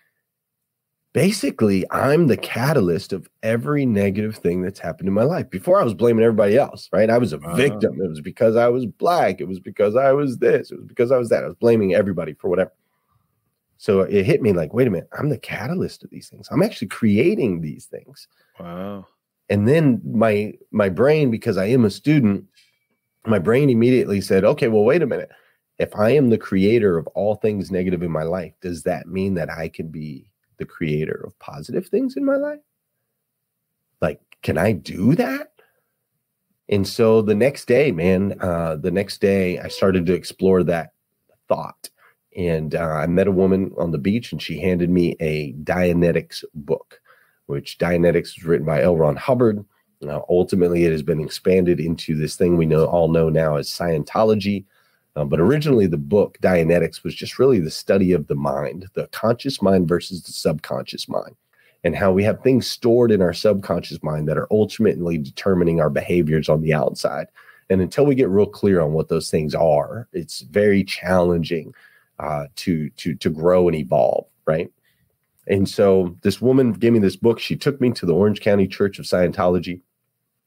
Basically, 1.14 1.86
I'm 1.92 2.28
the 2.28 2.38
catalyst 2.38 3.12
of 3.12 3.28
every 3.44 3.86
negative 3.86 4.38
thing 4.38 4.62
that's 4.62 4.80
happened 4.80 5.10
in 5.10 5.14
my 5.14 5.24
life. 5.24 5.50
Before 5.50 5.80
I 5.80 5.84
was 5.84 5.94
blaming 5.94 6.24
everybody 6.24 6.58
else, 6.58 6.88
right? 6.94 7.10
I 7.10 7.18
was 7.18 7.34
a 7.34 7.38
Wow. 7.38 7.56
victim. 7.56 8.00
It 8.02 8.08
was 8.10 8.22
because 8.22 8.56
I 8.56 8.70
was 8.70 8.86
black. 8.86 9.42
It 9.42 9.48
was 9.48 9.60
because 9.60 9.96
I 9.98 10.14
was 10.14 10.38
this. 10.38 10.72
It 10.72 10.78
was 10.78 10.88
because 10.88 11.12
I 11.12 11.18
was 11.18 11.28
that. 11.30 11.44
I 11.44 11.48
was 11.48 11.56
blaming 11.56 11.94
everybody 11.94 12.34
for 12.34 12.50
whatever. 12.50 12.72
So 13.78 14.02
it 14.02 14.26
hit 14.26 14.42
me 14.42 14.54
like, 14.54 14.74
wait 14.74 14.88
a 14.88 14.92
minute, 14.92 15.10
I'm 15.18 15.30
the 15.30 15.38
catalyst 15.40 16.04
of 16.04 16.12
these 16.12 16.30
things. 16.30 16.48
I'm 16.52 16.64
actually 16.64 16.88
creating 16.90 17.62
these 17.62 17.86
things 17.88 18.28
Wow. 18.60 19.08
and 19.50 19.68
then 19.68 20.02
my 20.06 20.54
my 20.72 20.88
brain 20.88 21.32
because 21.32 21.58
i 21.58 21.66
am 21.66 21.84
a 21.86 21.90
student 21.90 22.46
my 23.26 23.40
brain 23.40 23.70
immediately 23.70 24.22
said 24.22 24.44
okay 24.46 24.68
well 24.68 24.84
wait 24.84 25.02
a 25.02 25.08
minute 25.08 25.30
if 25.80 25.96
i 25.96 26.10
am 26.12 26.30
the 26.30 26.38
creator 26.38 26.98
of 26.98 27.08
all 27.08 27.36
things 27.36 27.72
negative 27.72 28.04
in 28.04 28.12
my 28.12 28.24
life 28.24 28.54
does 28.62 28.84
that 28.84 29.08
mean 29.08 29.34
that 29.34 29.50
i 29.50 29.68
can 29.68 29.88
be 29.88 30.31
the 30.62 30.66
creator 30.66 31.24
of 31.26 31.38
positive 31.40 31.88
things 31.88 32.16
in 32.16 32.24
my 32.24 32.36
life 32.36 32.60
like 34.02 34.22
can 34.42 34.58
i 34.58 34.72
do 34.72 35.16
that 35.16 35.52
and 36.70 36.88
so 36.88 37.22
the 37.22 37.36
next 37.36 37.66
day 37.66 37.92
man 37.92 38.36
uh 38.40 38.76
the 38.78 38.92
next 38.92 39.20
day 39.20 39.60
i 39.60 39.68
started 39.68 40.06
to 40.06 40.14
explore 40.14 40.64
that 40.64 40.94
thought 41.50 41.90
and 42.38 42.76
uh, 42.76 42.80
i 42.80 43.06
met 43.06 43.28
a 43.28 43.32
woman 43.32 43.72
on 43.78 43.92
the 43.92 43.98
beach 43.98 44.32
and 44.32 44.42
she 44.42 44.60
handed 44.60 44.90
me 44.90 45.16
a 45.20 45.54
dianetics 45.64 46.44
book 46.54 47.02
which 47.52 47.78
Dianetics 47.78 48.38
was 48.38 48.46
written 48.46 48.66
by 48.66 48.82
L. 48.82 48.96
Ron 48.96 49.18
Hubbard. 49.18 49.66
Now, 50.00 50.26
ultimately, 50.30 50.86
it 50.86 50.92
has 50.92 51.04
been 51.04 51.20
expanded 51.20 51.82
into 51.82 52.16
this 52.16 52.38
thing 52.38 52.56
we 52.56 52.66
know 52.66 52.86
all 52.86 53.10
know 53.10 53.28
now 53.28 53.58
as 53.58 53.70
Scientology. 53.70 54.64
Uh, 55.16 55.26
but 55.26 55.40
originally, 55.40 55.88
the 55.88 55.98
book 55.98 56.38
Dianetics 56.42 57.04
was 57.04 57.14
just 57.14 57.38
really 57.38 57.60
the 57.60 57.72
study 57.72 58.14
of 58.14 58.28
the 58.28 58.36
mind, 58.36 58.88
the 58.94 59.08
conscious 59.08 59.62
mind 59.62 59.88
versus 59.88 60.24
the 60.24 60.32
subconscious 60.32 61.10
mind, 61.10 61.36
and 61.84 61.96
how 61.96 62.12
we 62.12 62.24
have 62.24 62.42
things 62.42 62.68
stored 62.68 63.12
in 63.12 63.22
our 63.22 63.34
subconscious 63.34 64.02
mind 64.04 64.28
that 64.28 64.38
are 64.38 64.48
ultimately 64.52 65.18
determining 65.18 65.82
our 65.82 65.90
behaviors 65.90 66.48
on 66.48 66.62
the 66.62 66.74
outside. 66.74 67.28
And 67.70 67.82
until 67.82 68.06
we 68.06 68.16
get 68.16 68.30
real 68.30 68.46
clear 68.46 68.82
on 68.82 68.94
what 68.94 69.10
those 69.10 69.30
things 69.30 69.54
are, 69.54 70.08
it's 70.14 70.42
very 70.42 70.84
challenging 70.84 71.74
uh, 72.20 72.46
to 72.58 72.90
to 72.92 73.16
to 73.16 73.30
grow 73.30 73.68
and 73.68 73.76
evolve, 73.76 74.28
right? 74.46 74.72
And 75.48 75.68
so 75.68 76.16
this 76.22 76.40
woman 76.42 76.72
gave 76.74 76.94
me 76.94 77.00
this 77.00 77.16
book. 77.16 77.40
She 77.40 77.56
took 77.56 77.82
me 77.82 77.92
to 77.92 78.06
the 78.06 78.14
Orange 78.14 78.42
County 78.42 78.68
Church 78.68 79.00
of 79.00 79.06
Scientology. 79.06 79.82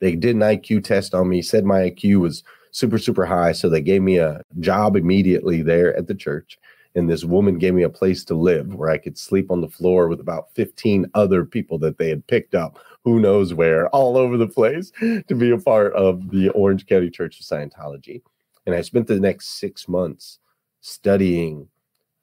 They 0.01 0.17
did 0.17 0.37
an 0.37 0.43
IQ 0.43 0.85
test 0.85 1.15
on 1.15 1.29
me, 1.29 1.43
said 1.43 1.65
my 1.65 1.91
IQ 1.91 2.21
was 2.21 2.45
super, 2.75 2.99
super 2.99 3.25
high. 3.25 3.53
So 3.53 3.69
they 3.69 3.81
gave 3.81 4.03
me 4.03 4.19
a 4.19 4.43
job 4.59 4.97
immediately 4.97 5.63
there 5.63 5.97
at 5.97 6.09
the 6.09 6.15
church. 6.15 6.59
And 6.97 7.09
this 7.09 7.25
woman 7.25 7.59
gave 7.59 7.73
me 7.73 7.85
a 7.85 7.89
place 7.89 8.25
to 8.25 8.35
live 8.35 8.75
where 8.75 8.91
I 8.91 8.99
could 8.99 9.17
sleep 9.17 9.51
on 9.51 9.61
the 9.61 9.69
floor 9.69 10.09
with 10.09 10.21
about 10.21 10.53
15 10.55 11.07
other 11.15 11.45
people 11.45 11.79
that 11.79 11.99
they 11.99 12.09
had 12.09 12.27
picked 12.27 12.55
up, 12.55 12.79
who 13.05 13.21
knows 13.21 13.55
where, 13.55 13.89
all 13.89 14.17
over 14.17 14.37
the 14.37 14.49
place 14.49 14.91
to 15.01 15.35
be 15.37 15.51
a 15.51 15.59
part 15.59 15.93
of 15.95 16.31
the 16.31 16.51
Orange 16.51 16.87
County 16.87 17.11
Church 17.11 17.39
of 17.39 17.47
Scientology. 17.47 18.23
And 18.67 18.75
I 18.75 18.81
spent 18.81 19.07
the 19.07 19.21
next 19.21 19.61
six 19.61 19.89
months 19.89 20.41
studying 20.81 21.69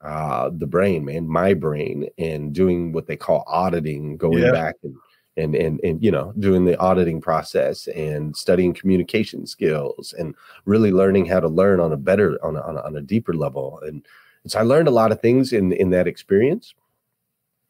uh, 0.02 0.50
the 0.52 0.66
brain, 0.66 1.04
man, 1.04 1.26
my 1.26 1.54
brain, 1.54 2.08
and 2.18 2.52
doing 2.52 2.92
what 2.92 3.06
they 3.06 3.16
call 3.16 3.44
auditing, 3.46 4.16
going 4.18 4.42
Yeah. 4.42 4.52
back 4.52 4.76
and 4.82 4.96
and 5.36 5.54
and 5.54 5.80
and 5.82 6.02
you 6.02 6.10
know 6.10 6.32
doing 6.38 6.64
the 6.64 6.78
auditing 6.78 7.20
process 7.20 7.86
and 7.88 8.36
studying 8.36 8.74
communication 8.74 9.46
skills 9.46 10.14
and 10.18 10.34
really 10.64 10.92
learning 10.92 11.26
how 11.26 11.40
to 11.40 11.48
learn 11.48 11.80
on 11.80 11.92
a 11.92 11.96
better 11.96 12.38
on 12.44 12.56
a, 12.56 12.60
on 12.60 12.76
a, 12.76 12.80
on 12.82 12.96
a 12.96 13.00
deeper 13.00 13.34
level. 13.34 13.80
And, 13.86 14.06
so 14.44 14.58
i 14.58 14.62
learned 14.62 14.88
a 14.88 14.90
lot 14.90 15.12
of 15.12 15.20
things 15.20 15.52
in 15.52 15.72
in 15.72 15.90
that 15.90 16.08
experience. 16.08 16.74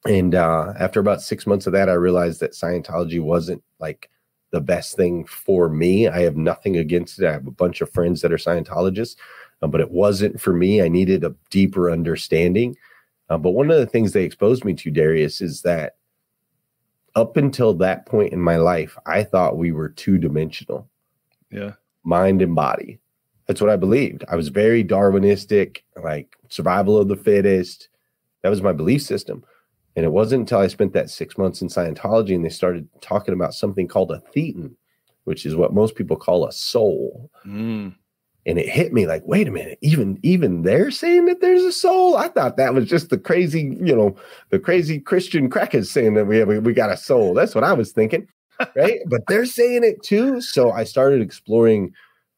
And 0.06 0.34
uh 0.34 0.72
after 0.78 1.00
about 1.00 1.20
six 1.20 1.46
months 1.46 1.66
of 1.66 1.74
that 1.74 1.90
i 1.90 1.92
realized 1.92 2.40
that 2.40 2.52
scientology 2.52 3.20
wasn't 3.20 3.62
like 3.78 4.08
the 4.52 4.60
best 4.60 4.96
thing 4.96 5.26
for 5.26 5.68
me. 5.68 6.08
I 6.08 6.20
have 6.22 6.36
nothing 6.36 6.78
against 6.78 7.18
it. 7.18 7.26
I 7.26 7.32
have 7.32 7.46
a 7.46 7.50
bunch 7.50 7.82
of 7.82 7.90
friends 7.90 8.22
that 8.22 8.32
are 8.32 8.38
scientologists 8.38 9.16
uh, 9.62 9.68
but 9.68 9.80
it 9.80 9.90
wasn't 9.90 10.40
for 10.40 10.52
me. 10.52 10.82
I 10.82 10.88
needed 10.88 11.24
a 11.24 11.34
deeper 11.50 11.90
understanding. 11.90 12.76
Uh, 13.30 13.38
but 13.38 13.52
one 13.52 13.70
of 13.70 13.78
the 13.78 13.86
things 13.86 14.12
they 14.12 14.24
exposed 14.24 14.64
me 14.64 14.74
to 14.74 14.90
darius 14.90 15.40
is 15.40 15.62
that 15.62 15.96
up 17.14 17.36
until 17.36 17.74
that 17.74 18.06
point 18.06 18.32
in 18.32 18.40
my 18.40 18.56
life, 18.56 18.96
I 19.06 19.22
thought 19.24 19.58
we 19.58 19.72
were 19.72 19.88
two 19.88 20.18
dimensional, 20.18 20.88
Yeah. 21.50 21.72
mind 22.04 22.42
and 22.42 22.54
body. 22.54 22.98
That's 23.46 23.60
what 23.60 23.70
I 23.70 23.76
believed. 23.76 24.24
I 24.28 24.36
was 24.36 24.48
very 24.48 24.82
Darwinistic, 24.84 25.78
like 26.02 26.36
survival 26.48 26.96
of 26.98 27.08
the 27.08 27.16
fittest. 27.16 27.88
That 28.42 28.50
was 28.50 28.62
my 28.62 28.72
belief 28.72 29.02
system. 29.02 29.44
And 29.94 30.06
it 30.06 30.12
wasn't 30.12 30.40
until 30.40 30.60
I 30.60 30.68
spent 30.68 30.94
that 30.94 31.10
six 31.10 31.36
months 31.36 31.60
in 31.60 31.68
Scientology 31.68 32.34
and 32.34 32.44
they 32.44 32.48
started 32.48 32.88
talking 33.02 33.34
about 33.34 33.52
something 33.52 33.86
called 33.86 34.10
a 34.10 34.22
thetan, 34.34 34.74
which 35.24 35.44
is 35.44 35.54
what 35.54 35.74
most 35.74 35.96
people 35.96 36.16
call 36.16 36.46
a 36.46 36.52
soul. 36.52 37.30
Mm. 37.44 37.94
And 38.44 38.58
it 38.58 38.68
hit 38.68 38.92
me 38.92 39.06
like, 39.06 39.22
wait 39.24 39.46
a 39.46 39.52
minute, 39.52 39.78
even 39.82 40.18
even 40.22 40.62
they're 40.62 40.90
saying 40.90 41.26
that 41.26 41.40
there's 41.40 41.62
a 41.62 41.72
soul. 41.72 42.16
I 42.16 42.28
thought 42.28 42.56
that 42.56 42.74
was 42.74 42.88
just 42.88 43.10
the 43.10 43.18
crazy, 43.18 43.76
you 43.80 43.94
know, 43.94 44.16
the 44.50 44.58
crazy 44.58 44.98
Christian 44.98 45.48
crackers 45.48 45.90
saying 45.90 46.14
that 46.14 46.26
we 46.26 46.38
have 46.38 46.48
we 46.48 46.72
got 46.72 46.90
a 46.90 46.96
soul. 46.96 47.34
That's 47.34 47.54
what 47.54 47.64
I 47.64 47.72
was 47.72 47.92
thinking, 47.92 48.26
right? 48.74 49.00
but 49.06 49.22
they're 49.28 49.46
saying 49.46 49.84
it 49.84 50.02
too. 50.02 50.40
So 50.40 50.72
I 50.72 50.82
started 50.84 51.20
exploring 51.20 51.92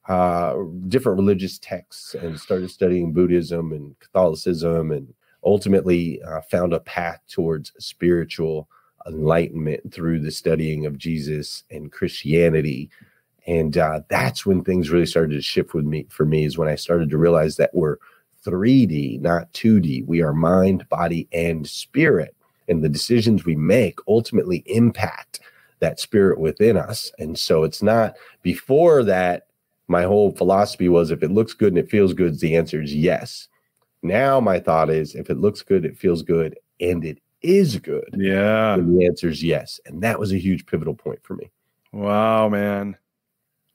uh, 0.08 0.56
different 0.88 1.18
religious 1.18 1.58
texts 1.58 2.14
and 2.14 2.38
started 2.38 2.70
studying 2.70 3.14
Buddhism 3.14 3.72
and 3.72 3.98
Catholicism, 4.00 4.92
and 4.92 5.14
ultimately 5.42 6.20
uh, 6.22 6.42
found 6.42 6.74
a 6.74 6.80
path 6.80 7.20
towards 7.30 7.72
spiritual 7.78 8.68
enlightenment 9.06 9.92
through 9.92 10.20
the 10.20 10.30
studying 10.30 10.86
of 10.86 10.98
Jesus 10.98 11.64
and 11.70 11.92
Christianity 11.92 12.90
and 13.46 13.76
uh, 13.76 14.00
that's 14.08 14.46
when 14.46 14.62
things 14.64 14.90
really 14.90 15.06
started 15.06 15.32
to 15.32 15.42
shift 15.42 15.74
with 15.74 15.84
me 15.84 16.06
for 16.10 16.24
me 16.24 16.44
is 16.44 16.56
when 16.58 16.68
i 16.68 16.74
started 16.74 17.10
to 17.10 17.18
realize 17.18 17.56
that 17.56 17.70
we're 17.74 17.96
3d 18.44 19.20
not 19.20 19.50
2d 19.52 20.06
we 20.06 20.20
are 20.22 20.32
mind 20.34 20.86
body 20.88 21.26
and 21.32 21.66
spirit. 21.66 22.34
And 22.68 22.82
the 22.82 22.88
decisions 22.88 23.44
we 23.44 23.56
make 23.56 23.98
ultimately 24.08 24.62
impact 24.66 25.40
that 25.80 26.00
spirit 26.00 26.38
within 26.38 26.76
us. 26.78 27.12
And 27.18 27.38
so 27.38 27.62
it's 27.64 27.82
not 27.82 28.14
before 28.42 29.02
that 29.04 29.48
my 29.88 30.04
whole 30.04 30.32
philosophy 30.32 30.88
was 30.88 31.10
if 31.10 31.22
it 31.22 31.30
looks 31.30 31.52
good 31.52 31.68
and 31.68 31.78
it 31.78 31.90
feels 31.90 32.14
good 32.14 32.38
the 32.40 32.56
answer 32.56 32.80
is 32.82 32.94
yes. 32.94 33.48
Now 34.02 34.40
my 34.40 34.60
thought 34.60 34.88
is 34.90 35.14
if 35.14 35.28
it 35.30 35.38
looks 35.38 35.60
good 35.62 35.84
it 35.84 35.98
feels 35.98 36.22
good 36.22 36.58
and 36.80 37.04
it 37.04 37.18
is 37.42 37.78
good 37.78 38.14
Yeah. 38.16 38.76
the 38.76 39.04
answer 39.06 39.28
is 39.28 39.42
yes. 39.42 39.78
And 39.86 40.02
that 40.02 40.18
was 40.18 40.32
a 40.32 40.38
huge 40.38 40.64
pivotal 40.66 40.94
point 40.94 41.20
for 41.22 41.34
me. 41.34 41.50
Wow, 41.92 42.48
man. 42.48 42.96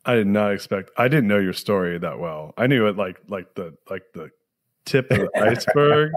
I 0.10 0.16
did 0.16 0.26
not 0.26 0.54
expect 0.54 0.90
I 0.98 1.08
didn't 1.08 1.28
know 1.28 1.38
your 1.38 1.54
story 1.54 2.00
that 2.00 2.18
well. 2.18 2.56
I 2.58 2.66
knew 2.66 2.88
it 2.88 2.98
like 2.98 3.20
like 3.28 3.54
the 3.54 3.76
like 3.90 4.04
the 4.16 4.32
tip 4.86 5.12
of 5.12 5.20
the 5.20 5.30
iceberg. 5.36 6.12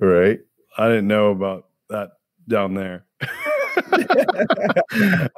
right 0.00 0.38
I 0.78 0.88
didn't 0.88 1.08
know 1.08 1.30
about 1.30 1.66
that 1.88 2.12
down 2.46 2.74
there. 2.74 3.04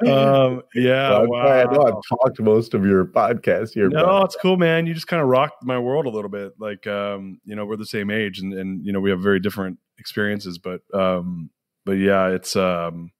um 0.05 0.61
yeah, 0.75 1.09
Well, 1.09 1.21
I'm 1.21 1.29
wow. 1.29 1.47
I 1.47 1.63
know 1.73 1.81
I've 1.85 2.03
talked 2.07 2.39
most 2.39 2.75
of 2.75 2.85
your 2.85 3.05
podcast 3.05 3.73
here. 3.73 3.89
No, 3.89 4.23
it's 4.23 4.37
cool, 4.39 4.57
man. 4.57 4.85
You 4.85 4.93
just 4.93 5.07
kind 5.07 5.21
of 5.21 5.27
rocked 5.27 5.63
my 5.63 5.79
world 5.79 6.05
a 6.05 6.09
little 6.09 6.29
bit. 6.29 6.53
Like, 6.59 6.85
um, 6.85 7.41
you 7.45 7.55
know, 7.55 7.65
we're 7.65 7.77
the 7.77 7.85
same 7.85 8.11
age, 8.11 8.37
and 8.37 8.53
and 8.53 8.85
you 8.85 8.93
know, 8.93 8.99
we 8.99 9.09
have 9.09 9.21
very 9.21 9.39
different 9.39 9.79
experiences. 9.97 10.59
But, 10.59 10.81
um, 10.93 11.49
but 11.83 11.93
yeah, 11.93 12.27
it's 12.27 12.55
um, 12.55 13.11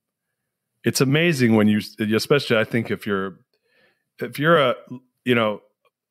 it's 0.83 1.01
amazing 1.01 1.55
when 1.55 1.67
you, 1.67 1.81
especially, 2.15 2.57
I 2.57 2.63
think 2.63 2.91
if 2.91 3.05
you're, 3.07 3.39
if 4.19 4.39
you're 4.39 4.57
a, 4.57 4.75
you 5.25 5.35
know, 5.35 5.61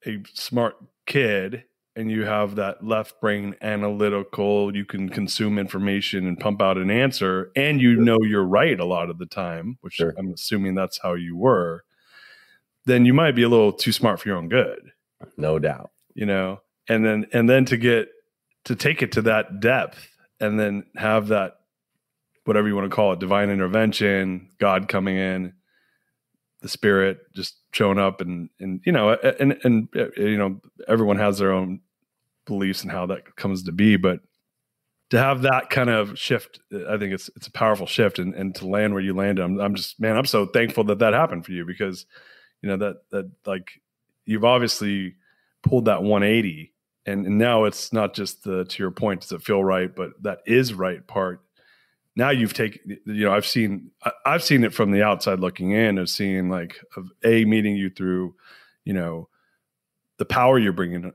a 0.07 0.23
smart 0.35 0.77
kid 1.07 1.65
and 1.97 2.11
you 2.11 2.25
have 2.25 2.57
that 2.57 2.85
left 2.87 3.21
brain 3.21 3.55
analytical, 3.63 4.75
you 4.77 4.85
can 4.85 5.09
consume 5.09 5.59
information 5.59 6.27
and 6.27 6.39
pump 6.39 6.61
out 6.61 6.77
an 6.77 6.91
answer, 6.91 7.51
and 7.57 7.81
you 7.81 7.97
know 7.97 8.19
you're 8.23 8.45
right 8.45 8.79
a 8.79 8.85
lot 8.85 9.09
of 9.11 9.19
the 9.19 9.27
time, 9.27 9.79
which 9.81 9.95
Sure. 9.95 10.15
I'm 10.19 10.33
assuming 10.33 10.75
that's 10.75 10.99
how 11.03 11.15
you 11.15 11.37
were. 11.37 11.85
Then 12.85 13.05
you 13.05 13.15
might 13.15 13.33
be 13.35 13.43
a 13.43 13.49
little 13.49 13.73
too 13.73 13.93
smart 13.93 14.21
for 14.21 14.29
your 14.29 14.39
own 14.39 14.49
good 14.49 14.91
no 15.39 15.59
doubt. 15.59 15.91
you 16.15 16.27
know 16.27 16.61
and 16.89 17.05
then 17.05 17.27
and 17.33 17.49
then 17.49 17.65
to 17.65 17.77
get 17.79 18.09
to 18.67 18.77
take 18.77 19.03
it 19.03 19.13
to 19.13 19.23
that 19.23 19.61
depth 19.61 20.09
and 20.41 20.61
then 20.61 20.85
have 20.95 21.29
that 21.29 21.55
whatever 22.45 22.69
you 22.69 22.77
want 22.77 22.89
to 22.89 22.95
call 22.95 23.13
it 23.15 23.19
divine 23.19 23.49
intervention 23.51 24.51
god 24.61 24.89
coming 24.89 25.17
in 25.17 25.53
the 26.63 26.69
spirit 26.69 27.19
just 27.35 27.57
showing 27.73 27.99
up 27.99 28.21
and 28.21 28.49
and 28.61 28.81
you 28.85 28.93
know 28.93 29.11
and 29.13 29.59
and 29.65 29.89
uh, 29.97 30.11
you 30.17 30.39
know 30.39 30.61
everyone 30.89 31.19
has 31.19 31.39
their 31.39 31.53
own 31.53 31.81
beliefs 32.47 32.83
and 32.83 32.91
how 32.91 33.07
that 33.07 33.37
comes 33.37 33.65
to 33.65 33.73
be. 33.73 33.97
But 33.97 34.21
to 35.11 35.19
have 35.19 35.43
that 35.43 35.71
kind 35.71 35.91
of 35.91 36.19
shift, 36.19 36.61
I 36.73 36.97
think 36.97 37.13
it's 37.13 37.29
it's 37.37 37.47
a 37.47 37.53
powerful 37.53 37.87
shift, 37.87 38.19
and, 38.19 38.35
and 38.35 38.55
to 38.57 38.67
land 38.67 38.95
where 38.95 39.03
you 39.03 39.15
landed, 39.15 39.43
I'm, 39.43 39.61
I'm 39.61 39.75
just 39.75 40.01
man, 40.01 40.17
I'm 40.17 40.27
so 40.27 40.47
thankful 40.47 40.85
that 40.85 41.01
that 41.01 41.13
happened 41.13 41.45
for 41.45 41.53
you 41.53 41.65
because 41.65 42.07
you 42.63 42.69
know 42.69 42.77
that 42.79 42.97
that 43.11 43.31
like 43.45 43.81
you've 44.25 44.45
obviously 44.45 45.17
pulled 45.63 45.85
that 45.87 46.03
180, 46.03 46.73
and, 47.05 47.27
and 47.27 47.39
now 47.39 47.65
it's 47.65 47.93
not 47.93 48.15
just 48.15 48.45
the 48.45 48.65
to 48.65 48.83
your 48.83 48.91
point, 48.91 49.21
does 49.21 49.33
it 49.33 49.43
feel 49.43 49.63
right, 49.63 49.95
but 49.95 50.11
that 50.23 50.39
is 50.47 50.73
right 50.75 51.07
part. 51.07 51.43
Now 52.17 52.31
you've 52.31 52.55
taken, 52.55 52.99
you 53.05 53.27
know, 53.27 53.33
I've 53.33 53.47
seen 53.47 53.91
I've 54.25 54.43
seen 54.43 54.65
it 54.65 54.73
from 54.73 54.91
the 54.91 55.03
outside 55.03 55.39
looking 55.39 55.73
in 55.73 55.99
of 55.99 56.09
seeing 56.09 56.49
like 56.49 56.79
of 56.97 57.11
a 57.25 57.45
meeting 57.45 57.77
you 57.77 57.91
through, 57.91 58.35
you 58.85 58.95
know, 58.95 59.29
the 60.19 60.25
power 60.25 60.59
you're 60.59 60.73
bringing 60.73 61.13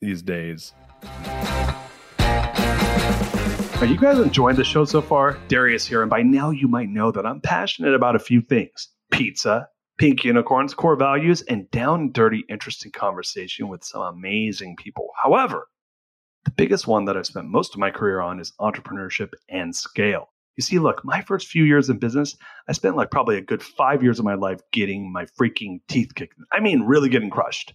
these 0.00 0.20
days 0.20 0.72
are 3.82 3.86
you 3.86 3.96
guys 3.96 4.20
enjoying 4.20 4.54
the 4.54 4.62
show 4.62 4.84
so 4.84 5.02
far? 5.02 5.36
Darius 5.48 5.84
here, 5.84 6.02
and 6.02 6.10
by 6.10 6.22
now 6.22 6.50
you 6.50 6.68
might 6.68 6.88
know 6.88 7.10
that 7.10 7.26
I'm 7.26 7.40
passionate 7.40 7.94
about 7.94 8.14
a 8.14 8.20
few 8.20 8.40
things 8.40 8.88
pizza, 9.10 9.68
pink 9.98 10.22
unicorns, 10.22 10.72
core 10.72 10.94
values, 10.94 11.42
and 11.42 11.68
down 11.72 12.00
and 12.00 12.12
dirty, 12.12 12.44
interesting 12.48 12.92
conversation 12.92 13.66
with 13.66 13.82
some 13.82 14.02
amazing 14.02 14.76
people. 14.76 15.08
However, 15.20 15.66
the 16.44 16.52
biggest 16.52 16.86
one 16.86 17.06
that 17.06 17.16
I've 17.16 17.26
spent 17.26 17.48
most 17.48 17.74
of 17.74 17.80
my 17.80 17.90
career 17.90 18.20
on 18.20 18.38
is 18.38 18.52
entrepreneurship 18.60 19.32
and 19.48 19.74
scale. 19.74 20.31
You 20.56 20.62
see, 20.62 20.78
look, 20.78 21.02
my 21.04 21.22
first 21.22 21.48
few 21.48 21.64
years 21.64 21.88
in 21.88 21.98
business, 21.98 22.36
I 22.68 22.72
spent 22.72 22.96
like 22.96 23.10
probably 23.10 23.38
a 23.38 23.42
good 23.42 23.62
five 23.62 24.02
years 24.02 24.18
of 24.18 24.24
my 24.24 24.34
life 24.34 24.60
getting 24.70 25.10
my 25.12 25.24
freaking 25.40 25.80
teeth 25.88 26.14
kicked. 26.14 26.34
I 26.52 26.60
mean, 26.60 26.82
really 26.82 27.08
getting 27.08 27.30
crushed. 27.30 27.74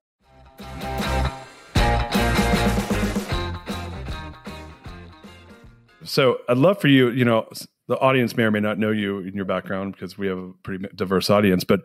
So 6.03 6.39
I'd 6.49 6.57
love 6.57 6.81
for 6.81 6.87
you, 6.87 7.11
you 7.11 7.25
know, 7.25 7.47
the 7.87 7.99
audience 7.99 8.35
may 8.35 8.41
or 8.41 8.49
may 8.49 8.59
not 8.59 8.79
know 8.79 8.89
you 8.89 9.19
in 9.19 9.35
your 9.35 9.45
background 9.45 9.93
because 9.93 10.17
we 10.17 10.25
have 10.25 10.39
a 10.39 10.51
pretty 10.63 10.87
diverse 10.95 11.29
audience, 11.29 11.63
but 11.63 11.81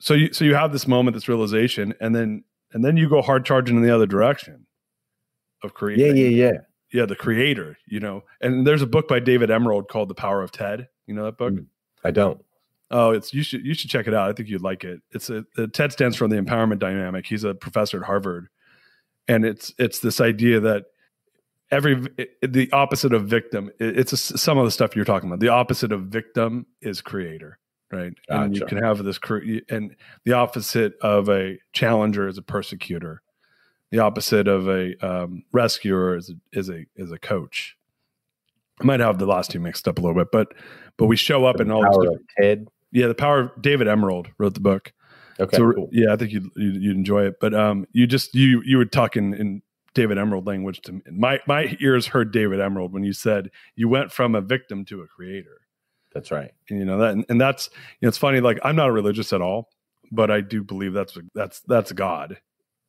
so 0.00 0.12
you 0.12 0.34
so 0.34 0.44
you 0.44 0.54
have 0.54 0.72
this 0.72 0.86
moment, 0.86 1.14
this 1.14 1.28
realization, 1.28 1.94
and 1.98 2.14
then 2.14 2.44
and 2.72 2.84
then 2.84 2.96
you 2.96 3.08
go 3.08 3.22
hard 3.22 3.44
charging 3.44 3.76
in 3.76 3.82
the 3.82 3.94
other 3.94 4.06
direction 4.06 4.66
of 5.62 5.74
creating. 5.74 6.16
Yeah, 6.16 6.24
yeah, 6.24 6.28
yeah. 6.28 6.58
Yeah, 6.92 7.06
the 7.06 7.16
creator, 7.16 7.78
you 7.86 8.00
know. 8.00 8.24
And 8.40 8.66
there's 8.66 8.82
a 8.82 8.86
book 8.86 9.06
by 9.06 9.20
David 9.20 9.50
Emerald 9.50 9.88
called 9.88 10.08
The 10.08 10.14
Power 10.14 10.42
of 10.42 10.50
Ted. 10.50 10.88
You 11.06 11.14
know 11.14 11.24
that 11.24 11.38
book? 11.38 11.52
Mm, 11.52 11.66
I 12.02 12.10
don't. 12.10 12.44
Oh, 12.90 13.12
it's 13.12 13.32
you 13.32 13.44
should 13.44 13.64
you 13.64 13.74
should 13.74 13.90
check 13.90 14.08
it 14.08 14.14
out. 14.14 14.28
I 14.28 14.32
think 14.32 14.48
you'd 14.48 14.62
like 14.62 14.82
it. 14.82 15.00
It's 15.12 15.30
a, 15.30 15.44
TED 15.68 15.92
stands 15.92 16.16
for 16.16 16.26
the 16.26 16.36
empowerment 16.36 16.80
dynamic. 16.80 17.26
He's 17.26 17.44
a 17.44 17.54
professor 17.54 17.98
at 17.98 18.06
Harvard, 18.06 18.48
and 19.28 19.44
it's 19.44 19.72
it's 19.78 20.00
this 20.00 20.20
idea 20.20 20.58
that 20.60 20.86
every 21.70 22.08
it, 22.16 22.52
the 22.52 22.70
opposite 22.72 23.12
of 23.12 23.26
victim. 23.26 23.70
It, 23.78 24.00
it's 24.00 24.12
a, 24.12 24.16
some 24.16 24.58
of 24.58 24.64
the 24.64 24.72
stuff 24.72 24.96
you're 24.96 25.04
talking 25.04 25.28
about. 25.28 25.38
The 25.38 25.48
opposite 25.48 25.92
of 25.92 26.02
victim 26.02 26.66
is 26.80 27.00
creator, 27.00 27.60
right? 27.92 28.12
Gotcha. 28.28 28.42
And 28.42 28.56
you 28.56 28.66
can 28.66 28.78
have 28.78 29.02
this 29.04 29.18
crew. 29.18 29.60
and 29.68 29.96
the 30.24 30.32
opposite 30.32 30.94
of 31.00 31.28
a 31.28 31.58
challenger 31.72 32.28
is 32.28 32.38
a 32.38 32.42
persecutor. 32.42 33.22
The 33.90 33.98
opposite 33.98 34.46
of 34.46 34.68
a 34.68 34.94
um, 35.04 35.42
rescuer 35.52 36.16
is 36.16 36.30
a, 36.30 36.58
is 36.58 36.70
a 36.70 36.86
is 36.94 37.10
a 37.10 37.18
coach. 37.18 37.76
I 38.80 38.84
might 38.84 39.00
have 39.00 39.18
the 39.18 39.26
last 39.26 39.50
two 39.50 39.60
mixed 39.60 39.88
up 39.88 39.98
a 39.98 40.00
little 40.00 40.14
bit, 40.14 40.28
but 40.30 40.54
but 40.96 41.06
we 41.06 41.16
show 41.16 41.44
up 41.44 41.56
the 41.56 41.64
in 41.64 41.70
all 41.70 41.82
these 42.00 42.20
Ted 42.38 42.68
yeah, 42.92 43.06
the 43.06 43.14
power 43.14 43.40
of 43.40 43.62
David 43.62 43.88
Emerald 43.88 44.28
wrote 44.38 44.54
the 44.54 44.60
book. 44.60 44.92
Okay. 45.38 45.56
So 45.56 45.72
cool. 45.72 45.88
yeah, 45.92 46.12
I 46.12 46.16
think 46.16 46.32
you'd, 46.32 46.50
you'd 46.56 46.96
enjoy 46.96 47.26
it. 47.26 47.40
But 47.40 47.54
um, 47.54 47.86
you 47.92 48.06
just 48.06 48.34
you 48.34 48.62
you 48.64 48.76
were 48.76 48.84
talking 48.84 49.32
in 49.34 49.62
David 49.94 50.18
Emerald 50.18 50.46
language 50.46 50.80
to 50.82 50.92
me. 50.92 51.00
My 51.10 51.40
my 51.46 51.76
ears 51.80 52.08
heard 52.08 52.32
David 52.32 52.60
Emerald 52.60 52.92
when 52.92 53.04
you 53.04 53.12
said 53.12 53.50
you 53.74 53.88
went 53.88 54.12
from 54.12 54.34
a 54.34 54.40
victim 54.40 54.84
to 54.86 55.00
a 55.00 55.06
creator. 55.06 55.62
That's 56.14 56.30
right. 56.30 56.50
And 56.68 56.78
you 56.78 56.84
know 56.84 56.98
that, 56.98 57.24
and, 57.28 57.40
that's 57.40 57.70
you 58.00 58.06
know 58.06 58.08
it's 58.08 58.18
funny. 58.18 58.40
Like 58.40 58.58
I'm 58.64 58.76
not 58.76 58.92
religious 58.92 59.32
at 59.32 59.40
all, 59.40 59.68
but 60.10 60.30
I 60.30 60.40
do 60.40 60.62
believe 60.62 60.92
that's 60.92 61.16
that's 61.34 61.60
that's 61.60 61.92
God. 61.92 62.38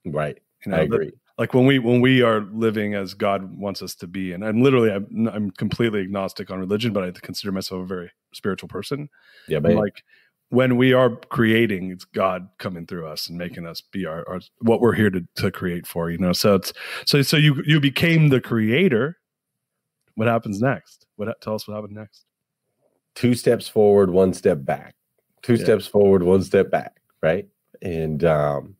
Right. 0.05 0.39
You 0.65 0.71
know, 0.71 0.77
I 0.77 0.81
agree. 0.81 1.05
That, 1.07 1.13
like 1.37 1.53
when 1.53 1.65
we 1.65 1.79
when 1.79 2.01
we 2.01 2.21
are 2.21 2.41
living 2.41 2.93
as 2.93 3.13
God 3.13 3.57
wants 3.57 3.81
us 3.81 3.95
to 3.95 4.07
be, 4.07 4.33
and 4.33 4.45
I'm 4.45 4.61
literally 4.61 4.91
I'm, 4.91 5.27
I'm 5.27 5.51
completely 5.51 6.01
agnostic 6.01 6.51
on 6.51 6.59
religion, 6.59 6.93
but 6.93 7.03
I 7.03 7.11
consider 7.11 7.51
myself 7.51 7.83
a 7.83 7.85
very 7.85 8.11
spiritual 8.33 8.69
person. 8.69 9.09
Yeah, 9.47 9.59
but 9.59 9.75
like 9.75 10.03
when 10.49 10.77
we 10.77 10.93
are 10.93 11.15
creating, 11.29 11.91
it's 11.91 12.05
God 12.05 12.49
coming 12.59 12.85
through 12.85 13.07
us 13.07 13.29
and 13.29 13.37
making 13.37 13.65
us 13.65 13.81
be 13.81 14.05
our, 14.05 14.27
our 14.27 14.41
what 14.59 14.81
we're 14.81 14.93
here 14.93 15.09
to 15.09 15.25
to 15.37 15.51
create 15.51 15.87
for. 15.87 16.11
You 16.11 16.17
know, 16.17 16.33
so 16.33 16.55
it's 16.55 16.73
so 17.05 17.21
so 17.21 17.37
you 17.37 17.61
you 17.65 17.79
became 17.79 18.29
the 18.29 18.41
creator. 18.41 19.17
What 20.15 20.27
happens 20.27 20.61
next? 20.61 21.05
What 21.15 21.39
tell 21.41 21.55
us 21.55 21.67
what 21.67 21.75
happened 21.75 21.95
next? 21.95 22.25
Two 23.15 23.33
steps 23.33 23.67
forward, 23.67 24.09
one 24.09 24.33
step 24.33 24.63
back. 24.63 24.95
Two 25.41 25.55
yeah. 25.55 25.63
steps 25.63 25.87
forward, 25.87 26.23
one 26.23 26.43
step 26.43 26.69
back. 26.71 26.97
Right, 27.21 27.47
and 27.81 28.23
um, 28.23 28.75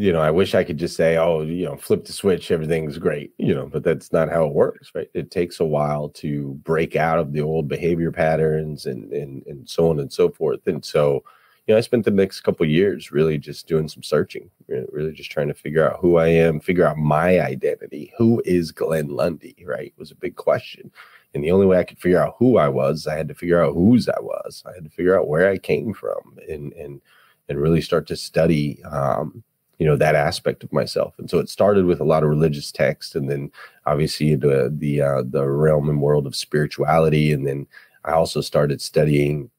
you 0.00 0.12
know, 0.12 0.20
I 0.20 0.30
wish 0.30 0.54
I 0.54 0.64
could 0.64 0.78
just 0.78 0.96
say, 0.96 1.18
oh, 1.18 1.42
you 1.42 1.66
know, 1.66 1.76
flip 1.76 2.06
the 2.06 2.12
switch, 2.12 2.50
everything's 2.50 2.96
great, 2.96 3.34
you 3.36 3.54
know, 3.54 3.66
but 3.66 3.84
that's 3.84 4.12
not 4.12 4.30
how 4.30 4.46
it 4.46 4.54
works, 4.54 4.92
right? 4.94 5.10
It 5.12 5.30
takes 5.30 5.60
a 5.60 5.64
while 5.64 6.08
to 6.10 6.54
break 6.62 6.96
out 6.96 7.18
of 7.18 7.34
the 7.34 7.42
old 7.42 7.68
behavior 7.68 8.10
patterns 8.10 8.86
and 8.86 9.12
and 9.12 9.44
and 9.46 9.68
so 9.68 9.90
on 9.90 10.00
and 10.00 10.10
so 10.10 10.30
forth. 10.30 10.66
And 10.66 10.82
so, 10.82 11.22
you 11.66 11.74
know, 11.74 11.78
I 11.78 11.82
spent 11.82 12.06
the 12.06 12.12
next 12.12 12.40
couple 12.40 12.64
years 12.66 13.12
really 13.12 13.36
just 13.36 13.66
doing 13.66 13.88
some 13.88 14.02
searching, 14.02 14.48
really 14.68 15.12
just 15.12 15.30
trying 15.30 15.48
to 15.48 15.54
figure 15.54 15.86
out 15.86 16.00
who 16.00 16.16
I 16.16 16.28
am, 16.28 16.60
figure 16.60 16.86
out 16.86 16.96
my 16.96 17.40
identity. 17.40 18.12
Who 18.16 18.40
is 18.46 18.72
Glenn 18.72 19.08
Lundy, 19.08 19.56
right? 19.66 19.92
Was 19.98 20.12
a 20.12 20.16
big 20.16 20.36
question. 20.36 20.90
And 21.34 21.44
the 21.44 21.52
only 21.52 21.66
way 21.66 21.78
I 21.78 21.84
could 21.84 21.98
figure 21.98 22.22
out 22.22 22.36
who 22.38 22.58
I 22.58 22.68
was, 22.68 23.06
I 23.06 23.16
had 23.16 23.28
to 23.28 23.34
figure 23.34 23.62
out 23.62 23.74
whose 23.74 24.08
I 24.08 24.18
was. 24.20 24.62
I 24.66 24.72
had 24.74 24.84
to 24.84 24.90
figure 24.90 25.18
out 25.18 25.28
where 25.28 25.48
I 25.48 25.58
came 25.58 25.94
from 25.94 26.38
and 26.48 26.72
and 26.72 27.00
and 27.48 27.60
really 27.60 27.80
start 27.80 28.06
to 28.08 28.16
study 28.16 28.82
um, 28.84 29.42
you 29.78 29.86
know 29.86 29.96
that 29.96 30.14
aspect 30.14 30.62
of 30.62 30.72
myself. 30.72 31.14
And 31.18 31.30
so 31.30 31.38
it 31.38 31.48
started 31.48 31.86
with 31.86 32.00
a 32.00 32.04
lot 32.04 32.22
of 32.22 32.28
religious 32.28 32.70
text 32.70 33.16
and 33.16 33.30
then 33.30 33.50
obviously 33.86 34.34
the 34.34 34.74
the 34.76 35.00
uh, 35.00 35.22
the 35.24 35.48
realm 35.48 35.88
and 35.88 36.00
world 36.00 36.26
of 36.26 36.36
spirituality. 36.36 37.32
And 37.32 37.46
then 37.46 37.66
i 38.04 38.12
also 38.12 38.40
started 38.40 38.80
studying 38.80 39.50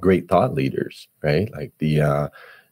great 0.00 0.28
thought 0.28 0.52
leaders 0.52 1.06
right? 1.22 1.50
Like 1.52 1.72
the 1.78 2.00
uh 2.00 2.28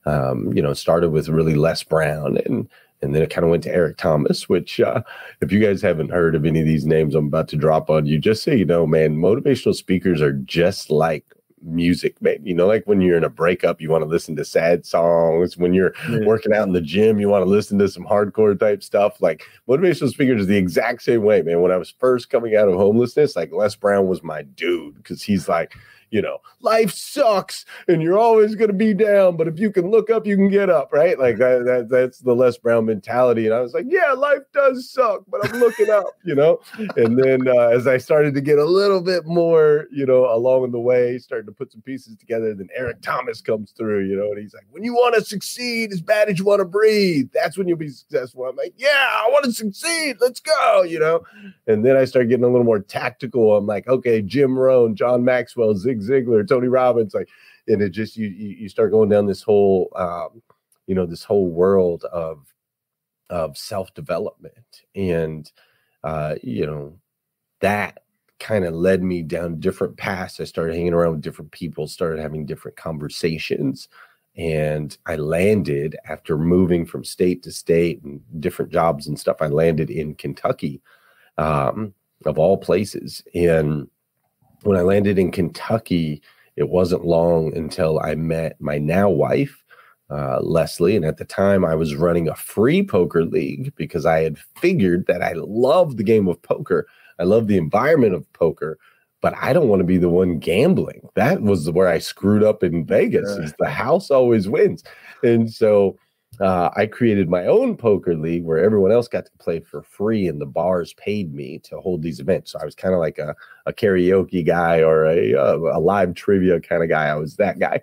um, 0.07 0.53
you 0.53 0.63
know 0.63 0.75
started 0.75 1.11
with 1.11 1.29
really 1.29 1.55
les 1.55 1.83
brown 1.83 2.39
and 2.45 2.69
and 3.05 3.15
then 3.15 3.23
it 3.23 3.31
kind 3.31 3.45
of 3.45 3.51
went 3.51 3.63
to 3.65 3.73
Eric 3.73 3.97
Thomas, 3.99 4.49
which, 4.49 4.81
uh, 4.81 5.03
if 5.41 5.53
you 5.53 5.61
guys 5.61 5.83
haven't 5.83 6.11
heard 6.11 6.35
of 6.35 6.45
any 6.45 6.61
of 6.61 6.67
these 6.67 6.87
names 6.87 7.15
I'm 7.15 7.27
about 7.27 7.49
to 7.49 7.57
drop 7.57 7.91
on 7.91 8.07
you, 8.07 8.19
just 8.19 8.43
so 8.43 8.51
you 8.51 8.65
know, 8.65 8.87
man, 8.87 9.17
motivational 9.17 9.75
speakers 9.75 10.21
are 10.21 10.33
just 10.33 10.91
like 10.91 11.25
music, 11.65 12.21
man. 12.21 12.39
You 12.43 12.55
know, 12.55 12.67
like 12.67 12.85
when 12.87 13.01
you're 13.01 13.17
in 13.17 13.25
a 13.25 13.31
breakup, 13.31 13.81
you 13.81 13.91
want 13.91 14.03
to 14.03 14.09
listen 14.09 14.37
to 14.37 14.45
sad 14.45 14.85
songs. 14.85 15.57
When 15.57 15.73
you're 15.73 15.95
yeah. 16.09 16.21
working 16.25 16.53
out 16.53 16.67
in 16.67 16.73
the 16.73 16.81
gym, 16.81 17.19
you 17.19 17.29
want 17.29 17.45
to 17.45 17.51
listen 17.51 17.79
to 17.79 17.89
some 17.89 18.05
hardcore 18.05 18.59
type 18.59 18.83
stuff. 18.83 19.21
Like 19.21 19.45
motivational 19.69 20.11
speakers 20.11 20.43
is 20.43 20.47
the 20.47 20.57
exact 20.57 21.03
same 21.03 21.23
way, 21.23 21.43
man. 21.43 21.61
When 21.61 21.73
I 21.73 21.77
was 21.77 21.95
first 21.99 22.31
coming 22.31 22.57
out 22.57 22.69
of 22.69 22.75
homelessness, 22.75 23.37
like 23.37 23.53
Les 23.53 23.75
Brown 23.75 24.07
was 24.07 24.23
my 24.23 24.43
dude 24.43 24.97
because 24.97 25.23
he's 25.23 25.49
like, 25.49 25.75
you 26.15 26.23
know, 26.23 26.39
life 26.61 26.93
sucks 26.93 27.65
and 27.89 28.01
you're 28.01 28.17
always 28.17 28.55
going 28.55 28.69
to 28.69 28.77
be 28.77 28.95
down, 28.95 29.37
but 29.37 29.49
if 29.49 29.59
you 29.59 29.69
can 29.69 29.91
look 29.91 30.11
up, 30.11 30.25
you 30.29 30.37
can 30.37 30.49
get 30.49 30.71
up, 30.71 30.93
right? 30.93 31.19
Like 31.19 31.39
that, 31.39 31.65
that, 31.65 31.89
that's 31.89 32.21
the 32.21 32.33
Les 32.33 32.57
Brown 32.57 32.87
mentality. 32.87 33.47
And 33.47 33.55
I 33.55 33.61
was 33.61 33.75
like, 33.75 33.87
yeah, 33.89 34.13
life 34.13 34.43
does 34.53 34.89
suck, 34.89 35.25
but 35.27 35.45
I'm 35.45 35.59
looking 35.59 35.91
up, 35.91 36.07
you 36.25 36.37
know? 36.37 36.61
And 36.97 37.19
then 37.19 37.49
uh, 37.49 37.67
as 37.71 37.89
I 37.89 37.99
started 37.99 38.33
to 38.35 38.41
get 38.41 38.61
a 38.61 38.65
little 38.65 39.01
bit 39.01 39.27
more, 39.27 39.89
you 39.91 40.07
know, 40.07 40.33
along 40.33 40.71
the 40.71 40.79
way, 40.79 41.19
starting 41.19 41.47
to 41.47 41.53
put 41.53 41.73
some 41.73 41.83
pieces 41.83 42.17
together, 42.17 42.55
then 42.55 42.69
Eric 42.77 43.03
Thomas 43.03 43.41
comes 43.41 43.73
through, 43.73 44.07
you 44.07 44.15
know, 44.15 44.31
and 44.31 44.39
he's 44.39 44.55
like, 44.55 44.67
when 44.71 44.85
you 44.85 44.95
want 44.95 45.17
to 45.17 45.21
succeed 45.21 45.93
as 45.93 46.01
bad 46.01 46.29
as 46.29 46.39
you 46.39 46.45
want 46.45 46.61
to 46.61 46.65
breathe, 46.65 47.29
that's 47.35 47.59
when 47.59 47.67
you'll 47.67 47.77
be 47.77 47.89
successful. 47.89 48.45
I'm 48.45 48.55
like, 48.55 48.75
yeah, 48.77 49.09
I 49.15 49.29
want 49.33 49.47
to 49.47 49.53
succeed. 49.53 50.19
Let's 50.21 50.39
go, 50.39 50.85
you 50.85 51.01
know? 51.01 51.25
And 51.67 51.85
then 51.85 51.97
I 51.97 52.05
started 52.05 52.29
getting 52.29 52.45
a 52.45 52.49
little 52.49 52.63
more 52.63 52.79
tactical. 52.79 53.57
I'm 53.57 53.67
like, 53.67 53.89
okay, 53.89 54.23
Jim 54.23 54.57
Rohn, 54.57 54.95
John 54.95 55.25
Maxwell, 55.25 55.75
Zig 55.75 56.04
Ziglar, 56.09 56.47
Tony 56.47 56.69
Robbins, 56.69 57.15
like, 57.15 57.29
and 57.69 57.83
it 57.83 57.91
just 57.91 58.17
you 58.17 58.29
you 58.29 58.69
start 58.69 58.91
going 58.91 59.09
down 59.09 59.27
this 59.27 59.43
whole 59.43 59.91
um, 59.97 60.43
you 60.87 60.95
know 60.95 61.07
this 61.07 61.25
whole 61.25 61.49
world 61.49 62.05
of 62.05 62.53
of 63.31 63.57
self 63.57 63.93
development, 63.95 64.83
and 64.95 65.51
uh, 66.03 66.35
you 66.43 66.67
know 66.67 66.99
that 67.61 68.01
kind 68.39 68.65
of 68.65 68.75
led 68.75 69.03
me 69.03 69.23
down 69.23 69.61
different 69.61 69.97
paths. 69.97 70.41
I 70.41 70.45
started 70.45 70.75
hanging 70.75 70.93
around 70.93 71.13
with 71.13 71.23
different 71.23 71.51
people, 71.51 71.87
started 71.87 72.21
having 72.21 72.45
different 72.45 72.77
conversations. 72.77 73.89
And 74.37 74.97
I 75.07 75.17
landed 75.17 75.97
after 76.07 76.37
moving 76.37 76.85
from 76.85 77.05
state 77.05 77.43
to 77.45 77.53
state 77.53 78.03
and 78.03 78.21
different 78.41 78.73
jobs 78.73 79.07
and 79.07 79.19
stuff. 79.19 79.37
I 79.41 79.47
landed 79.47 79.91
in 79.91 80.17
Kentucky, 80.17 80.83
um, 81.39 81.95
of 82.27 82.39
all 82.39 82.57
places. 82.59 83.23
And 83.35 83.89
when 84.65 84.77
I 84.77 84.83
landed 84.83 85.19
in 85.19 85.31
Kentucky, 85.31 86.23
it 86.57 86.69
wasn't 86.69 87.05
long 87.05 87.57
until 87.57 88.01
I 88.01 88.15
met 88.15 88.61
my 88.61 88.79
now 88.79 89.09
wife, 89.09 89.63
uh, 90.11 90.41
Leslie. 90.41 90.97
And 90.97 91.05
at 91.05 91.17
the 91.17 91.25
time, 91.25 91.65
I 91.65 91.75
was 91.75 91.97
running 91.97 92.29
a 92.29 92.35
free 92.35 92.83
poker 92.83 93.25
league 93.25 93.73
because 93.77 94.07
I 94.07 94.21
had 94.21 94.39
figured 94.57 95.07
that 95.07 95.23
I 95.23 95.33
love 95.37 95.97
the 95.97 96.05
game 96.05 96.29
of 96.29 96.41
poker. 96.43 96.87
I 97.19 97.25
love 97.25 97.47
the 97.47 97.59
environment 97.59 98.15
of 98.15 98.31
poker, 98.33 98.79
but 99.21 99.35
I 99.41 99.53
don't 99.53 99.69
want 99.69 99.81
to 99.81 99.87
be 99.87 99.99
the 99.99 100.09
one 100.09 100.39
gambling. 100.39 101.09
That 101.15 101.43
was 101.43 101.71
where 101.71 101.89
I 101.89 101.99
screwed 101.99 102.43
up 102.43 102.63
in 102.63 102.85
Vegas. 102.85 103.31
Is 103.31 103.55
the 103.59 103.71
house 103.71 104.11
always 104.11 104.49
wins, 104.49 104.83
and 105.23 105.53
so 105.53 105.97
uh, 106.41 106.71
I 106.77 106.87
created 106.87 107.29
my 107.29 107.47
own 107.47 107.77
poker 107.77 108.15
league 108.17 108.45
where 108.45 108.59
everyone 108.59 108.91
else 108.93 109.09
got 109.09 109.25
to 109.27 109.31
play 109.39 109.61
for 109.61 109.83
free, 109.83 110.27
and 110.29 110.41
the 110.41 110.47
bars 110.47 110.93
paid 110.95 111.33
me 111.35 111.59
to 111.61 111.81
hold 111.81 112.03
these 112.03 112.21
events. 112.21 112.53
So 112.53 112.59
I 112.61 112.65
was 112.65 112.75
kind 112.75 112.95
of 112.95 113.01
like 113.01 113.19
a, 113.19 113.35
a 113.67 113.73
karaoke 113.73 114.45
guy 114.45 114.83
or 114.83 115.05
a, 115.07 115.33
a, 115.33 115.57
a 115.57 115.81
live 115.81 116.15
trivia 116.15 116.61
kind 116.61 116.83
of 116.83 116.89
guy. 116.89 117.07
I 117.07 117.15
was 117.15 117.37
that 117.37 117.59
guy, 117.59 117.81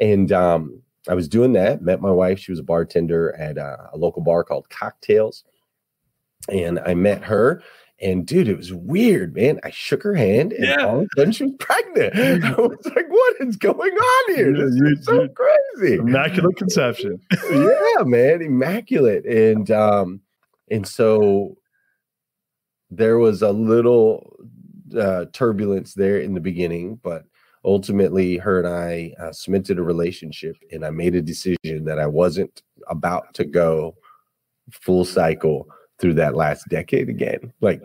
and 0.00 0.30
um, 0.32 0.80
I 1.08 1.14
was 1.14 1.28
doing 1.28 1.52
that. 1.54 1.82
Met 1.82 2.00
my 2.00 2.10
wife; 2.12 2.38
she 2.38 2.52
was 2.52 2.60
a 2.60 2.64
bartender 2.64 3.34
at 3.36 3.56
a, 3.58 3.90
a 3.92 3.96
local 3.96 4.22
bar 4.22 4.44
called 4.44 4.68
Cocktails, 4.70 5.44
and 6.48 6.78
I 6.80 6.94
met 6.94 7.24
her. 7.24 7.62
And 8.00 8.24
dude, 8.24 8.46
it 8.46 8.56
was 8.56 8.72
weird, 8.72 9.34
man. 9.34 9.58
I 9.64 9.70
shook 9.70 10.04
her 10.04 10.14
hand, 10.14 10.52
and 10.52 10.66
Yeah. 10.66 10.84
all 10.86 10.98
of 11.00 11.02
a 11.02 11.08
sudden 11.16 11.32
she 11.32 11.42
was 11.44 11.54
pregnant. 11.58 12.14
I 12.44 12.50
was 12.60 12.78
like, 12.94 13.07
"What 13.07 13.07
is 13.40 13.56
going 13.56 13.92
on 13.92 14.34
here? 14.34 14.52
This 14.52 14.76
you- 14.76 14.86
is 14.88 15.04
so 15.04 15.28
crazy." 15.28 15.96
Immaculate 15.96 16.56
conception. 16.56 17.20
yeah, 17.50 18.02
man, 18.04 18.42
immaculate. 18.42 19.24
And 19.26 19.70
um, 19.70 20.20
and 20.70 20.86
so 20.86 21.56
there 22.90 23.18
was 23.18 23.42
a 23.42 23.50
little 23.52 24.36
uh, 24.98 25.26
turbulence 25.32 25.94
there 25.94 26.18
in 26.18 26.34
the 26.34 26.40
beginning, 26.40 26.98
but 27.02 27.24
ultimately, 27.64 28.36
her 28.38 28.58
and 28.58 28.68
I 28.68 29.14
uh, 29.20 29.32
cemented 29.32 29.78
a 29.78 29.82
relationship, 29.82 30.56
and 30.72 30.84
I 30.84 30.90
made 30.90 31.14
a 31.14 31.22
decision 31.22 31.84
that 31.84 31.98
I 31.98 32.06
wasn't 32.06 32.62
about 32.88 33.34
to 33.34 33.44
go 33.44 33.94
full 34.70 35.04
cycle 35.04 35.68
through 35.98 36.14
that 36.14 36.34
last 36.36 36.68
decade 36.68 37.08
again. 37.08 37.52
Like, 37.60 37.82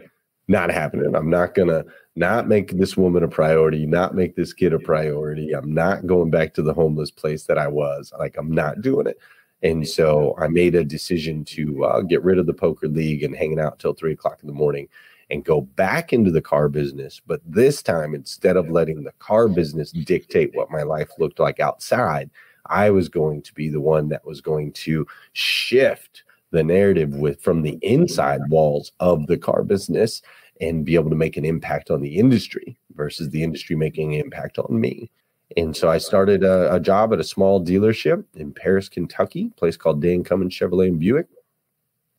not 0.48 0.72
happening. 0.72 1.16
I'm 1.16 1.30
not 1.30 1.56
gonna 1.56 1.84
not 2.16 2.48
make 2.48 2.72
this 2.72 2.96
woman 2.96 3.24
a 3.24 3.28
priority, 3.28 3.86
not 3.86 4.16
make 4.16 4.36
this 4.36 4.54
kid 4.54 4.74
a 4.74 4.80
priority. 4.80 5.54
I'm 5.54 5.74
not 5.74 6.06
going 6.06 6.30
back 6.30 6.54
to 6.54 6.62
the 6.62 6.74
homeless 6.74 7.12
place 7.12 7.46
that 7.46 7.58
I 7.58 7.68
was. 7.68 8.14
Like, 8.18 8.38
I'm 8.38 8.52
not 8.52 8.82
doing 8.82 9.08
it. 9.08 9.18
And 9.64 9.88
so 9.88 10.36
I 10.38 10.48
made 10.48 10.76
a 10.76 10.84
decision 10.84 11.46
to 11.46 11.86
uh, 11.86 12.02
get 12.02 12.24
rid 12.24 12.38
of 12.38 12.46
the 12.46 12.54
poker 12.54 12.88
league 12.88 13.24
and 13.24 13.36
hanging 13.36 13.60
out 13.60 13.80
till 13.80 13.94
three 13.94 14.14
o'clock 14.14 14.40
in 14.42 14.48
the 14.48 14.54
morning 14.54 14.90
and 15.30 15.46
go 15.46 15.62
back 15.62 16.14
into 16.14 16.30
the 16.30 16.42
car 16.42 16.70
business. 16.70 17.22
But 17.26 17.42
this 17.46 17.82
time, 17.82 18.14
instead 18.14 18.58
of 18.58 18.70
letting 18.70 19.04
the 19.04 19.14
car 19.14 19.48
business 19.48 19.92
dictate 19.92 20.54
what 20.54 20.70
my 20.70 20.84
life 20.84 21.10
looked 21.18 21.40
like 21.40 21.60
outside, 21.60 22.30
I 22.68 22.90
was 22.90 23.10
going 23.10 23.42
to 23.44 23.54
be 23.54 23.70
the 23.70 23.82
one 23.82 24.10
that 24.10 24.26
was 24.26 24.42
going 24.42 24.74
to 24.74 25.08
shift 25.32 26.24
the 26.52 26.64
narrative 26.64 27.16
with 27.16 27.42
from 27.42 27.62
the 27.62 27.80
inside 27.82 28.42
walls 28.50 28.92
of 29.00 29.26
the 29.28 29.38
car 29.38 29.64
business 29.64 30.22
and 30.62 30.86
be 30.86 30.96
able 30.96 31.10
to 31.10 31.16
make 31.16 31.38
an 31.38 31.46
impact 31.46 31.90
on 31.90 32.02
the 32.02 32.18
industry 32.18 32.78
versus 32.96 33.30
the 33.30 33.44
industry 33.44 33.76
making 33.76 34.14
an 34.14 34.22
impact 34.22 34.58
on 34.60 34.80
me. 34.80 35.12
And 35.58 35.76
so 35.76 35.90
I 35.90 35.98
started 35.98 36.44
a, 36.44 36.74
a 36.74 36.80
job 36.80 37.14
at 37.14 37.20
a 37.20 37.24
small 37.24 37.64
dealership 37.64 38.24
in 38.36 38.54
Paris, 38.54 38.90
Kentucky, 38.90 39.52
place 39.58 39.78
called 39.78 40.02
Dan 40.02 40.24
Cummins 40.24 40.54
Chevrolet 40.54 40.88
and 40.88 41.00
Buick, 41.00 41.28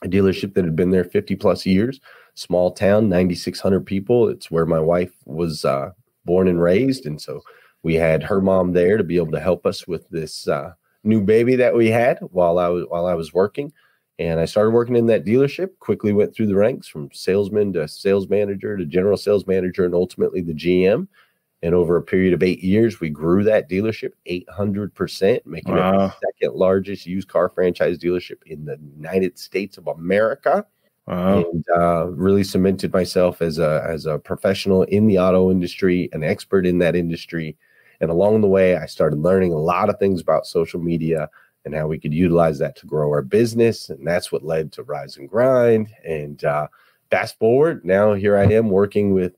a 0.02 0.08
dealership 0.08 0.54
that 0.54 0.64
had 0.64 0.76
been 0.76 0.90
there 0.90 1.04
50 1.04 1.34
plus 1.36 1.66
years, 1.66 2.00
small 2.34 2.70
town, 2.70 3.08
9,600 3.08 3.84
people. 3.84 4.28
It's 4.28 4.50
where 4.50 4.66
my 4.66 4.80
wife 4.80 5.12
was 5.24 5.64
uh, 5.64 5.90
born 6.24 6.48
and 6.48 6.60
raised. 6.60 7.06
And 7.06 7.20
so 7.20 7.40
we 7.82 7.94
had 7.94 8.22
her 8.22 8.40
mom 8.40 8.72
there 8.72 8.96
to 8.96 9.04
be 9.04 9.16
able 9.16 9.32
to 9.32 9.40
help 9.40 9.66
us 9.66 9.86
with 9.86 10.08
this 10.10 10.46
uh, 10.46 10.72
new 11.02 11.20
baby 11.20 11.56
that 11.56 11.74
we 11.74 11.88
had 11.88 12.18
while 12.30 12.58
I 12.58 12.68
was 12.68 12.84
while 12.88 13.06
I 13.06 13.14
was 13.14 13.32
working. 13.32 13.72
And 14.18 14.38
I 14.38 14.44
started 14.44 14.70
working 14.70 14.96
in 14.96 15.06
that 15.06 15.24
dealership, 15.24 15.70
quickly 15.80 16.12
went 16.12 16.34
through 16.34 16.46
the 16.46 16.54
ranks 16.54 16.86
from 16.86 17.10
salesman 17.12 17.72
to 17.72 17.88
sales 17.88 18.28
manager 18.28 18.76
to 18.76 18.84
general 18.84 19.16
sales 19.16 19.46
manager 19.46 19.84
and 19.84 19.94
ultimately 19.94 20.40
the 20.40 20.54
GM. 20.54 21.08
And 21.62 21.74
over 21.74 21.96
a 21.96 22.02
period 22.02 22.34
of 22.34 22.42
eight 22.42 22.62
years, 22.62 23.00
we 23.00 23.08
grew 23.08 23.42
that 23.44 23.70
dealership 23.70 24.12
800%, 24.28 25.46
making 25.46 25.74
it 25.74 25.80
the 25.80 26.14
second 26.26 26.54
largest 26.56 27.06
used 27.06 27.28
car 27.28 27.48
franchise 27.48 27.98
dealership 27.98 28.42
in 28.46 28.66
the 28.66 28.78
United 28.94 29.38
States 29.38 29.78
of 29.78 29.86
America. 29.86 30.66
Wow. 31.06 31.38
And 31.38 31.64
uh, 31.74 32.06
really 32.08 32.44
cemented 32.44 32.92
myself 32.92 33.42
as 33.42 33.58
a, 33.58 33.84
as 33.88 34.06
a 34.06 34.18
professional 34.18 34.82
in 34.84 35.06
the 35.06 35.18
auto 35.18 35.50
industry, 35.50 36.08
an 36.12 36.22
expert 36.22 36.66
in 36.66 36.78
that 36.78 36.94
industry. 36.94 37.56
And 38.00 38.10
along 38.10 38.42
the 38.42 38.48
way, 38.48 38.76
I 38.76 38.86
started 38.86 39.18
learning 39.18 39.52
a 39.52 39.58
lot 39.58 39.88
of 39.88 39.98
things 39.98 40.20
about 40.20 40.46
social 40.46 40.80
media 40.80 41.30
and 41.64 41.74
how 41.74 41.86
we 41.86 41.98
could 41.98 42.14
utilize 42.14 42.58
that 42.58 42.76
to 42.76 42.86
grow 42.86 43.10
our 43.10 43.22
business. 43.22 43.90
And 43.90 44.06
that's 44.06 44.30
what 44.30 44.44
led 44.44 44.72
to 44.72 44.82
Rise 44.82 45.16
and 45.16 45.28
Grind. 45.28 45.88
And 46.04 46.44
uh, 46.44 46.68
fast 47.10 47.38
forward, 47.38 47.84
now 47.84 48.14
here 48.14 48.36
I 48.36 48.44
am 48.44 48.68
working 48.68 49.14
with 49.14 49.34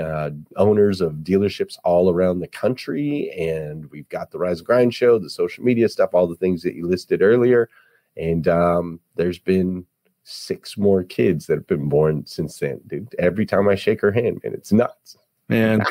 uh, 0.00 0.30
owners 0.56 1.00
of 1.00 1.14
dealerships 1.14 1.78
all 1.84 2.10
around 2.10 2.40
the 2.40 2.48
country. 2.48 3.30
And 3.38 3.90
we've 3.90 4.08
got 4.08 4.30
the 4.30 4.38
Rise 4.38 4.58
and 4.58 4.66
Grind 4.66 4.94
show, 4.94 5.18
the 5.18 5.30
social 5.30 5.64
media 5.64 5.88
stuff, 5.88 6.10
all 6.12 6.26
the 6.26 6.36
things 6.36 6.62
that 6.62 6.74
you 6.74 6.86
listed 6.86 7.22
earlier. 7.22 7.68
And 8.16 8.46
um, 8.48 9.00
there's 9.16 9.38
been 9.38 9.86
six 10.24 10.76
more 10.76 11.02
kids 11.02 11.46
that 11.46 11.56
have 11.56 11.66
been 11.66 11.88
born 11.88 12.24
since 12.26 12.58
then, 12.58 12.80
dude. 12.86 13.14
Every 13.18 13.46
time 13.46 13.68
I 13.68 13.74
shake 13.74 14.00
her 14.00 14.12
hand, 14.12 14.40
man, 14.44 14.52
it's 14.52 14.72
nuts. 14.72 15.16
Man, 15.48 15.82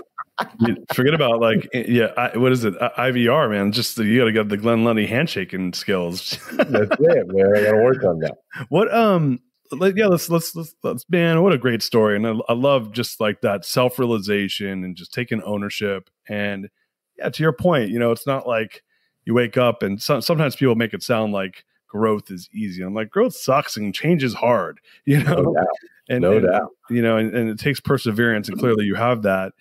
forget 0.93 1.13
about 1.13 1.39
like 1.39 1.67
yeah, 1.73 2.11
I, 2.17 2.37
what 2.37 2.51
is 2.51 2.63
it? 2.63 2.73
I- 2.81 3.11
IVR, 3.11 3.49
man. 3.49 3.71
Just 3.71 3.95
the, 3.95 4.05
you 4.05 4.19
got 4.19 4.25
to 4.25 4.31
get 4.31 4.49
the 4.49 4.57
Glenn 4.57 4.83
Lundy 4.83 5.05
handshaking 5.07 5.73
skills. 5.73 6.37
That's 6.53 6.95
it, 6.99 7.27
man. 7.27 7.55
I 7.55 7.63
got 7.63 7.71
to 7.71 7.81
work 7.83 8.03
on 8.03 8.19
that. 8.19 8.37
what 8.69 8.93
um 8.93 9.39
let, 9.71 9.95
yeah 9.95 10.07
let's, 10.07 10.29
let's 10.29 10.55
let's 10.55 10.73
let's 10.83 11.05
man 11.09 11.43
what 11.43 11.53
a 11.53 11.57
great 11.57 11.83
story 11.83 12.15
and 12.15 12.25
I, 12.25 12.33
I 12.49 12.53
love 12.53 12.91
just 12.91 13.19
like 13.19 13.41
that 13.41 13.65
self-realization 13.65 14.83
and 14.83 14.95
just 14.95 15.13
taking 15.13 15.43
ownership 15.43 16.09
and 16.27 16.69
yeah 17.17 17.29
to 17.29 17.43
your 17.43 17.53
point 17.53 17.91
you 17.91 17.99
know 17.99 18.11
it's 18.11 18.25
not 18.25 18.47
like 18.47 18.81
you 19.25 19.35
wake 19.35 19.57
up 19.57 19.83
and 19.83 20.01
so, 20.01 20.21
sometimes 20.21 20.55
people 20.55 20.73
make 20.75 20.95
it 20.95 21.03
sound 21.03 21.33
like 21.33 21.65
growth 21.87 22.31
is 22.31 22.49
easy 22.51 22.81
i'm 22.81 22.95
like 22.95 23.11
growth 23.11 23.35
sucks 23.35 23.77
and 23.77 23.93
change 23.93 24.23
is 24.23 24.33
hard 24.33 24.79
you 25.05 25.21
know 25.23 25.35
No 25.43 25.53
doubt. 25.53 25.67
and, 26.09 26.21
No 26.23 26.31
and, 26.37 26.47
doubt. 26.47 26.69
you 26.89 27.03
know 27.03 27.17
and, 27.17 27.35
and 27.35 27.49
it 27.49 27.59
takes 27.59 27.79
perseverance 27.79 28.49
and 28.49 28.57
clearly 28.57 28.85
you 28.85 28.95
have 28.95 29.21
that 29.21 29.53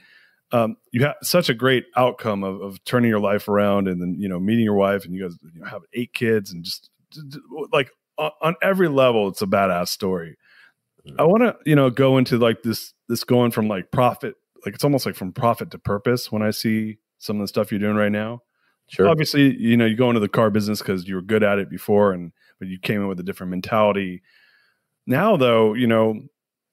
um, 0.53 0.77
you 0.93 1.05
have 1.05 1.17
such 1.23 1.49
a 1.49 1.55
great 1.55 1.85
outcome 1.97 2.43
of, 2.43 2.61
of 2.61 2.83
turning 2.85 3.11
your 3.11 3.21
life 3.21 3.49
around 3.49 3.89
and 3.89 4.01
then 4.01 4.17
you 4.19 4.29
know 4.29 4.41
meeting 4.41 4.65
your 4.65 4.75
wife 4.75 5.05
and 5.05 5.15
you 5.15 5.23
guys 5.23 5.37
you 5.55 5.61
know, 5.61 5.67
have 5.67 5.83
eight 5.93 6.13
kids 6.15 6.53
and 6.53 6.65
just 6.65 6.91
like 7.73 7.91
on, 8.17 8.31
on 8.41 8.55
every 8.63 8.89
level 8.89 9.29
it's 9.29 9.43
a 9.43 9.47
badass 9.47 9.89
story. 9.89 10.37
I 11.19 11.25
want 11.25 11.43
to 11.43 11.57
you 11.67 11.75
know 11.75 11.91
go 11.91 12.19
into 12.19 12.39
like 12.39 12.63
this 12.63 12.93
this 13.09 13.25
going 13.25 13.51
from 13.51 13.69
like 13.69 13.91
profit 13.91 14.37
like 14.65 14.75
it's 14.75 14.85
almost 14.85 15.07
like 15.07 15.15
from 15.15 15.33
profit 15.33 15.71
to 15.71 15.79
purpose 15.79 16.33
when 16.33 16.43
i 16.43 16.51
see 16.51 16.99
some 17.19 17.37
of 17.37 17.43
the 17.43 17.49
stuff 17.49 17.71
you're 17.71 17.81
doing 17.81 17.97
right 17.97 18.13
now. 18.13 18.43
Sure. 18.91 19.09
obviously 19.09 19.55
you 19.57 19.77
know 19.77 19.85
you 19.85 19.97
go 19.97 20.09
into 20.09 20.21
the 20.21 20.29
car 20.29 20.51
business 20.51 20.79
because 20.79 21.07
you 21.07 21.15
were 21.15 21.23
good 21.23 21.43
at 21.43 21.59
it 21.59 21.69
before 21.69 22.13
and 22.13 22.33
but 22.59 22.69
you 22.69 22.79
came 22.79 23.03
in 23.03 23.09
with 23.09 23.21
a 23.21 23.23
different 23.23 23.51
mentality. 23.51 24.23
Now 25.07 25.37
though 25.37 25.75
you 25.75 25.87
know 25.87 26.23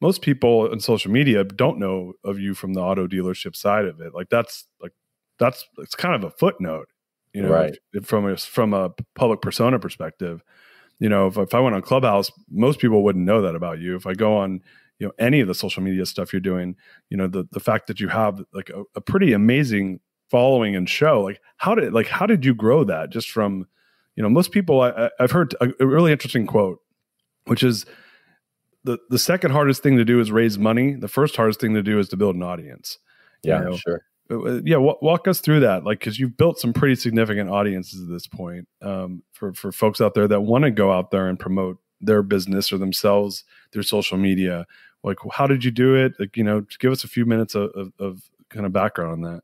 most 0.06 0.22
people 0.22 0.70
on 0.72 0.80
social 0.80 1.12
media 1.20 1.44
don't 1.64 1.80
know 1.86 2.14
of 2.30 2.36
you 2.46 2.52
from 2.62 2.72
the 2.76 2.82
auto 2.90 3.06
dealership 3.16 3.56
side 3.56 3.86
of 3.92 3.96
it 4.06 4.12
like 4.20 4.30
that's 4.30 4.56
like 4.84 4.94
that's 5.40 5.66
it's 5.80 5.96
kind 5.96 6.16
of 6.16 6.24
a 6.24 6.32
footnote, 6.32 6.88
you 7.34 7.42
know, 7.44 7.50
Right. 7.52 7.78
if- 7.94 8.06
from 8.06 8.28
a 8.28 8.38
from 8.38 8.74
a 8.74 8.92
public 9.16 9.42
persona 9.42 9.80
perspective. 9.80 10.44
You 11.00 11.10
know, 11.10 11.28
if, 11.28 11.38
if 11.38 11.54
I 11.54 11.60
went 11.60 11.76
on 11.76 11.82
Clubhouse, 11.82 12.32
most 12.50 12.80
people 12.80 13.04
wouldn't 13.04 13.26
know 13.26 13.42
that 13.42 13.56
about 13.56 13.80
you. 13.80 13.96
If 13.98 14.08
I 14.08 14.14
go 14.14 14.38
on, 14.38 14.62
you 15.00 15.08
know, 15.08 15.14
any 15.20 15.42
of 15.42 15.48
the 15.48 15.56
social 15.56 15.84
media 15.84 16.06
stuff 16.06 16.32
you're 16.32 16.40
doing, 16.54 16.76
you 17.10 17.18
know, 17.18 17.28
the 17.28 17.46
the 17.52 17.60
fact 17.60 17.88
that 17.88 18.00
you 18.00 18.08
have 18.10 18.42
like 18.54 18.70
a, 18.70 18.84
a 18.96 19.02
pretty 19.02 19.34
amazing 19.34 20.00
following 20.32 20.76
and 20.76 20.90
show, 20.90 21.22
like 21.22 21.42
how 21.58 21.76
did 21.76 21.94
like 21.94 22.08
how 22.08 22.26
did 22.26 22.46
you 22.46 22.56
grow 22.56 22.86
that 22.86 23.10
just 23.12 23.30
from, 23.30 23.68
you 24.16 24.24
know, 24.24 24.30
most 24.30 24.52
people 24.52 24.82
I, 24.82 25.10
I've 25.20 25.32
heard 25.32 25.54
a 25.62 25.86
really 25.86 26.14
interesting 26.14 26.48
quote, 26.48 26.80
which 27.46 27.64
is 27.64 27.86
the 28.86 28.98
the 29.10 29.20
second 29.20 29.52
hardest 29.52 29.84
thing 29.84 29.98
to 29.98 30.06
do 30.06 30.20
is 30.22 30.32
raise 30.32 30.58
money. 30.58 30.94
The 30.94 31.08
first 31.08 31.36
hardest 31.36 31.60
thing 31.60 31.74
to 31.74 31.84
do 31.84 32.00
is 32.00 32.08
to 32.10 32.18
build 32.18 32.36
an 32.36 32.44
audience. 32.44 32.98
You 33.44 33.52
Yeah, 33.52 33.60
know, 33.62 33.76
sure. 33.78 34.02
uh, 34.32 34.62
yeah 34.64 34.78
wa- 34.78 34.98
walk 35.02 35.28
us 35.28 35.40
through 35.42 35.60
that 35.60 35.84
like 35.84 36.00
because 36.00 36.18
you've 36.20 36.38
built 36.38 36.60
some 36.60 36.74
pretty 36.74 36.96
significant 36.96 37.50
audiences 37.50 38.02
at 38.02 38.10
this 38.10 38.28
point 38.28 38.68
um, 38.82 39.22
for 39.34 39.54
for 39.54 39.72
folks 39.72 40.02
out 40.02 40.14
there 40.14 40.28
that 40.28 40.42
want 40.42 40.64
to 40.64 40.72
go 40.72 40.92
out 40.92 41.12
there 41.12 41.28
and 41.28 41.40
promote 41.40 41.78
their 42.02 42.24
business 42.24 42.72
or 42.72 42.78
themselves 42.78 43.44
through 43.72 43.84
social 43.84 44.18
media 44.18 44.66
like 45.04 45.18
how 45.32 45.46
did 45.48 45.64
you 45.64 45.72
do 45.72 45.94
it 45.96 46.14
like 46.20 46.36
you 46.38 46.44
know 46.44 46.62
just 46.62 46.80
give 46.80 46.92
us 46.92 47.04
a 47.04 47.08
few 47.08 47.26
minutes 47.26 47.54
of, 47.56 47.70
of, 47.76 47.94
of 48.00 48.22
kind 48.50 48.66
of 48.66 48.74
background 48.74 49.12
on 49.12 49.22
that 49.22 49.44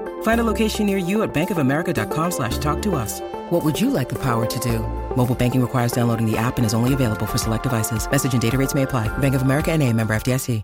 Find 0.23 0.41
a 0.41 0.43
location 0.43 0.87
near 0.87 0.97
you 0.97 1.21
at 1.21 1.31
bankofamerica.com 1.31 2.31
slash 2.31 2.57
talk 2.57 2.81
to 2.81 2.95
us. 2.95 3.21
What 3.51 3.63
would 3.63 3.79
you 3.79 3.91
like 3.91 4.09
the 4.09 4.19
power 4.19 4.47
to 4.47 4.59
do? 4.59 4.79
Mobile 5.15 5.35
banking 5.35 5.61
requires 5.61 5.91
downloading 5.91 6.25
the 6.25 6.37
app 6.37 6.57
and 6.57 6.65
is 6.65 6.73
only 6.73 6.95
available 6.95 7.27
for 7.27 7.37
select 7.37 7.63
devices. 7.63 8.09
Message 8.09 8.33
and 8.33 8.41
data 8.41 8.57
rates 8.57 8.73
may 8.73 8.81
apply. 8.81 9.15
Bank 9.19 9.35
of 9.35 9.43
America 9.43 9.71
and 9.71 9.83
a 9.83 9.93
member 9.93 10.15
FDIC. 10.15 10.63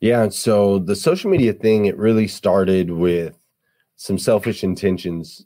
Yeah, 0.00 0.22
and 0.22 0.32
so 0.32 0.78
the 0.78 0.94
social 0.94 1.30
media 1.30 1.52
thing, 1.52 1.86
it 1.86 1.96
really 1.96 2.28
started 2.28 2.90
with 2.90 3.36
some 3.96 4.16
selfish 4.16 4.62
intentions, 4.62 5.44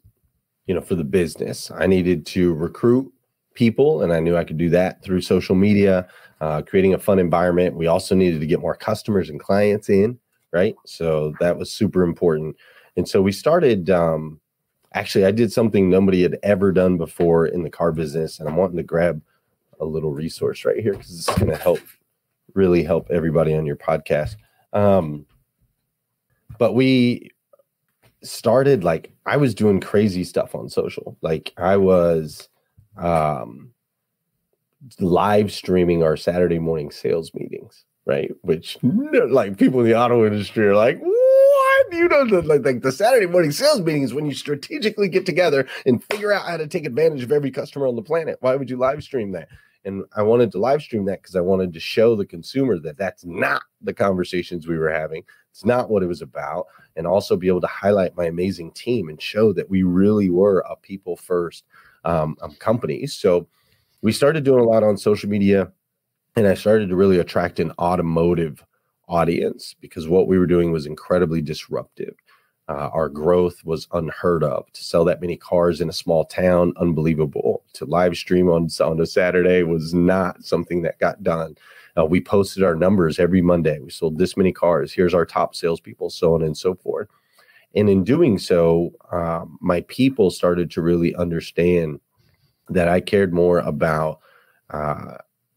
you 0.67 0.75
know, 0.75 0.83
for 0.83 0.95
the 0.95 1.05
business. 1.05 1.71
I 1.71 1.87
needed 1.87 2.27
to 2.27 2.53
recruit 2.53 3.11
people, 3.55 4.03
and 4.03 4.13
I 4.13 4.21
knew 4.21 4.37
I 4.37 4.45
could 4.45 4.59
do 4.59 4.69
that 4.71 5.03
through 5.03 5.23
social 5.23 5.55
media, 5.55 6.07
uh, 6.43 6.61
creating 6.61 6.93
a 6.93 6.99
fun 6.99 7.19
environment. 7.19 7.77
We 7.77 7.87
also 7.87 8.15
needed 8.15 8.41
to 8.41 8.47
get 8.47 8.61
more 8.61 8.75
customers 8.75 9.31
and 9.31 9.41
clients 9.41 9.89
in, 9.89 10.19
right? 10.53 10.75
So 10.85 11.33
that 11.41 11.57
was 11.57 11.73
super 11.73 12.03
important. 12.03 12.57
And 12.97 13.09
so 13.09 13.23
we 13.23 13.33
started. 13.33 13.91
Um, 13.91 14.41
actually, 14.95 15.25
I 15.25 15.31
did 15.31 15.53
something 15.53 15.89
nobody 15.89 16.23
had 16.23 16.39
ever 16.43 16.73
done 16.73 16.97
before 16.99 17.47
in 17.47 17.63
the 17.63 17.71
car 17.71 17.93
business, 17.93 18.39
and 18.39 18.49
I'm 18.49 18.57
wanting 18.57 18.77
to 18.77 18.83
grab 18.83 19.23
a 19.81 19.85
little 19.85 20.13
resource 20.13 20.65
right 20.65 20.79
here 20.79 20.93
because 20.93 21.19
it's 21.19 21.39
going 21.39 21.51
to 21.51 21.57
help 21.57 21.81
really 22.55 22.85
help 22.85 23.11
everybody 23.11 23.55
on 23.55 23.67
your 23.67 23.77
podcast. 23.77 24.37
Um, 24.73 25.27
but 26.59 26.75
we 26.75 27.31
started 28.23 28.85
like 28.85 29.13
I 29.27 29.37
was 29.37 29.55
doing 29.55 29.81
crazy 29.81 30.25
stuff 30.25 30.55
on 30.55 30.69
social. 30.69 31.17
Like 31.23 31.53
I 31.57 31.77
was 31.77 32.49
um 32.97 33.73
live 35.01 35.53
streaming 35.53 36.03
our 36.03 36.17
Saturday 36.17 36.59
morning 36.59 36.91
sales 36.91 37.33
meetings, 37.35 37.85
right? 38.05 38.31
Which 38.43 38.79
like 38.83 39.57
people 39.57 39.81
in 39.81 39.87
the 39.87 39.99
auto 39.99 40.27
industry 40.27 40.67
are 40.67 40.77
like? 40.77 41.01
You 41.91 42.09
know, 42.09 42.25
the, 42.25 42.43
like, 42.43 42.65
like 42.65 42.83
the 42.83 42.93
Saturday 42.93 43.27
morning 43.27 43.53
sales 43.53 43.81
meetings 43.81 44.15
when 44.15 44.27
you 44.27 44.35
strategically 44.35 45.09
get 45.09 45.27
together 45.27 45.67
and 45.85 46.03
figure 46.05 46.33
out 46.33 46.47
how 46.47 46.57
to 46.57 46.67
take 46.67 46.87
advantage 46.87 47.23
of 47.23 47.33
every 47.33 47.51
customer 47.51 47.87
on 47.87 47.97
the 47.97 48.03
planet. 48.03 48.39
Why 48.41 48.57
would 48.57 48.71
you 48.71 48.77
live 48.77 49.03
stream 49.03 49.33
that? 49.33 49.49
And 49.85 50.05
I 50.17 50.23
wanted 50.23 50.53
to 50.53 50.59
live 50.59 50.83
stream 50.83 51.07
that 51.07 51.23
because 51.23 51.35
I 51.35 51.41
wanted 51.41 51.73
to 51.73 51.81
show 51.81 52.15
the 52.15 52.25
consumer 52.25 52.79
that 52.79 52.97
that's 52.97 53.25
not 53.25 53.63
the 53.81 53.93
conversations 53.93 54.67
we 54.67 54.79
were 54.79 54.93
having. 54.93 55.25
It's 55.51 55.65
not 55.65 55.91
what 55.91 56.03
it 56.03 56.07
was 56.07 56.23
about. 56.23 56.67
And 56.95 57.07
also 57.07 57.37
be 57.37 57.49
able 57.49 57.63
to 57.63 57.67
highlight 57.67 58.17
my 58.17 58.27
amazing 58.27 58.73
team 58.73 59.09
and 59.09 59.21
show 59.21 59.53
that 59.55 59.69
we 59.69 59.83
really 59.83 60.31
were 60.31 60.65
a 60.69 60.77
people 60.77 61.17
first 61.17 61.65
um, 62.05 62.37
um, 62.43 62.55
company. 62.57 63.07
So 63.07 63.49
we 64.03 64.13
started 64.13 64.45
doing 64.45 64.61
a 64.61 64.69
lot 64.69 64.83
on 64.83 64.97
social 64.97 65.29
media 65.29 65.73
and 66.37 66.47
I 66.47 66.55
started 66.55 66.89
to 66.89 66.97
really 66.97 67.19
attract 67.19 67.61
an 67.61 67.73
automotive 67.79 68.65
audience 69.09 69.75
because 69.81 70.09
what 70.09 70.27
we 70.27 70.39
were 70.39 70.47
doing 70.47 70.73
was 70.73 70.87
incredibly 70.87 71.43
disruptive. 71.43 72.15
Uh, 72.69 72.89
our 72.93 73.09
growth 73.09 73.65
was 73.65 73.89
unheard 73.93 74.45
of. 74.45 74.71
To 74.73 74.85
sell 74.85 75.05
that 75.05 75.21
many 75.21 75.37
cars 75.37 75.81
in 75.81 75.89
a 75.89 75.93
small 75.93 76.25
town, 76.25 76.73
unbelievable. 76.77 77.65
To 77.75 77.85
live 77.85 78.17
stream 78.17 78.49
on, 78.49 78.69
on 78.81 79.01
a 79.01 79.07
Saturday 79.07 79.63
was 79.63 79.93
not 79.93 80.45
something 80.45 80.83
that 80.83 80.99
got 80.99 81.23
done. 81.23 81.57
Uh, 81.99 82.07
we 82.07 82.21
posted 82.21 82.63
our 82.63 82.75
numbers 82.75 83.19
every 83.19 83.43
Monday. 83.43 83.79
We 83.81 83.91
sold 83.91 84.17
this 84.17 84.37
many 84.37 84.53
cars. 84.53 84.93
Here's 84.93 85.13
our 85.13 85.27
top 85.27 85.55
salespeople, 85.55 86.11
so 86.11 86.35
on 86.35 86.43
and 86.43 86.57
so 86.57 86.75
forth. 86.75 87.09
And 87.75 87.91
in 87.91 88.05
doing 88.05 88.39
so, 88.39 88.93
um, 89.11 89.59
my 89.61 89.83
people 89.83 90.31
started 90.31 90.71
to 90.73 90.83
really 90.83 91.15
understand 91.15 92.01
that 92.69 92.89
I 92.89 93.01
cared 93.01 93.35
more 93.35 93.59
about 93.59 94.21
uh, 94.71 95.17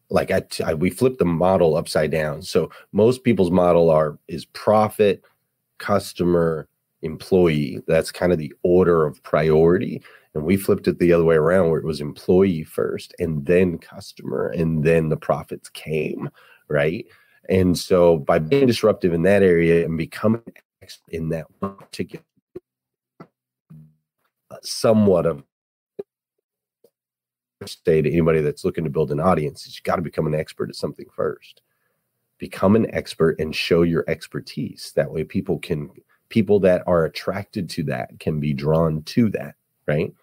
like 0.10 0.32
I, 0.32 0.44
I 0.66 0.74
we 0.74 0.90
flipped 0.90 1.20
the 1.20 1.26
model 1.26 1.76
upside 1.76 2.12
down. 2.12 2.42
So 2.42 2.70
most 2.92 3.24
people's 3.24 3.52
model 3.52 3.90
are 3.90 4.18
is 4.28 4.46
profit, 4.46 5.24
customer, 5.78 6.68
employee. 7.02 7.82
That's 7.88 8.12
kind 8.12 8.32
of 8.32 8.38
the 8.38 8.54
order 8.64 9.06
of 9.06 9.22
priority. 9.24 10.02
And 10.34 10.44
we 10.44 10.58
flipped 10.58 10.88
it 10.88 11.00
the 11.00 11.14
other 11.14 11.24
way 11.24 11.36
around 11.36 11.70
where 11.70 11.80
it 11.80 11.86
was 11.86 12.02
employee 12.02 12.64
first 12.64 13.16
and 13.20 13.46
then 13.46 13.78
customer 13.78 14.50
and 14.50 14.84
then 14.84 15.08
the 15.10 15.18
profits 15.18 15.70
came, 15.70 16.30
right? 16.68 17.06
And 17.48 17.78
so 17.78 18.18
by 18.18 18.40
being 18.40 18.68
disruptive 18.68 19.14
in 19.14 19.22
that 19.24 19.44
area 19.44 19.86
and 19.86 19.98
becoming 19.98 20.42
in 21.10 21.30
that 21.30 21.48
particular 21.60 22.24
somewhat 24.62 25.26
of 25.26 25.44
say 27.68 28.02
to 28.02 28.12
anybody 28.12 28.42
that's 28.42 28.66
looking 28.66 28.84
to 28.84 28.90
build 28.90 29.12
an 29.12 29.20
audience 29.20 29.66
is 29.66 29.76
you 29.76 29.84
got 29.84 29.98
to 29.98 30.02
become 30.02 30.28
an 30.28 30.36
expert 30.36 30.70
at 30.70 30.76
something 30.76 31.08
first. 31.16 31.62
Become 32.38 32.76
an 32.76 32.94
expert 32.94 33.40
and 33.40 33.56
show 33.56 33.84
your 33.84 34.04
expertise. 34.08 34.92
That 34.96 35.12
way 35.12 35.24
people 35.24 35.60
can 35.60 35.90
people 36.30 36.60
that 36.62 36.84
are 36.88 37.06
attracted 37.06 37.70
to 37.70 37.84
that 37.84 38.20
can 38.20 38.40
be 38.40 38.54
drawn 38.54 39.04
to 39.04 39.30
that 39.30 39.56
right? 39.88 40.14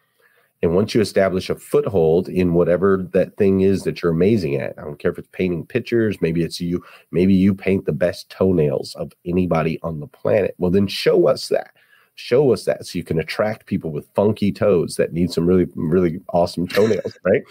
And 0.63 0.77
once 0.77 0.95
you 0.95 1.01
establish 1.01 1.51
a 1.51 1.57
foothold 1.57 2.29
in 2.29 2.55
whatever 2.55 3.09
that 3.13 3.37
thing 3.37 3.63
is 3.63 3.83
that 3.83 4.01
you're 4.01 4.13
amazing 4.13 4.57
at 4.57 4.79
i 4.79 4.83
don't 4.83 4.99
care 4.99 5.11
if 5.11 5.19
it's 5.19 5.29
painting 5.33 5.67
pictures 5.67 6.19
maybe 6.21 6.45
it's 6.45 6.61
you 6.61 6.85
maybe 7.11 7.35
you 7.35 7.53
paint 7.53 7.85
the 7.85 7.93
best 7.93 8.31
toenails 8.31 8.95
of 8.95 9.13
anybody 9.27 9.81
on 9.83 9.99
the 9.99 10.07
planet 10.07 10.55
well 10.59 10.71
then 10.71 10.87
show 10.87 11.27
us 11.27 11.49
that 11.49 11.73
show 12.15 12.53
us 12.53 12.65
that 12.65 12.87
so 12.87 12.99
you 12.99 13.05
can 13.05 13.19
attract 13.19 13.67
people 13.67 13.91
with 13.91 14.09
funky 14.15 14.53
toes 14.53 14.97
that 14.97 15.13
need 15.13 15.33
some 15.33 15.47
really 15.47 15.67
really 15.75 16.21
awesome 16.31 16.67
toenails 16.69 17.19
right? 17.25 17.43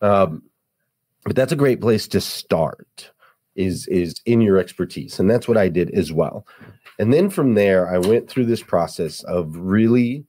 Um, 0.00 0.42
but 1.24 1.36
that's 1.36 1.52
a 1.52 1.56
great 1.56 1.80
place 1.80 2.08
to 2.08 2.20
start 2.20 3.10
is 3.54 3.86
is 3.88 4.20
in 4.26 4.40
your 4.40 4.58
expertise. 4.58 5.18
And 5.20 5.30
that's 5.30 5.46
what 5.48 5.56
i 5.58 5.68
did 5.68 5.90
as 5.90 6.12
well. 6.12 6.46
And 6.98 7.12
then 7.12 7.30
from 7.30 7.54
there 7.54 7.88
i 7.94 7.98
went 7.98 8.28
through 8.28 8.46
this 8.46 8.62
process 8.62 9.22
of 9.24 9.56
really 9.56 10.24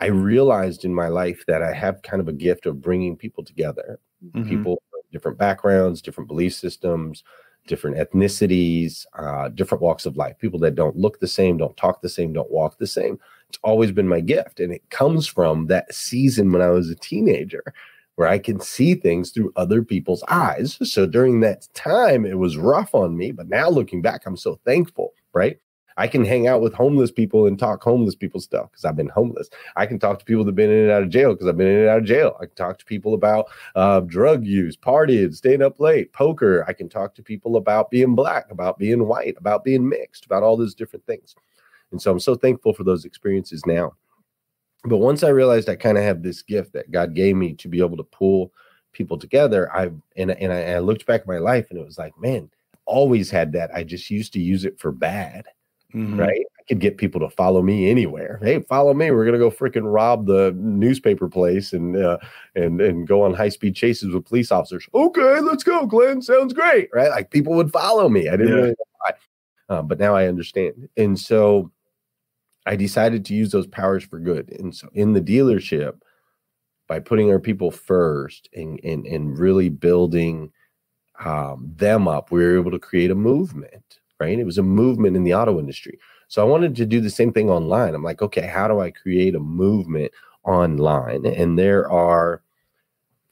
i 0.00 0.06
realized 0.06 0.84
in 0.84 0.94
my 0.94 1.08
life 1.08 1.44
that 1.46 1.62
i 1.62 1.72
have 1.72 2.02
kind 2.02 2.20
of 2.20 2.28
a 2.28 2.32
gift 2.32 2.66
of 2.66 2.80
bringing 2.82 3.16
people 3.16 3.42
together 3.44 3.98
Mhm. 4.34 4.48
people 4.48 4.82
from 4.90 5.00
different 5.12 5.38
backgrounds 5.38 6.02
different 6.02 6.26
belief 6.28 6.54
systems 6.54 7.22
different 7.66 7.96
ethnicities 7.96 9.06
uh, 9.18 9.48
different 9.50 9.82
walks 9.82 10.06
of 10.06 10.16
life 10.16 10.38
people 10.38 10.58
that 10.58 10.74
don't 10.74 10.96
look 10.96 11.20
the 11.20 11.26
same 11.26 11.56
don't 11.56 11.76
talk 11.76 12.00
the 12.02 12.08
same 12.08 12.32
don't 12.32 12.50
walk 12.50 12.78
the 12.78 12.86
same 12.86 13.18
it's 13.48 13.58
always 13.62 13.92
been 13.92 14.08
my 14.08 14.20
gift 14.20 14.60
and 14.60 14.72
it 14.72 14.88
comes 14.90 15.26
from 15.26 15.66
that 15.66 15.92
season 15.94 16.52
when 16.52 16.62
i 16.62 16.70
was 16.70 16.90
a 16.90 16.96
teenager 16.96 17.62
where 18.16 18.28
I 18.28 18.38
can 18.38 18.60
see 18.60 18.94
things 18.94 19.30
through 19.30 19.52
other 19.56 19.82
people's 19.82 20.24
eyes. 20.28 20.78
So 20.90 21.06
during 21.06 21.40
that 21.40 21.68
time, 21.74 22.24
it 22.24 22.38
was 22.38 22.56
rough 22.56 22.94
on 22.94 23.16
me, 23.16 23.30
but 23.30 23.48
now 23.48 23.68
looking 23.68 24.02
back, 24.02 24.26
I'm 24.26 24.36
so 24.36 24.58
thankful, 24.64 25.12
right? 25.32 25.58
I 25.96 26.08
can 26.08 26.24
hang 26.24 26.46
out 26.46 26.60
with 26.60 26.74
homeless 26.74 27.10
people 27.10 27.46
and 27.46 27.58
talk 27.58 27.82
homeless 27.82 28.14
people 28.14 28.40
stuff 28.40 28.70
because 28.70 28.84
I've 28.84 28.96
been 28.96 29.08
homeless. 29.08 29.48
I 29.76 29.86
can 29.86 29.98
talk 29.98 30.18
to 30.18 30.24
people 30.24 30.44
that've 30.44 30.54
been 30.54 30.70
in 30.70 30.82
and 30.84 30.90
out 30.90 31.02
of 31.02 31.08
jail 31.08 31.32
because 31.32 31.46
I've 31.46 31.56
been 31.56 31.68
in 31.68 31.80
and 31.80 31.88
out 31.88 31.98
of 31.98 32.04
jail. 32.04 32.36
I 32.40 32.46
can 32.46 32.54
talk 32.54 32.78
to 32.78 32.84
people 32.84 33.14
about 33.14 33.46
uh, 33.74 34.00
drug 34.00 34.44
use, 34.44 34.76
partying, 34.76 35.34
staying 35.34 35.62
up 35.62 35.80
late, 35.80 36.12
poker. 36.12 36.64
I 36.68 36.74
can 36.74 36.88
talk 36.88 37.14
to 37.14 37.22
people 37.22 37.56
about 37.56 37.90
being 37.90 38.14
black, 38.14 38.50
about 38.50 38.78
being 38.78 39.06
white, 39.06 39.36
about 39.38 39.64
being 39.64 39.88
mixed, 39.88 40.26
about 40.26 40.42
all 40.42 40.56
those 40.56 40.74
different 40.74 41.06
things. 41.06 41.34
And 41.92 42.02
so 42.02 42.10
I'm 42.10 42.20
so 42.20 42.34
thankful 42.34 42.74
for 42.74 42.84
those 42.84 43.04
experiences 43.04 43.64
now. 43.64 43.94
But 44.84 44.98
once 44.98 45.22
I 45.22 45.28
realized 45.28 45.68
I 45.68 45.76
kind 45.76 45.98
of 45.98 46.04
have 46.04 46.22
this 46.22 46.42
gift 46.42 46.72
that 46.74 46.90
God 46.90 47.14
gave 47.14 47.36
me 47.36 47.54
to 47.54 47.68
be 47.68 47.80
able 47.80 47.96
to 47.96 48.04
pull 48.04 48.52
people 48.92 49.18
together, 49.18 49.74
I 49.74 49.90
and 50.16 50.30
and 50.30 50.52
I, 50.52 50.74
I 50.74 50.78
looked 50.80 51.06
back 51.06 51.22
at 51.22 51.26
my 51.26 51.38
life 51.38 51.68
and 51.70 51.78
it 51.78 51.84
was 51.84 51.98
like, 51.98 52.18
man, 52.20 52.50
always 52.84 53.30
had 53.30 53.52
that. 53.52 53.74
I 53.74 53.82
just 53.82 54.10
used 54.10 54.32
to 54.34 54.40
use 54.40 54.64
it 54.64 54.78
for 54.78 54.92
bad. 54.92 55.46
Mm-hmm. 55.94 56.18
Right. 56.20 56.44
I 56.58 56.62
could 56.68 56.80
get 56.80 56.98
people 56.98 57.20
to 57.20 57.30
follow 57.30 57.62
me 57.62 57.88
anywhere. 57.88 58.40
Hey, 58.42 58.60
follow 58.60 58.92
me. 58.92 59.10
We're 59.10 59.24
gonna 59.24 59.38
go 59.38 59.50
freaking 59.50 59.92
rob 59.92 60.26
the 60.26 60.52
newspaper 60.56 61.28
place 61.28 61.72
and 61.72 61.96
uh, 61.96 62.18
and 62.54 62.80
and 62.80 63.06
go 63.06 63.22
on 63.22 63.34
high 63.34 63.50
speed 63.50 63.76
chases 63.76 64.12
with 64.12 64.26
police 64.26 64.50
officers. 64.50 64.86
Okay, 64.92 65.40
let's 65.40 65.62
go, 65.62 65.86
Glenn. 65.86 66.20
Sounds 66.22 66.52
great, 66.52 66.88
right? 66.92 67.10
Like 67.10 67.30
people 67.30 67.54
would 67.54 67.70
follow 67.70 68.08
me. 68.08 68.28
I 68.28 68.32
didn't 68.32 68.48
yeah. 68.48 68.54
really 68.54 68.68
know 68.70 68.74
why, 68.98 69.12
uh, 69.68 69.82
but 69.82 70.00
now 70.00 70.16
I 70.16 70.26
understand. 70.26 70.88
And 70.96 71.18
so 71.18 71.70
I 72.66 72.74
decided 72.74 73.24
to 73.26 73.34
use 73.34 73.52
those 73.52 73.68
powers 73.68 74.04
for 74.04 74.18
good. 74.18 74.50
And 74.58 74.74
so 74.74 74.88
in 74.92 75.12
the 75.12 75.20
dealership, 75.20 76.00
by 76.88 76.98
putting 76.98 77.30
our 77.30 77.38
people 77.38 77.70
first 77.70 78.48
and 78.52 78.80
and, 78.82 79.06
and 79.06 79.38
really 79.38 79.68
building 79.68 80.50
um, 81.24 81.72
them 81.76 82.08
up, 82.08 82.32
we 82.32 82.42
were 82.42 82.58
able 82.58 82.72
to 82.72 82.78
create 82.78 83.12
a 83.12 83.14
movement, 83.14 84.00
right? 84.20 84.38
It 84.38 84.46
was 84.46 84.58
a 84.58 84.62
movement 84.62 85.16
in 85.16 85.24
the 85.24 85.34
auto 85.34 85.58
industry. 85.58 85.98
So 86.28 86.42
I 86.42 86.44
wanted 86.44 86.74
to 86.76 86.86
do 86.86 87.00
the 87.00 87.10
same 87.10 87.32
thing 87.32 87.50
online. 87.50 87.94
I'm 87.94 88.02
like, 88.02 88.22
okay, 88.22 88.46
how 88.46 88.66
do 88.68 88.80
I 88.80 88.90
create 88.90 89.34
a 89.34 89.40
movement 89.40 90.12
online? 90.44 91.24
And 91.24 91.58
there 91.58 91.90
are 91.90 92.42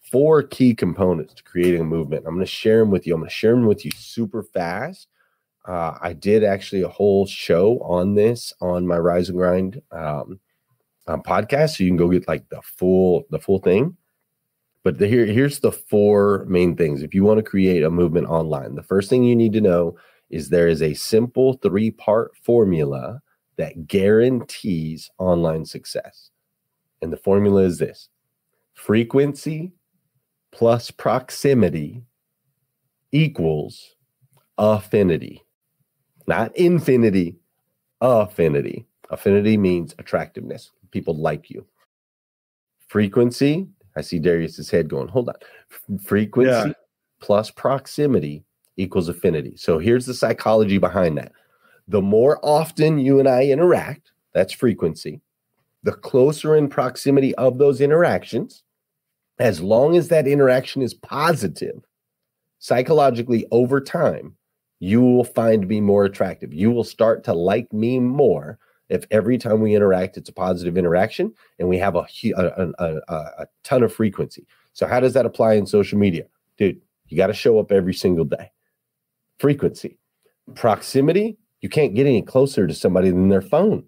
four 0.00 0.42
key 0.42 0.74
components 0.74 1.34
to 1.34 1.42
creating 1.42 1.80
a 1.80 1.84
movement. 1.84 2.24
I'm 2.26 2.34
going 2.34 2.46
to 2.46 2.50
share 2.50 2.78
them 2.78 2.90
with 2.90 3.06
you. 3.06 3.14
I'm 3.14 3.20
going 3.20 3.30
to 3.30 3.34
share 3.34 3.52
them 3.52 3.66
with 3.66 3.84
you 3.84 3.90
super 3.96 4.42
fast 4.42 5.08
uh, 5.66 5.96
I 6.00 6.12
did 6.12 6.44
actually 6.44 6.82
a 6.82 6.88
whole 6.88 7.26
show 7.26 7.78
on 7.80 8.14
this 8.14 8.52
on 8.60 8.86
my 8.86 8.98
Rise 8.98 9.28
and 9.28 9.38
Grind 9.38 9.80
um, 9.92 10.38
um, 11.06 11.22
podcast, 11.22 11.76
so 11.76 11.84
you 11.84 11.90
can 11.90 11.96
go 11.96 12.08
get 12.08 12.28
like 12.28 12.48
the 12.50 12.60
full 12.62 13.24
the 13.30 13.38
full 13.38 13.58
thing. 13.58 13.96
But 14.82 14.98
the, 14.98 15.08
here 15.08 15.24
here's 15.24 15.60
the 15.60 15.72
four 15.72 16.44
main 16.48 16.76
things. 16.76 17.02
If 17.02 17.14
you 17.14 17.24
want 17.24 17.38
to 17.38 17.42
create 17.42 17.82
a 17.82 17.90
movement 17.90 18.26
online, 18.26 18.74
the 18.74 18.82
first 18.82 19.08
thing 19.08 19.24
you 19.24 19.34
need 19.34 19.54
to 19.54 19.60
know 19.62 19.96
is 20.30 20.48
there 20.48 20.68
is 20.68 20.82
a 20.82 20.94
simple 20.94 21.54
three 21.54 21.90
part 21.90 22.36
formula 22.42 23.20
that 23.56 23.86
guarantees 23.86 25.10
online 25.18 25.64
success, 25.64 26.30
and 27.02 27.12
the 27.12 27.16
formula 27.16 27.62
is 27.62 27.78
this: 27.78 28.08
frequency 28.74 29.72
plus 30.50 30.90
proximity 30.90 32.02
equals 33.12 33.94
affinity 34.58 35.44
not 36.26 36.56
infinity, 36.56 37.36
affinity. 38.00 38.86
Affinity 39.10 39.56
means 39.56 39.94
attractiveness. 39.98 40.70
People 40.90 41.14
like 41.14 41.50
you. 41.50 41.66
Frequency, 42.88 43.68
I 43.96 44.00
see 44.00 44.18
Darius's 44.18 44.70
head 44.70 44.88
going, 44.88 45.08
hold 45.08 45.28
on. 45.28 45.98
Frequency 46.02 46.68
yeah. 46.68 46.72
plus 47.20 47.50
proximity 47.50 48.44
equals 48.76 49.08
affinity. 49.08 49.56
So 49.56 49.78
here's 49.78 50.06
the 50.06 50.14
psychology 50.14 50.78
behind 50.78 51.18
that. 51.18 51.32
The 51.88 52.02
more 52.02 52.38
often 52.42 52.98
you 52.98 53.18
and 53.18 53.28
I 53.28 53.44
interact, 53.44 54.12
that's 54.32 54.52
frequency, 54.52 55.20
the 55.82 55.92
closer 55.92 56.56
in 56.56 56.68
proximity 56.68 57.34
of 57.36 57.58
those 57.58 57.80
interactions, 57.80 58.62
as 59.38 59.60
long 59.60 59.96
as 59.96 60.08
that 60.08 60.26
interaction 60.26 60.82
is 60.82 60.94
positive, 60.94 61.84
psychologically 62.58 63.46
over 63.50 63.80
time, 63.80 64.36
you 64.80 65.02
will 65.02 65.24
find 65.24 65.68
me 65.68 65.80
more 65.80 66.04
attractive. 66.04 66.52
You 66.52 66.70
will 66.70 66.84
start 66.84 67.24
to 67.24 67.34
like 67.34 67.72
me 67.72 68.00
more 68.00 68.58
if 68.88 69.06
every 69.10 69.38
time 69.38 69.60
we 69.60 69.74
interact, 69.74 70.16
it's 70.16 70.28
a 70.28 70.32
positive 70.32 70.76
interaction 70.76 71.32
and 71.58 71.68
we 71.68 71.78
have 71.78 71.96
a, 71.96 72.06
a, 72.36 72.72
a, 72.78 73.00
a 73.08 73.46
ton 73.62 73.82
of 73.82 73.92
frequency. 73.92 74.46
So, 74.72 74.86
how 74.86 75.00
does 75.00 75.14
that 75.14 75.26
apply 75.26 75.54
in 75.54 75.66
social 75.66 75.98
media? 75.98 76.24
Dude, 76.58 76.80
you 77.08 77.16
got 77.16 77.28
to 77.28 77.34
show 77.34 77.58
up 77.58 77.72
every 77.72 77.94
single 77.94 78.24
day. 78.24 78.50
Frequency, 79.38 79.98
proximity, 80.54 81.36
you 81.60 81.68
can't 81.68 81.94
get 81.94 82.06
any 82.06 82.22
closer 82.22 82.66
to 82.66 82.74
somebody 82.74 83.10
than 83.10 83.28
their 83.28 83.40
phone. 83.40 83.84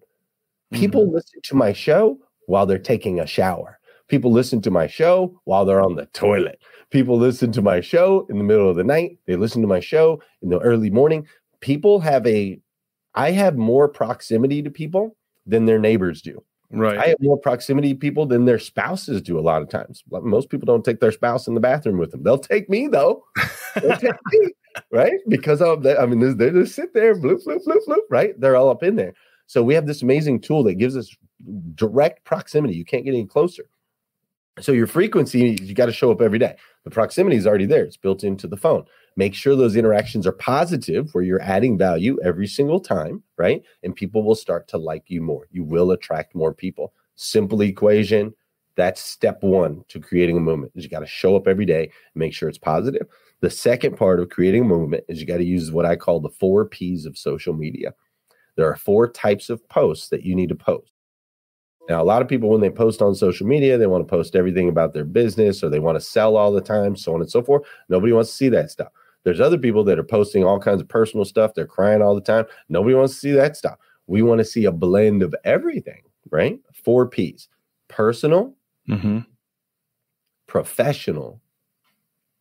People 0.72 1.05
mm-hmm. 1.05 1.14
listen 1.14 1.40
to 1.44 1.55
my 1.55 1.72
show 1.72 2.18
while 2.47 2.66
they're 2.66 2.78
taking 2.78 3.20
a 3.20 3.26
shower. 3.26 3.78
People 4.09 4.32
listen 4.32 4.61
to 4.62 4.70
my 4.70 4.86
show 4.86 5.40
while 5.44 5.64
they're 5.64 5.82
on 5.82 5.97
the 5.97 6.07
toilet. 6.07 6.61
People 6.90 7.18
listen 7.18 7.51
to 7.53 7.62
my 7.62 7.80
show 7.80 8.26
in 8.30 8.38
the 8.38 8.44
middle 8.44 8.70
of 8.70 8.76
the 8.76 8.84
night. 8.84 9.18
They 9.26 9.36
listen 9.36 9.62
to 9.62 9.68
my 9.68 9.80
show 9.80 10.22
in 10.42 10.49
the 10.49 10.61
early 10.61 10.90
morning. 10.90 11.26
People 11.61 12.01
have 12.01 12.26
a, 12.26 12.61
I 13.14 13.32
have 13.32 13.57
more 13.57 13.88
proximity 13.88 14.62
to 14.62 14.70
people 14.70 15.16
than 15.44 15.66
their 15.66 15.78
neighbors 15.78 16.22
do. 16.22 16.42
Right. 16.70 16.98
I 16.98 17.06
have 17.08 17.16
more 17.20 17.38
proximity 17.38 17.94
people 17.94 18.26
than 18.26 18.44
their 18.44 18.58
spouses 18.58 19.22
do 19.22 19.38
a 19.38 19.40
lot 19.40 19.62
of 19.62 19.68
times. 19.68 20.02
Most 20.10 20.50
people 20.50 20.66
don't 20.66 20.84
take 20.84 21.00
their 21.00 21.12
spouse 21.12 21.46
in 21.46 21.54
the 21.54 21.60
bathroom 21.60 21.98
with 21.98 22.10
them. 22.10 22.22
They'll 22.22 22.38
take 22.38 22.68
me 22.68 22.88
though. 22.88 23.24
They'll 23.80 23.96
take 23.98 24.14
me, 24.32 24.48
right? 24.90 25.20
Because 25.28 25.62
of 25.62 25.82
that. 25.84 26.00
I 26.00 26.06
mean, 26.06 26.36
they 26.36 26.50
just 26.50 26.74
sit 26.74 26.92
there, 26.92 27.14
bloop, 27.14 27.44
bloop, 27.46 27.64
bloop, 27.64 27.86
bloop, 27.86 28.00
right? 28.10 28.38
They're 28.40 28.56
all 28.56 28.68
up 28.68 28.82
in 28.82 28.96
there. 28.96 29.14
So 29.46 29.62
we 29.62 29.74
have 29.74 29.86
this 29.86 30.02
amazing 30.02 30.40
tool 30.40 30.64
that 30.64 30.74
gives 30.74 30.96
us 30.96 31.14
direct 31.74 32.24
proximity. 32.24 32.74
You 32.74 32.84
can't 32.84 33.04
get 33.04 33.14
any 33.14 33.26
closer. 33.26 33.64
So 34.60 34.72
your 34.72 34.86
frequency, 34.86 35.56
you 35.62 35.74
got 35.74 35.86
to 35.86 35.92
show 35.92 36.10
up 36.10 36.20
every 36.20 36.38
day. 36.38 36.56
The 36.84 36.90
proximity 36.90 37.36
is 37.36 37.46
already 37.46 37.66
there. 37.66 37.84
It's 37.84 37.96
built 37.96 38.24
into 38.24 38.48
the 38.48 38.56
phone. 38.56 38.86
Make 39.16 39.34
sure 39.34 39.56
those 39.56 39.76
interactions 39.76 40.26
are 40.26 40.32
positive 40.32 41.08
where 41.12 41.24
you're 41.24 41.40
adding 41.40 41.78
value 41.78 42.18
every 42.22 42.46
single 42.46 42.80
time, 42.80 43.22
right? 43.38 43.62
And 43.82 43.96
people 43.96 44.22
will 44.22 44.34
start 44.34 44.68
to 44.68 44.78
like 44.78 45.04
you 45.08 45.22
more. 45.22 45.48
You 45.50 45.64
will 45.64 45.92
attract 45.92 46.34
more 46.34 46.52
people. 46.52 46.92
Simple 47.14 47.62
equation. 47.62 48.34
That's 48.76 49.00
step 49.00 49.42
one 49.42 49.84
to 49.88 50.00
creating 50.00 50.36
a 50.36 50.40
movement 50.40 50.72
is 50.74 50.84
you 50.84 50.90
got 50.90 51.00
to 51.00 51.06
show 51.06 51.34
up 51.34 51.48
every 51.48 51.64
day 51.64 51.84
and 51.84 51.90
make 52.14 52.34
sure 52.34 52.46
it's 52.46 52.58
positive. 52.58 53.06
The 53.40 53.48
second 53.48 53.96
part 53.96 54.20
of 54.20 54.28
creating 54.28 54.62
a 54.62 54.66
movement 54.66 55.04
is 55.08 55.18
you 55.18 55.26
got 55.26 55.38
to 55.38 55.44
use 55.44 55.72
what 55.72 55.86
I 55.86 55.96
call 55.96 56.20
the 56.20 56.28
four 56.28 56.66
P's 56.66 57.06
of 57.06 57.16
social 57.16 57.54
media. 57.54 57.94
There 58.56 58.70
are 58.70 58.76
four 58.76 59.10
types 59.10 59.48
of 59.48 59.66
posts 59.70 60.08
that 60.10 60.24
you 60.24 60.34
need 60.34 60.50
to 60.50 60.54
post. 60.54 60.92
Now, 61.88 62.02
a 62.02 62.04
lot 62.04 62.20
of 62.20 62.28
people, 62.28 62.50
when 62.50 62.60
they 62.60 62.70
post 62.70 63.00
on 63.00 63.14
social 63.14 63.46
media, 63.46 63.78
they 63.78 63.86
want 63.86 64.06
to 64.06 64.10
post 64.10 64.34
everything 64.34 64.68
about 64.68 64.92
their 64.92 65.04
business 65.04 65.62
or 65.62 65.70
they 65.70 65.78
want 65.78 65.96
to 65.96 66.04
sell 66.04 66.36
all 66.36 66.52
the 66.52 66.60
time, 66.60 66.96
so 66.96 67.14
on 67.14 67.20
and 67.20 67.30
so 67.30 67.42
forth. 67.42 67.62
Nobody 67.88 68.12
wants 68.12 68.30
to 68.30 68.36
see 68.36 68.48
that 68.48 68.70
stuff. 68.70 68.88
There's 69.26 69.40
other 69.40 69.58
people 69.58 69.82
that 69.82 69.98
are 69.98 70.04
posting 70.04 70.44
all 70.44 70.60
kinds 70.60 70.80
of 70.80 70.86
personal 70.86 71.24
stuff. 71.24 71.52
They're 71.52 71.66
crying 71.66 72.00
all 72.00 72.14
the 72.14 72.20
time. 72.20 72.44
Nobody 72.68 72.94
wants 72.94 73.14
to 73.14 73.18
see 73.18 73.32
that 73.32 73.56
stuff. 73.56 73.74
We 74.06 74.22
want 74.22 74.38
to 74.38 74.44
see 74.44 74.66
a 74.66 74.70
blend 74.70 75.20
of 75.24 75.34
everything, 75.42 76.02
right? 76.30 76.60
Four 76.72 77.08
P's 77.08 77.48
personal, 77.88 78.54
mm-hmm. 78.88 79.18
professional, 80.46 81.40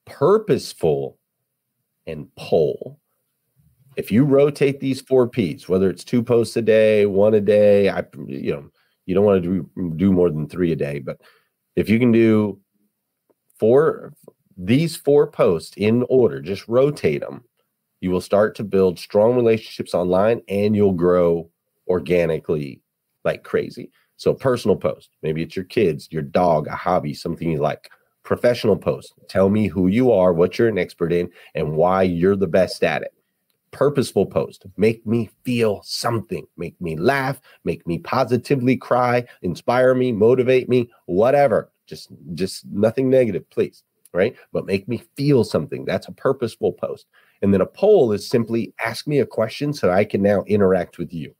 purposeful, 0.05 1.17
and 2.05 2.27
poll. 2.36 2.99
If 3.97 4.11
you 4.11 4.23
rotate 4.23 4.79
these 4.79 5.01
four 5.01 5.27
P's, 5.27 5.67
whether 5.67 5.89
it's 5.89 6.03
two 6.03 6.21
posts 6.21 6.55
a 6.55 6.61
day, 6.61 7.07
one 7.07 7.33
a 7.33 7.41
day, 7.41 7.89
I, 7.89 8.03
you 8.27 8.51
know, 8.51 8.69
you 9.07 9.15
don't 9.15 9.25
want 9.25 9.43
to 9.43 9.49
do, 9.49 9.95
do 9.95 10.13
more 10.13 10.29
than 10.29 10.47
three 10.47 10.71
a 10.71 10.75
day, 10.75 10.99
but 10.99 11.19
if 11.75 11.89
you 11.89 11.97
can 11.97 12.11
do 12.11 12.59
four, 13.57 14.13
these 14.58 14.95
four 14.95 15.28
posts 15.28 15.76
in 15.78 16.06
order, 16.10 16.41
just 16.41 16.68
rotate 16.68 17.22
them, 17.22 17.43
you 18.01 18.12
will 18.12 18.22
start 18.22 18.56
to 18.56 18.64
build 18.64 18.99
strong 18.99 19.36
relationships 19.36 19.93
online 19.93 20.41
and 20.47 20.76
you'll 20.76 20.93
grow 20.93 21.49
organically 21.88 22.82
like 23.24 23.43
crazy. 23.43 23.91
So, 24.18 24.34
personal 24.34 24.78
post, 24.78 25.10
maybe 25.24 25.41
it's 25.41 25.56
your 25.56 25.66
kids, 25.66 26.08
your 26.12 26.22
dog, 26.22 26.68
a 26.68 26.76
hobby, 26.76 27.14
something 27.14 27.49
you 27.51 27.58
like. 27.60 27.89
Professional 28.24 28.78
post, 28.78 29.14
tell 29.28 29.49
me 29.49 29.68
who 29.68 29.88
you 29.88 30.12
are, 30.12 30.34
what 30.34 30.58
you're 30.58 30.70
an 30.70 30.78
expert 30.78 31.12
in, 31.12 31.30
and 31.53 31.74
why 31.74 32.03
you're 32.03 32.36
the 32.36 32.47
best 32.47 32.84
at 32.84 33.03
it 33.03 33.14
purposeful 33.76 34.26
post. 34.26 34.66
Make 34.78 35.06
me 35.06 35.30
feel 35.43 35.82
something. 35.84 36.47
Make 36.56 36.80
me 36.80 36.95
laugh, 36.95 37.41
make 37.66 37.86
me 37.86 37.99
positively 37.99 38.78
cry, 38.78 39.26
inspire 39.41 39.93
me, 39.93 40.14
motivate 40.14 40.70
me, 40.70 40.89
whatever. 41.08 41.72
Just 41.86 42.10
just 42.34 42.66
nothing 42.68 43.10
negative, 43.10 43.47
please. 43.49 43.84
Right? 44.16 44.36
But 44.53 44.66
make 44.66 44.88
me 44.88 45.03
feel 45.16 45.43
something. 45.43 45.86
That's 45.86 46.07
a 46.07 46.13
purposeful 46.13 46.74
post. 46.74 47.05
And 47.41 47.53
then 47.53 47.61
a 47.61 47.66
poll 47.66 48.13
is 48.13 48.28
simply 48.28 48.74
ask 48.84 49.07
me 49.07 49.20
a 49.20 49.26
question 49.26 49.74
so 49.74 49.91
I 49.91 50.05
can 50.05 50.22
now 50.22 50.43
interact 50.47 50.97
with 50.97 51.13
you. 51.13 51.36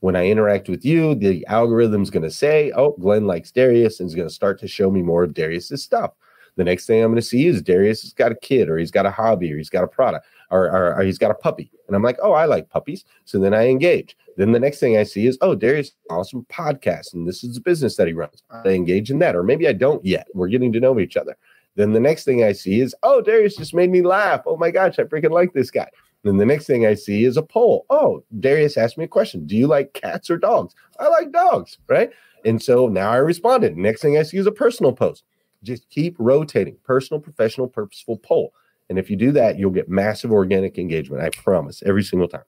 When 0.00 0.14
I 0.14 0.28
interact 0.28 0.68
with 0.68 0.84
you, 0.84 1.14
the 1.14 1.44
algorithm's 1.48 2.10
going 2.10 2.22
to 2.22 2.30
say, 2.30 2.70
"Oh, 2.76 2.94
Glenn 3.00 3.26
likes 3.26 3.50
Darius," 3.50 3.98
and 3.98 4.06
is 4.06 4.14
going 4.14 4.28
to 4.28 4.34
start 4.34 4.60
to 4.60 4.68
show 4.68 4.90
me 4.90 5.02
more 5.02 5.24
of 5.24 5.34
Darius's 5.34 5.82
stuff. 5.82 6.12
The 6.56 6.64
next 6.64 6.86
thing 6.86 7.02
I'm 7.02 7.10
going 7.10 7.16
to 7.16 7.22
see 7.22 7.46
is 7.46 7.62
Darius 7.62 8.02
has 8.02 8.12
got 8.12 8.32
a 8.32 8.36
kid, 8.36 8.68
or 8.68 8.78
he's 8.78 8.90
got 8.90 9.06
a 9.06 9.10
hobby, 9.10 9.52
or 9.52 9.56
he's 9.56 9.70
got 9.70 9.84
a 9.84 9.88
product, 9.88 10.26
or, 10.50 10.64
or, 10.64 10.94
or 10.96 11.02
he's 11.02 11.18
got 11.18 11.30
a 11.30 11.34
puppy. 11.34 11.70
And 11.86 11.94
I'm 11.94 12.02
like, 12.02 12.18
oh, 12.20 12.32
I 12.32 12.46
like 12.46 12.68
puppies. 12.68 13.04
So 13.24 13.38
then 13.38 13.54
I 13.54 13.68
engage. 13.68 14.16
Then 14.36 14.52
the 14.52 14.60
next 14.60 14.78
thing 14.78 14.96
I 14.96 15.04
see 15.04 15.26
is, 15.26 15.38
oh, 15.40 15.54
Darius, 15.54 15.92
awesome 16.10 16.44
podcast. 16.50 17.14
And 17.14 17.26
this 17.26 17.42
is 17.42 17.56
a 17.56 17.60
business 17.60 17.96
that 17.96 18.08
he 18.08 18.12
runs. 18.12 18.42
I 18.50 18.70
engage 18.70 19.10
in 19.10 19.20
that. 19.20 19.36
Or 19.36 19.42
maybe 19.42 19.68
I 19.68 19.72
don't 19.72 20.04
yet. 20.04 20.26
We're 20.34 20.48
getting 20.48 20.72
to 20.72 20.80
know 20.80 20.98
each 21.00 21.16
other. 21.16 21.36
Then 21.78 21.92
the 21.92 22.00
next 22.00 22.24
thing 22.24 22.42
I 22.42 22.50
see 22.50 22.80
is, 22.80 22.92
oh, 23.04 23.20
Darius 23.20 23.54
just 23.54 23.72
made 23.72 23.88
me 23.88 24.02
laugh. 24.02 24.42
Oh 24.46 24.56
my 24.56 24.72
gosh, 24.72 24.98
I 24.98 25.04
freaking 25.04 25.30
like 25.30 25.52
this 25.52 25.70
guy. 25.70 25.88
Then 26.24 26.36
the 26.36 26.44
next 26.44 26.66
thing 26.66 26.84
I 26.84 26.94
see 26.94 27.22
is 27.22 27.36
a 27.36 27.42
poll. 27.42 27.86
Oh, 27.88 28.24
Darius 28.40 28.76
asked 28.76 28.98
me 28.98 29.04
a 29.04 29.08
question. 29.08 29.46
Do 29.46 29.56
you 29.56 29.68
like 29.68 29.92
cats 29.92 30.28
or 30.28 30.38
dogs? 30.38 30.74
I 30.98 31.06
like 31.06 31.30
dogs, 31.30 31.78
right? 31.88 32.10
And 32.44 32.60
so 32.60 32.88
now 32.88 33.12
I 33.12 33.18
responded. 33.18 33.76
Next 33.76 34.02
thing 34.02 34.18
I 34.18 34.24
see 34.24 34.38
is 34.38 34.46
a 34.48 34.52
personal 34.52 34.92
post. 34.92 35.22
Just 35.62 35.88
keep 35.88 36.16
rotating 36.18 36.76
personal, 36.82 37.20
professional, 37.20 37.68
purposeful 37.68 38.16
poll. 38.16 38.52
And 38.88 38.98
if 38.98 39.08
you 39.08 39.14
do 39.14 39.30
that, 39.32 39.56
you'll 39.56 39.70
get 39.70 39.88
massive 39.88 40.32
organic 40.32 40.78
engagement. 40.78 41.22
I 41.22 41.30
promise 41.30 41.80
every 41.86 42.02
single 42.02 42.26
time. 42.26 42.42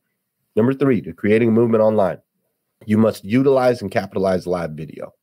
Number 0.56 0.74
three, 0.74 1.00
to 1.02 1.12
creating 1.12 1.50
a 1.50 1.52
movement 1.52 1.84
online, 1.84 2.18
you 2.84 2.98
must 2.98 3.24
utilize 3.24 3.80
and 3.80 3.92
capitalize 3.92 4.48
live 4.48 4.72
video. 4.72 5.14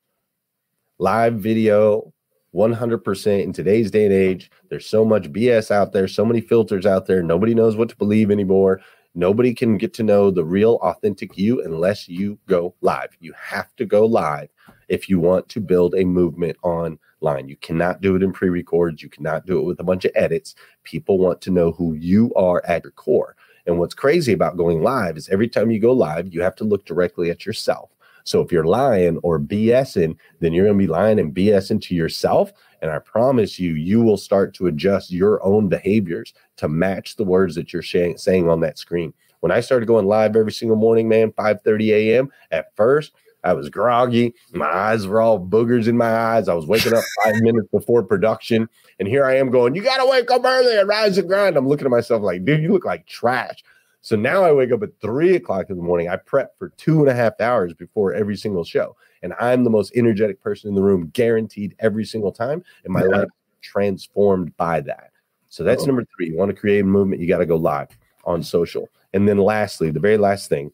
Live 0.97 1.33
video 1.33 2.13
100% 2.55 3.43
in 3.43 3.53
today's 3.53 3.91
day 3.91 4.05
and 4.05 4.13
age. 4.13 4.49
There's 4.69 4.85
so 4.85 5.03
much 5.05 5.31
BS 5.31 5.71
out 5.71 5.91
there, 5.91 6.07
so 6.07 6.25
many 6.25 6.41
filters 6.41 6.85
out 6.85 7.05
there. 7.05 7.21
Nobody 7.21 7.53
knows 7.53 7.75
what 7.75 7.89
to 7.89 7.95
believe 7.95 8.31
anymore. 8.31 8.81
Nobody 9.15 9.53
can 9.53 9.77
get 9.77 9.93
to 9.95 10.03
know 10.03 10.29
the 10.29 10.45
real, 10.45 10.75
authentic 10.75 11.37
you 11.37 11.63
unless 11.63 12.07
you 12.07 12.37
go 12.47 12.75
live. 12.81 13.09
You 13.19 13.33
have 13.33 13.75
to 13.77 13.85
go 13.85 14.05
live 14.05 14.49
if 14.89 15.09
you 15.09 15.19
want 15.19 15.49
to 15.49 15.59
build 15.59 15.95
a 15.95 16.05
movement 16.05 16.55
online. 16.61 16.99
You 17.47 17.55
cannot 17.57 17.99
do 17.99 18.15
it 18.15 18.21
in 18.21 18.31
pre 18.31 18.49
records. 18.49 19.01
You 19.01 19.09
cannot 19.09 19.45
do 19.45 19.57
it 19.57 19.65
with 19.65 19.79
a 19.79 19.83
bunch 19.83 20.05
of 20.05 20.11
edits. 20.13 20.53
People 20.83 21.17
want 21.17 21.41
to 21.41 21.51
know 21.51 21.71
who 21.71 21.93
you 21.93 22.31
are 22.35 22.63
at 22.65 22.83
your 22.83 22.91
core. 22.91 23.35
And 23.65 23.79
what's 23.79 23.95
crazy 23.95 24.33
about 24.33 24.55
going 24.55 24.81
live 24.81 25.17
is 25.17 25.27
every 25.29 25.49
time 25.49 25.71
you 25.71 25.79
go 25.79 25.91
live, 25.91 26.33
you 26.33 26.41
have 26.41 26.55
to 26.57 26.63
look 26.63 26.85
directly 26.85 27.29
at 27.29 27.45
yourself. 27.45 27.89
So 28.27 28.41
if 28.41 28.51
you're 28.51 28.65
lying 28.65 29.17
or 29.23 29.39
BSing, 29.39 30.17
then 30.41 30.53
you're 30.53 30.65
going 30.65 30.77
to 30.77 30.83
be 30.83 30.91
lying 30.91 31.17
and 31.17 31.33
BSing 31.33 31.81
to 31.83 31.95
yourself. 31.95 32.51
And 32.81 32.91
I 32.91 32.99
promise 32.99 33.57
you, 33.57 33.73
you 33.73 34.01
will 34.01 34.17
start 34.17 34.53
to 34.55 34.67
adjust 34.67 35.11
your 35.11 35.43
own 35.45 35.69
behaviors 35.69 36.33
to 36.57 36.67
match 36.67 37.15
the 37.15 37.23
words 37.23 37.55
that 37.55 37.71
you're 37.71 37.81
saying 37.81 38.49
on 38.49 38.59
that 38.59 38.77
screen. 38.77 39.13
When 39.39 39.51
I 39.51 39.61
started 39.61 39.85
going 39.85 40.07
live 40.07 40.35
every 40.35 40.51
single 40.51 40.77
morning, 40.77 41.07
man, 41.07 41.31
5 41.37 41.61
30 41.61 41.93
a.m., 41.93 42.31
at 42.51 42.75
first, 42.75 43.13
I 43.43 43.53
was 43.53 43.69
groggy. 43.69 44.33
My 44.51 44.65
eyes 44.65 45.07
were 45.07 45.21
all 45.21 45.39
boogers 45.39 45.87
in 45.87 45.95
my 45.95 46.13
eyes. 46.13 46.49
I 46.49 46.53
was 46.53 46.65
waking 46.65 46.93
up 46.93 47.03
five 47.23 47.35
minutes 47.37 47.67
before 47.71 48.03
production. 48.03 48.67
And 48.99 49.07
here 49.07 49.25
I 49.25 49.37
am 49.37 49.51
going, 49.51 49.73
You 49.73 49.83
got 49.83 50.03
to 50.03 50.09
wake 50.09 50.29
up 50.31 50.43
early 50.43 50.77
and 50.77 50.89
rise 50.89 51.17
and 51.17 51.29
grind. 51.29 51.55
I'm 51.55 51.67
looking 51.67 51.85
at 51.85 51.91
myself 51.91 52.23
like, 52.23 52.43
Dude, 52.43 52.61
you 52.61 52.73
look 52.73 52.83
like 52.83 53.05
trash. 53.05 53.63
So 54.07 54.15
now 54.15 54.45
I 54.45 54.53
wake 54.53 54.71
up 54.71 54.83
at 54.83 55.01
three 55.01 55.35
o'clock 55.35 55.69
in 55.69 55.75
the 55.75 55.83
morning. 55.83 56.07
I 56.07 56.15
prep 56.15 56.57
for 56.57 56.69
two 56.77 57.01
and 57.01 57.09
a 57.09 57.13
half 57.13 57.41
hours 57.41 57.73
before 57.73 58.13
every 58.13 58.37
single 58.37 58.63
show. 58.63 58.95
And 59.21 59.33
I'm 59.37 59.65
the 59.65 59.69
most 59.69 59.91
energetic 59.97 60.39
person 60.39 60.69
in 60.69 60.75
the 60.75 60.81
room, 60.81 61.09
guaranteed 61.11 61.75
every 61.79 62.05
single 62.05 62.31
time. 62.31 62.63
And 62.85 62.93
my 62.93 63.01
yeah. 63.01 63.17
life 63.17 63.27
transformed 63.61 64.55
by 64.55 64.79
that. 64.79 65.11
So 65.49 65.65
that's 65.65 65.83
oh. 65.83 65.87
number 65.87 66.05
three. 66.15 66.29
You 66.29 66.37
want 66.37 66.47
to 66.51 66.55
create 66.55 66.79
a 66.79 66.85
movement, 66.85 67.21
you 67.21 67.27
got 67.27 67.39
to 67.39 67.45
go 67.45 67.57
live 67.57 67.89
on 68.23 68.41
social. 68.41 68.87
And 69.11 69.27
then 69.27 69.39
lastly, 69.39 69.91
the 69.91 69.99
very 69.99 70.17
last 70.17 70.47
thing 70.47 70.71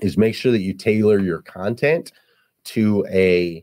is 0.00 0.18
make 0.18 0.34
sure 0.34 0.50
that 0.50 0.62
you 0.62 0.74
tailor 0.74 1.20
your 1.20 1.42
content 1.42 2.10
to 2.64 3.06
a 3.08 3.62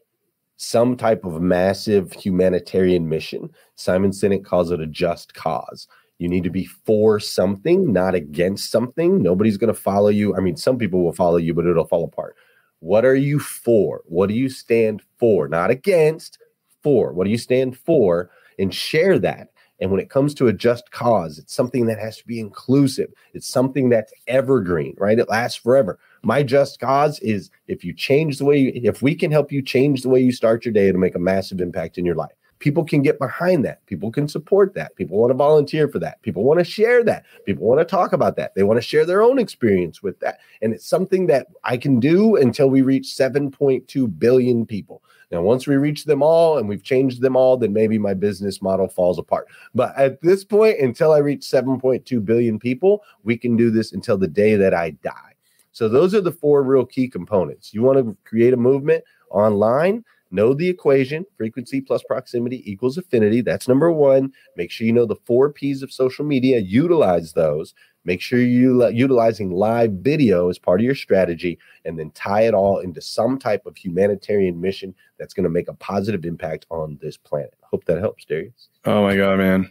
some 0.55 0.95
type 0.95 1.25
of 1.25 1.41
massive 1.41 2.13
humanitarian 2.13 3.09
mission. 3.09 3.49
Simon 3.75 4.11
Sinek 4.11 4.45
calls 4.45 4.71
it 4.71 4.79
a 4.79 4.87
just 4.87 5.33
cause. 5.33 5.89
You 6.19 6.27
need 6.27 6.43
to 6.43 6.49
be 6.49 6.65
for 6.65 7.19
something, 7.19 7.91
not 7.93 8.13
against 8.13 8.71
something. 8.71 9.23
Nobody's 9.23 9.57
going 9.57 9.73
to 9.73 9.79
follow 9.79 10.09
you. 10.09 10.35
I 10.35 10.41
mean, 10.41 10.57
some 10.57 10.77
people 10.77 11.01
will 11.01 11.13
follow 11.13 11.37
you, 11.37 11.53
but 11.53 11.65
it'll 11.65 11.87
fall 11.87 12.03
apart. 12.03 12.35
What 12.79 13.05
are 13.05 13.15
you 13.15 13.39
for? 13.39 14.01
What 14.05 14.27
do 14.27 14.35
you 14.35 14.49
stand 14.49 15.01
for? 15.17 15.47
Not 15.47 15.71
against, 15.71 16.37
for. 16.83 17.13
What 17.13 17.23
do 17.23 17.31
you 17.31 17.37
stand 17.37 17.77
for? 17.77 18.29
And 18.57 18.73
share 18.73 19.17
that. 19.19 19.47
And 19.79 19.91
when 19.91 20.01
it 20.01 20.09
comes 20.09 20.33
to 20.35 20.47
a 20.47 20.53
just 20.53 20.91
cause, 20.91 21.39
it's 21.39 21.55
something 21.55 21.85
that 21.85 21.99
has 21.99 22.17
to 22.17 22.27
be 22.27 22.41
inclusive. 22.41 23.11
It's 23.33 23.47
something 23.47 23.87
that's 23.87 24.11
evergreen, 24.27 24.95
right? 24.97 25.17
It 25.17 25.29
lasts 25.29 25.57
forever. 25.57 25.99
My 26.21 26.43
just 26.43 26.81
cause 26.81 27.17
is 27.19 27.49
if 27.69 27.85
you 27.85 27.93
change 27.93 28.39
the 28.39 28.45
way 28.45 28.57
you, 28.57 28.71
if 28.75 29.01
we 29.01 29.15
can 29.15 29.31
help 29.31 29.53
you 29.53 29.61
change 29.61 30.01
the 30.01 30.09
way 30.09 30.19
you 30.19 30.33
start 30.33 30.65
your 30.65 30.73
day 30.73 30.91
to 30.91 30.97
make 30.97 31.15
a 31.15 31.19
massive 31.19 31.61
impact 31.61 31.97
in 31.97 32.03
your 32.03 32.15
life 32.15 32.33
people 32.59 32.83
can 32.83 33.01
get 33.01 33.17
behind 33.17 33.65
that. 33.65 33.85
People 33.85 34.11
can 34.11 34.27
support 34.27 34.73
that. 34.75 34.95
People 34.95 35.17
want 35.17 35.31
to 35.31 35.35
volunteer 35.35 35.87
for 35.87 35.99
that. 35.99 36.21
People 36.21 36.43
want 36.43 36.59
to 36.59 36.63
share 36.63 37.03
that. 37.05 37.25
People 37.45 37.65
want 37.65 37.79
to 37.79 37.85
talk 37.85 38.13
about 38.13 38.35
that. 38.35 38.53
They 38.53 38.63
want 38.63 38.77
to 38.77 38.81
share 38.81 39.05
their 39.05 39.21
own 39.21 39.39
experience 39.39 40.03
with 40.03 40.19
that. 40.19 40.39
And 40.61 40.73
it's 40.73 40.85
something 40.85 41.27
that 41.27 41.47
I 41.63 41.77
can 41.77 41.99
do 41.99 42.35
until 42.35 42.69
we 42.69 42.81
reach 42.81 43.07
7.2 43.07 44.19
billion 44.19 44.65
people. 44.65 45.01
Now, 45.31 45.41
once 45.41 45.67
we 45.67 45.75
reach 45.75 46.05
them 46.05 46.23
all 46.23 46.57
and 46.57 46.67
we've 46.67 46.83
changed 46.83 47.21
them 47.21 47.35
all, 47.35 47.55
then 47.55 47.71
maybe 47.71 47.99
my 47.99 48.15
business 48.15 48.61
model 48.61 48.87
falls 48.87 49.19
apart. 49.19 49.47
But 49.75 49.95
at 49.95 50.21
this 50.21 50.43
point, 50.43 50.79
until 50.79 51.13
I 51.13 51.19
reach 51.19 51.41
7.2 51.41 52.25
billion 52.25 52.57
people, 52.57 53.03
we 53.23 53.37
can 53.37 53.55
do 53.55 53.69
this 53.69 53.93
until 53.93 54.17
the 54.17 54.27
day 54.27 54.55
that 54.55 54.73
I 54.73 54.91
die. 54.91 55.35
So, 55.71 55.87
those 55.87 56.15
are 56.15 56.21
the 56.21 56.31
four 56.31 56.63
real 56.63 56.83
key 56.83 57.07
components. 57.07 57.75
You 57.75 57.83
want 57.83 57.99
to 57.99 58.17
create 58.25 58.53
a 58.53 58.57
movement 58.57 59.03
online 59.29 60.03
Know 60.31 60.53
the 60.53 60.69
equation 60.69 61.25
frequency 61.37 61.81
plus 61.81 62.03
proximity 62.03 62.63
equals 62.69 62.97
affinity. 62.97 63.41
That's 63.41 63.67
number 63.67 63.91
one. 63.91 64.31
Make 64.55 64.69
sure 64.69 64.85
you 64.85 64.93
know 64.93 65.05
the 65.05 65.15
four 65.25 65.51
P's 65.51 65.81
of 65.81 65.91
social 65.91 66.23
media, 66.23 66.59
utilize 66.59 67.33
those. 67.33 67.73
Make 68.05 68.21
sure 68.21 68.39
you're 68.39 68.91
utilizing 68.91 69.51
live 69.51 69.91
video 69.91 70.49
as 70.49 70.57
part 70.57 70.79
of 70.79 70.85
your 70.85 70.95
strategy, 70.95 71.59
and 71.83 71.99
then 71.99 72.11
tie 72.11 72.43
it 72.43 72.53
all 72.53 72.79
into 72.79 73.01
some 73.01 73.37
type 73.37 73.65
of 73.65 73.75
humanitarian 73.75 74.61
mission 74.61 74.95
that's 75.17 75.33
going 75.33 75.43
to 75.43 75.49
make 75.49 75.67
a 75.67 75.73
positive 75.73 76.25
impact 76.25 76.65
on 76.69 76.97
this 77.01 77.17
planet. 77.17 77.55
Hope 77.61 77.83
that 77.85 77.99
helps, 77.99 78.23
Darius. 78.25 78.69
Oh 78.85 79.03
my 79.03 79.17
God, 79.17 79.37
man. 79.37 79.69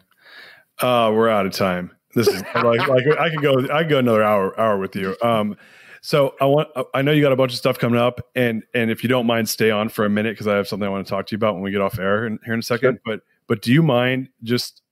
Uh, 0.81 1.11
we're 1.15 1.29
out 1.29 1.47
of 1.47 1.53
time. 1.53 1.91
This 2.15 2.29
is 2.29 2.43
like, 2.55 2.87
like 2.87 3.07
I 3.19 3.31
could 3.31 3.43
go, 3.43 3.55
I 3.73 3.83
could 3.83 3.91
go 3.91 3.99
another 3.99 4.23
hour, 4.23 4.59
hour 4.61 4.79
with 4.79 4.95
you. 4.95 5.17
Um, 5.23 5.57
so 6.01 6.35
I 6.41 6.47
want 6.47 6.69
I 6.95 7.03
know 7.03 7.13
you 7.13 7.23
got 7.23 7.33
a 7.33 7.37
bunch 7.37 7.53
of 7.53 7.59
stuff 7.59 7.79
coming 7.79 7.99
up, 7.99 8.21
and 8.35 8.63
and 8.75 8.91
if 8.91 9.03
you 9.03 9.09
don't 9.09 9.27
mind, 9.27 9.49
stay 9.49 9.71
on 9.71 9.89
for 9.89 10.05
a 10.05 10.11
minute 10.11 10.31
because 10.31 10.47
I 10.47 10.57
have 10.57 10.69
something 10.69 10.87
I 10.87 10.91
want 10.91 11.07
to 11.07 11.11
talk 11.11 11.27
to 11.27 11.33
you 11.33 11.37
about 11.37 11.55
when 11.55 11.63
we 11.63 11.71
get 11.71 11.81
off 11.81 11.99
air 11.99 12.27
in, 12.27 12.39
here 12.45 12.55
in 12.55 12.61
a 12.61 12.63
second. 12.63 12.95
Sure. 12.95 13.01
But 13.05 13.21
but 13.47 13.63
do 13.63 13.73
you 13.73 13.83
mind 13.83 14.29
just 14.43 14.83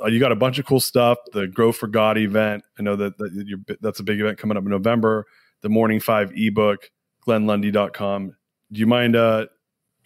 uh, 0.00 0.06
you 0.06 0.20
got 0.20 0.32
a 0.32 0.36
bunch 0.36 0.58
of 0.58 0.66
cool 0.66 0.80
stuff. 0.80 1.18
The 1.32 1.46
Grow 1.46 1.72
for 1.72 1.86
God 1.86 2.18
event. 2.18 2.64
I 2.78 2.82
know 2.82 2.96
that, 2.96 3.18
that 3.18 3.78
that's 3.80 4.00
a 4.00 4.02
big 4.02 4.20
event 4.20 4.38
coming 4.38 4.56
up 4.56 4.64
in 4.64 4.70
November. 4.70 5.26
The 5.62 5.68
Morning 5.68 6.00
Five 6.00 6.32
ebook, 6.34 6.90
GlennLundy.com. 7.26 8.36
Do 8.72 8.80
you 8.80 8.86
mind 8.86 9.16
uh, 9.16 9.46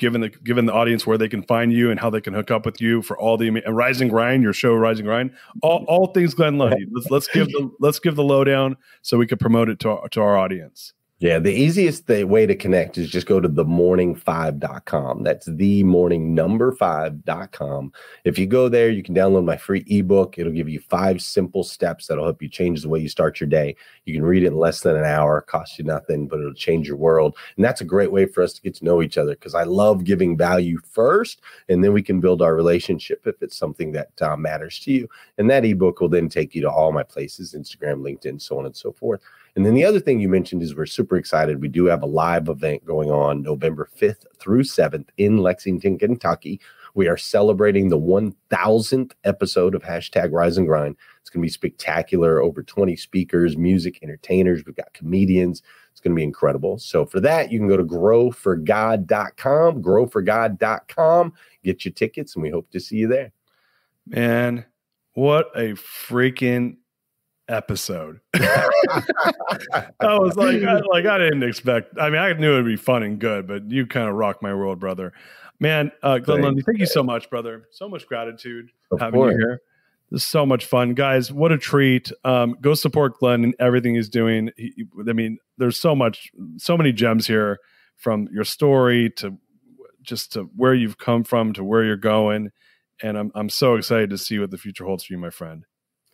given 0.00 0.22
the 0.22 0.30
given 0.30 0.66
the 0.66 0.72
audience 0.72 1.06
where 1.06 1.16
they 1.16 1.28
can 1.28 1.42
find 1.44 1.72
you 1.72 1.90
and 1.90 2.00
how 2.00 2.10
they 2.10 2.20
can 2.20 2.34
hook 2.34 2.50
up 2.50 2.66
with 2.66 2.80
you 2.80 3.02
for 3.02 3.16
all 3.16 3.36
the 3.36 3.46
and 3.46 3.76
Rise 3.76 4.00
and 4.00 4.10
Grind, 4.10 4.42
your 4.42 4.52
show 4.52 4.74
Rise 4.74 4.98
and 4.98 5.06
Grind, 5.06 5.30
all, 5.62 5.84
all 5.86 6.08
things 6.08 6.34
Glenn 6.34 6.58
Lundy. 6.58 6.86
Let's 6.90 7.10
let's 7.10 7.28
give 7.28 7.46
the 7.48 7.70
let's 7.78 8.00
give 8.00 8.16
the 8.16 8.24
lowdown 8.24 8.76
so 9.02 9.18
we 9.18 9.26
can 9.26 9.38
promote 9.38 9.68
it 9.68 9.78
to 9.80 9.90
our, 9.90 10.08
to 10.08 10.20
our 10.20 10.36
audience. 10.36 10.94
Yeah, 11.20 11.38
the 11.38 11.52
easiest 11.52 12.08
way 12.08 12.46
to 12.46 12.56
connect 12.56 12.96
is 12.96 13.10
just 13.10 13.26
go 13.26 13.40
to 13.40 13.48
themorning5.com. 13.48 15.22
That's 15.22 15.44
the 15.44 15.82
morning 15.82 16.34
number 16.34 16.72
5.com. 16.72 17.92
If 18.24 18.38
you 18.38 18.46
go 18.46 18.70
there, 18.70 18.88
you 18.88 19.02
can 19.02 19.14
download 19.14 19.44
my 19.44 19.58
free 19.58 19.84
ebook. 19.86 20.38
It'll 20.38 20.50
give 20.50 20.70
you 20.70 20.80
five 20.80 21.20
simple 21.20 21.62
steps 21.62 22.06
that'll 22.06 22.24
help 22.24 22.40
you 22.40 22.48
change 22.48 22.80
the 22.80 22.88
way 22.88 23.00
you 23.00 23.10
start 23.10 23.38
your 23.38 23.50
day. 23.50 23.76
You 24.06 24.14
can 24.14 24.24
read 24.24 24.44
it 24.44 24.46
in 24.46 24.56
less 24.56 24.80
than 24.80 24.96
an 24.96 25.04
hour, 25.04 25.42
cost 25.42 25.78
you 25.78 25.84
nothing, 25.84 26.26
but 26.26 26.40
it'll 26.40 26.54
change 26.54 26.88
your 26.88 26.96
world. 26.96 27.36
And 27.54 27.62
that's 27.62 27.82
a 27.82 27.84
great 27.84 28.10
way 28.10 28.24
for 28.24 28.42
us 28.42 28.54
to 28.54 28.62
get 28.62 28.76
to 28.76 28.84
know 28.86 29.02
each 29.02 29.18
other 29.18 29.32
because 29.32 29.54
I 29.54 29.64
love 29.64 30.04
giving 30.04 30.38
value 30.38 30.78
first, 30.90 31.42
and 31.68 31.84
then 31.84 31.92
we 31.92 32.00
can 32.02 32.20
build 32.20 32.40
our 32.40 32.54
relationship 32.54 33.26
if 33.26 33.42
it's 33.42 33.58
something 33.58 33.92
that 33.92 34.10
uh, 34.22 34.38
matters 34.38 34.78
to 34.80 34.92
you. 34.92 35.08
And 35.36 35.50
that 35.50 35.66
ebook 35.66 36.00
will 36.00 36.08
then 36.08 36.30
take 36.30 36.54
you 36.54 36.62
to 36.62 36.70
all 36.70 36.92
my 36.92 37.02
places 37.02 37.54
Instagram, 37.54 38.00
LinkedIn, 38.00 38.40
so 38.40 38.58
on 38.58 38.64
and 38.64 38.74
so 38.74 38.90
forth. 38.90 39.20
And 39.56 39.66
then 39.66 39.74
the 39.74 39.84
other 39.84 40.00
thing 40.00 40.20
you 40.20 40.28
mentioned 40.28 40.62
is 40.62 40.74
we're 40.74 40.86
super 40.86 41.16
excited. 41.16 41.60
We 41.60 41.68
do 41.68 41.86
have 41.86 42.02
a 42.02 42.06
live 42.06 42.48
event 42.48 42.84
going 42.84 43.10
on 43.10 43.42
November 43.42 43.88
5th 43.98 44.24
through 44.38 44.62
7th 44.62 45.08
in 45.16 45.38
Lexington, 45.38 45.98
Kentucky. 45.98 46.60
We 46.94 47.08
are 47.08 47.16
celebrating 47.16 47.88
the 47.88 47.98
1000th 47.98 49.12
episode 49.24 49.74
of 49.74 49.82
hashtag 49.82 50.32
Rise 50.32 50.58
and 50.58 50.66
Grind. 50.66 50.96
It's 51.20 51.30
going 51.30 51.42
to 51.42 51.46
be 51.46 51.50
spectacular. 51.50 52.40
Over 52.40 52.62
20 52.62 52.96
speakers, 52.96 53.56
music, 53.56 54.00
entertainers. 54.02 54.64
We've 54.64 54.74
got 54.76 54.92
comedians. 54.92 55.62
It's 55.92 56.00
going 56.00 56.12
to 56.14 56.18
be 56.18 56.24
incredible. 56.24 56.78
So 56.78 57.04
for 57.04 57.20
that, 57.20 57.52
you 57.52 57.58
can 57.58 57.68
go 57.68 57.76
to 57.76 57.84
growforgod.com, 57.84 59.82
growforgod.com, 59.82 61.32
get 61.62 61.84
your 61.84 61.92
tickets, 61.92 62.34
and 62.34 62.42
we 62.42 62.50
hope 62.50 62.70
to 62.70 62.80
see 62.80 62.96
you 62.96 63.06
there. 63.08 63.32
Man, 64.06 64.64
what 65.14 65.50
a 65.54 65.74
freaking 65.74 66.76
episode. 67.50 68.20
I 68.34 69.90
was 70.00 70.36
like, 70.36 70.62
I, 70.62 70.80
like 70.92 71.06
I 71.06 71.18
didn't 71.18 71.42
expect. 71.42 71.98
I 71.98 72.10
mean, 72.10 72.20
I 72.20 72.32
knew 72.32 72.52
it'd 72.54 72.66
be 72.66 72.76
fun 72.76 73.02
and 73.02 73.18
good, 73.18 73.46
but 73.46 73.70
you 73.70 73.86
kind 73.86 74.08
of 74.08 74.14
rocked 74.14 74.42
my 74.42 74.54
world, 74.54 74.78
brother. 74.78 75.12
Man, 75.58 75.92
uh, 76.02 76.18
Glenn 76.18 76.40
Lundy, 76.40 76.62
thank 76.62 76.78
you 76.78 76.86
so 76.86 77.02
much, 77.02 77.28
brother. 77.28 77.68
So 77.70 77.86
much 77.88 78.06
gratitude 78.06 78.70
Of 78.90 79.00
having 79.00 79.20
course. 79.20 79.32
you 79.32 79.38
here. 79.38 79.60
This 80.10 80.22
is 80.22 80.28
so 80.28 80.46
much 80.46 80.64
fun, 80.64 80.94
guys. 80.94 81.30
What 81.30 81.52
a 81.52 81.58
treat! 81.58 82.10
Um, 82.24 82.56
go 82.60 82.74
support 82.74 83.18
Glenn 83.18 83.44
and 83.44 83.54
everything 83.60 83.94
he's 83.94 84.08
doing. 84.08 84.50
He, 84.56 84.86
I 85.08 85.12
mean, 85.12 85.38
there's 85.58 85.76
so 85.76 85.94
much, 85.94 86.32
so 86.56 86.76
many 86.76 86.92
gems 86.92 87.26
here 87.26 87.58
from 87.96 88.28
your 88.32 88.44
story 88.44 89.10
to 89.16 89.36
just 90.02 90.32
to 90.32 90.44
where 90.56 90.74
you've 90.74 90.98
come 90.98 91.22
from 91.22 91.52
to 91.52 91.62
where 91.62 91.84
you're 91.84 91.96
going, 91.96 92.50
and 93.02 93.18
I'm 93.18 93.30
I'm 93.34 93.50
so 93.50 93.76
excited 93.76 94.10
to 94.10 94.18
see 94.18 94.38
what 94.38 94.50
the 94.50 94.58
future 94.58 94.84
holds 94.84 95.04
for 95.04 95.12
you, 95.12 95.18
my 95.18 95.30
friend. 95.30 95.64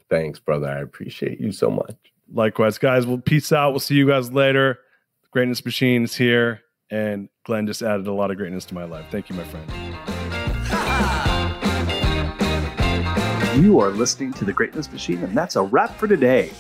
Thanks, 0.09 0.39
brother. 0.39 0.69
I 0.69 0.81
appreciate 0.81 1.41
you 1.41 1.53
so 1.53 1.71
much. 1.71 1.97
Likewise, 2.33 2.79
guys. 2.79 3.07
We'll 3.07 3.19
peace 3.19 3.53
out. 3.53 3.71
We'll 3.71 3.81
see 3.81 3.95
you 3.95 4.07
guys 4.07 4.33
later. 4.33 4.79
The 5.23 5.29
Greatness 5.31 5.65
Machine 5.65 6.05
is 6.05 6.15
here, 6.17 6.61
and 6.91 7.29
Glenn 7.45 7.67
just 7.67 7.83
added 7.83 8.07
a 8.07 8.13
lot 8.13 8.31
of 8.31 8.37
greatness 8.37 8.65
to 8.67 8.75
my 8.75 8.85
life. 8.85 9.07
Thank 9.11 9.31
you, 9.31 9.37
my 9.37 9.45
friend. 9.45 9.71
You 13.57 13.81
are 13.81 13.89
listening 13.89 14.35
to 14.35 14.45
The 14.45 14.53
Greatness 14.53 14.93
Machine, 14.93 15.25
and 15.25 15.35
that's 15.35 15.57
a 15.57 15.63
wrap 15.63 15.97
for 15.97 16.07
today. 16.07 16.51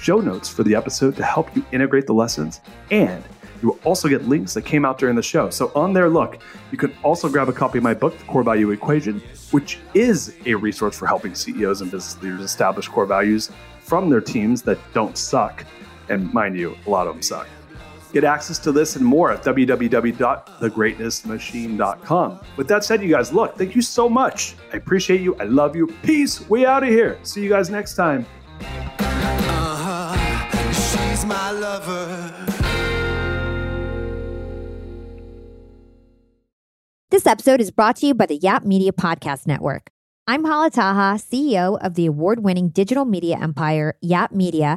show 0.00 0.18
notes 0.18 0.48
for 0.48 0.64
the 0.64 0.74
episode 0.74 1.14
to 1.14 1.22
help 1.22 1.54
you 1.54 1.64
integrate 1.70 2.08
the 2.08 2.12
lessons, 2.12 2.60
and 2.90 3.22
you 3.62 3.68
will 3.68 3.78
also 3.84 4.08
get 4.08 4.26
links 4.26 4.52
that 4.54 4.62
came 4.62 4.84
out 4.84 4.98
during 4.98 5.14
the 5.14 5.22
show. 5.22 5.48
So 5.50 5.70
on 5.76 5.92
there, 5.92 6.08
look, 6.08 6.40
you 6.72 6.76
can 6.76 6.92
also 7.04 7.28
grab 7.28 7.48
a 7.48 7.52
copy 7.52 7.78
of 7.78 7.84
my 7.84 7.94
book, 7.94 8.18
The 8.18 8.24
Core 8.24 8.42
Value 8.42 8.72
Equation, 8.72 9.22
which 9.52 9.78
is 9.94 10.34
a 10.44 10.54
resource 10.54 10.98
for 10.98 11.06
helping 11.06 11.36
CEOs 11.36 11.82
and 11.82 11.90
business 11.90 12.20
leaders 12.20 12.40
establish 12.40 12.88
core 12.88 13.06
values 13.06 13.52
from 13.78 14.10
their 14.10 14.20
teams 14.20 14.60
that 14.62 14.78
don't 14.92 15.16
suck. 15.16 15.64
And 16.08 16.34
mind 16.34 16.58
you, 16.58 16.76
a 16.84 16.90
lot 16.90 17.06
of 17.06 17.14
them 17.14 17.22
suck. 17.22 17.46
Get 18.12 18.24
access 18.24 18.58
to 18.60 18.72
this 18.72 18.96
and 18.96 19.04
more 19.04 19.30
at 19.30 19.42
www.thegreatnessmachine.com. 19.42 22.40
With 22.56 22.68
that 22.68 22.84
said, 22.84 23.02
you 23.02 23.10
guys, 23.10 23.32
look, 23.32 23.56
thank 23.56 23.74
you 23.76 23.82
so 23.82 24.08
much. 24.08 24.56
I 24.72 24.76
appreciate 24.76 25.20
you. 25.20 25.36
I 25.36 25.44
love 25.44 25.76
you. 25.76 25.86
Peace. 26.02 26.48
We 26.48 26.66
out 26.66 26.82
of 26.82 26.88
here. 26.88 27.18
See 27.22 27.42
you 27.42 27.48
guys 27.48 27.70
next 27.70 27.94
time. 27.94 28.26
Uh-huh. 28.98 30.16
She's 30.72 31.24
my 31.24 31.50
lover. 31.52 32.34
This 37.10 37.26
episode 37.26 37.60
is 37.60 37.70
brought 37.70 37.96
to 37.96 38.06
you 38.06 38.14
by 38.14 38.26
the 38.26 38.36
Yap 38.36 38.64
Media 38.64 38.92
Podcast 38.92 39.46
Network. 39.46 39.90
I'm 40.26 40.44
Hala 40.44 40.70
Taha, 40.70 41.18
CEO 41.18 41.76
of 41.84 41.94
the 41.94 42.06
award 42.06 42.44
winning 42.44 42.68
digital 42.68 43.04
media 43.04 43.36
empire, 43.36 43.96
Yap 44.00 44.30
Media, 44.30 44.76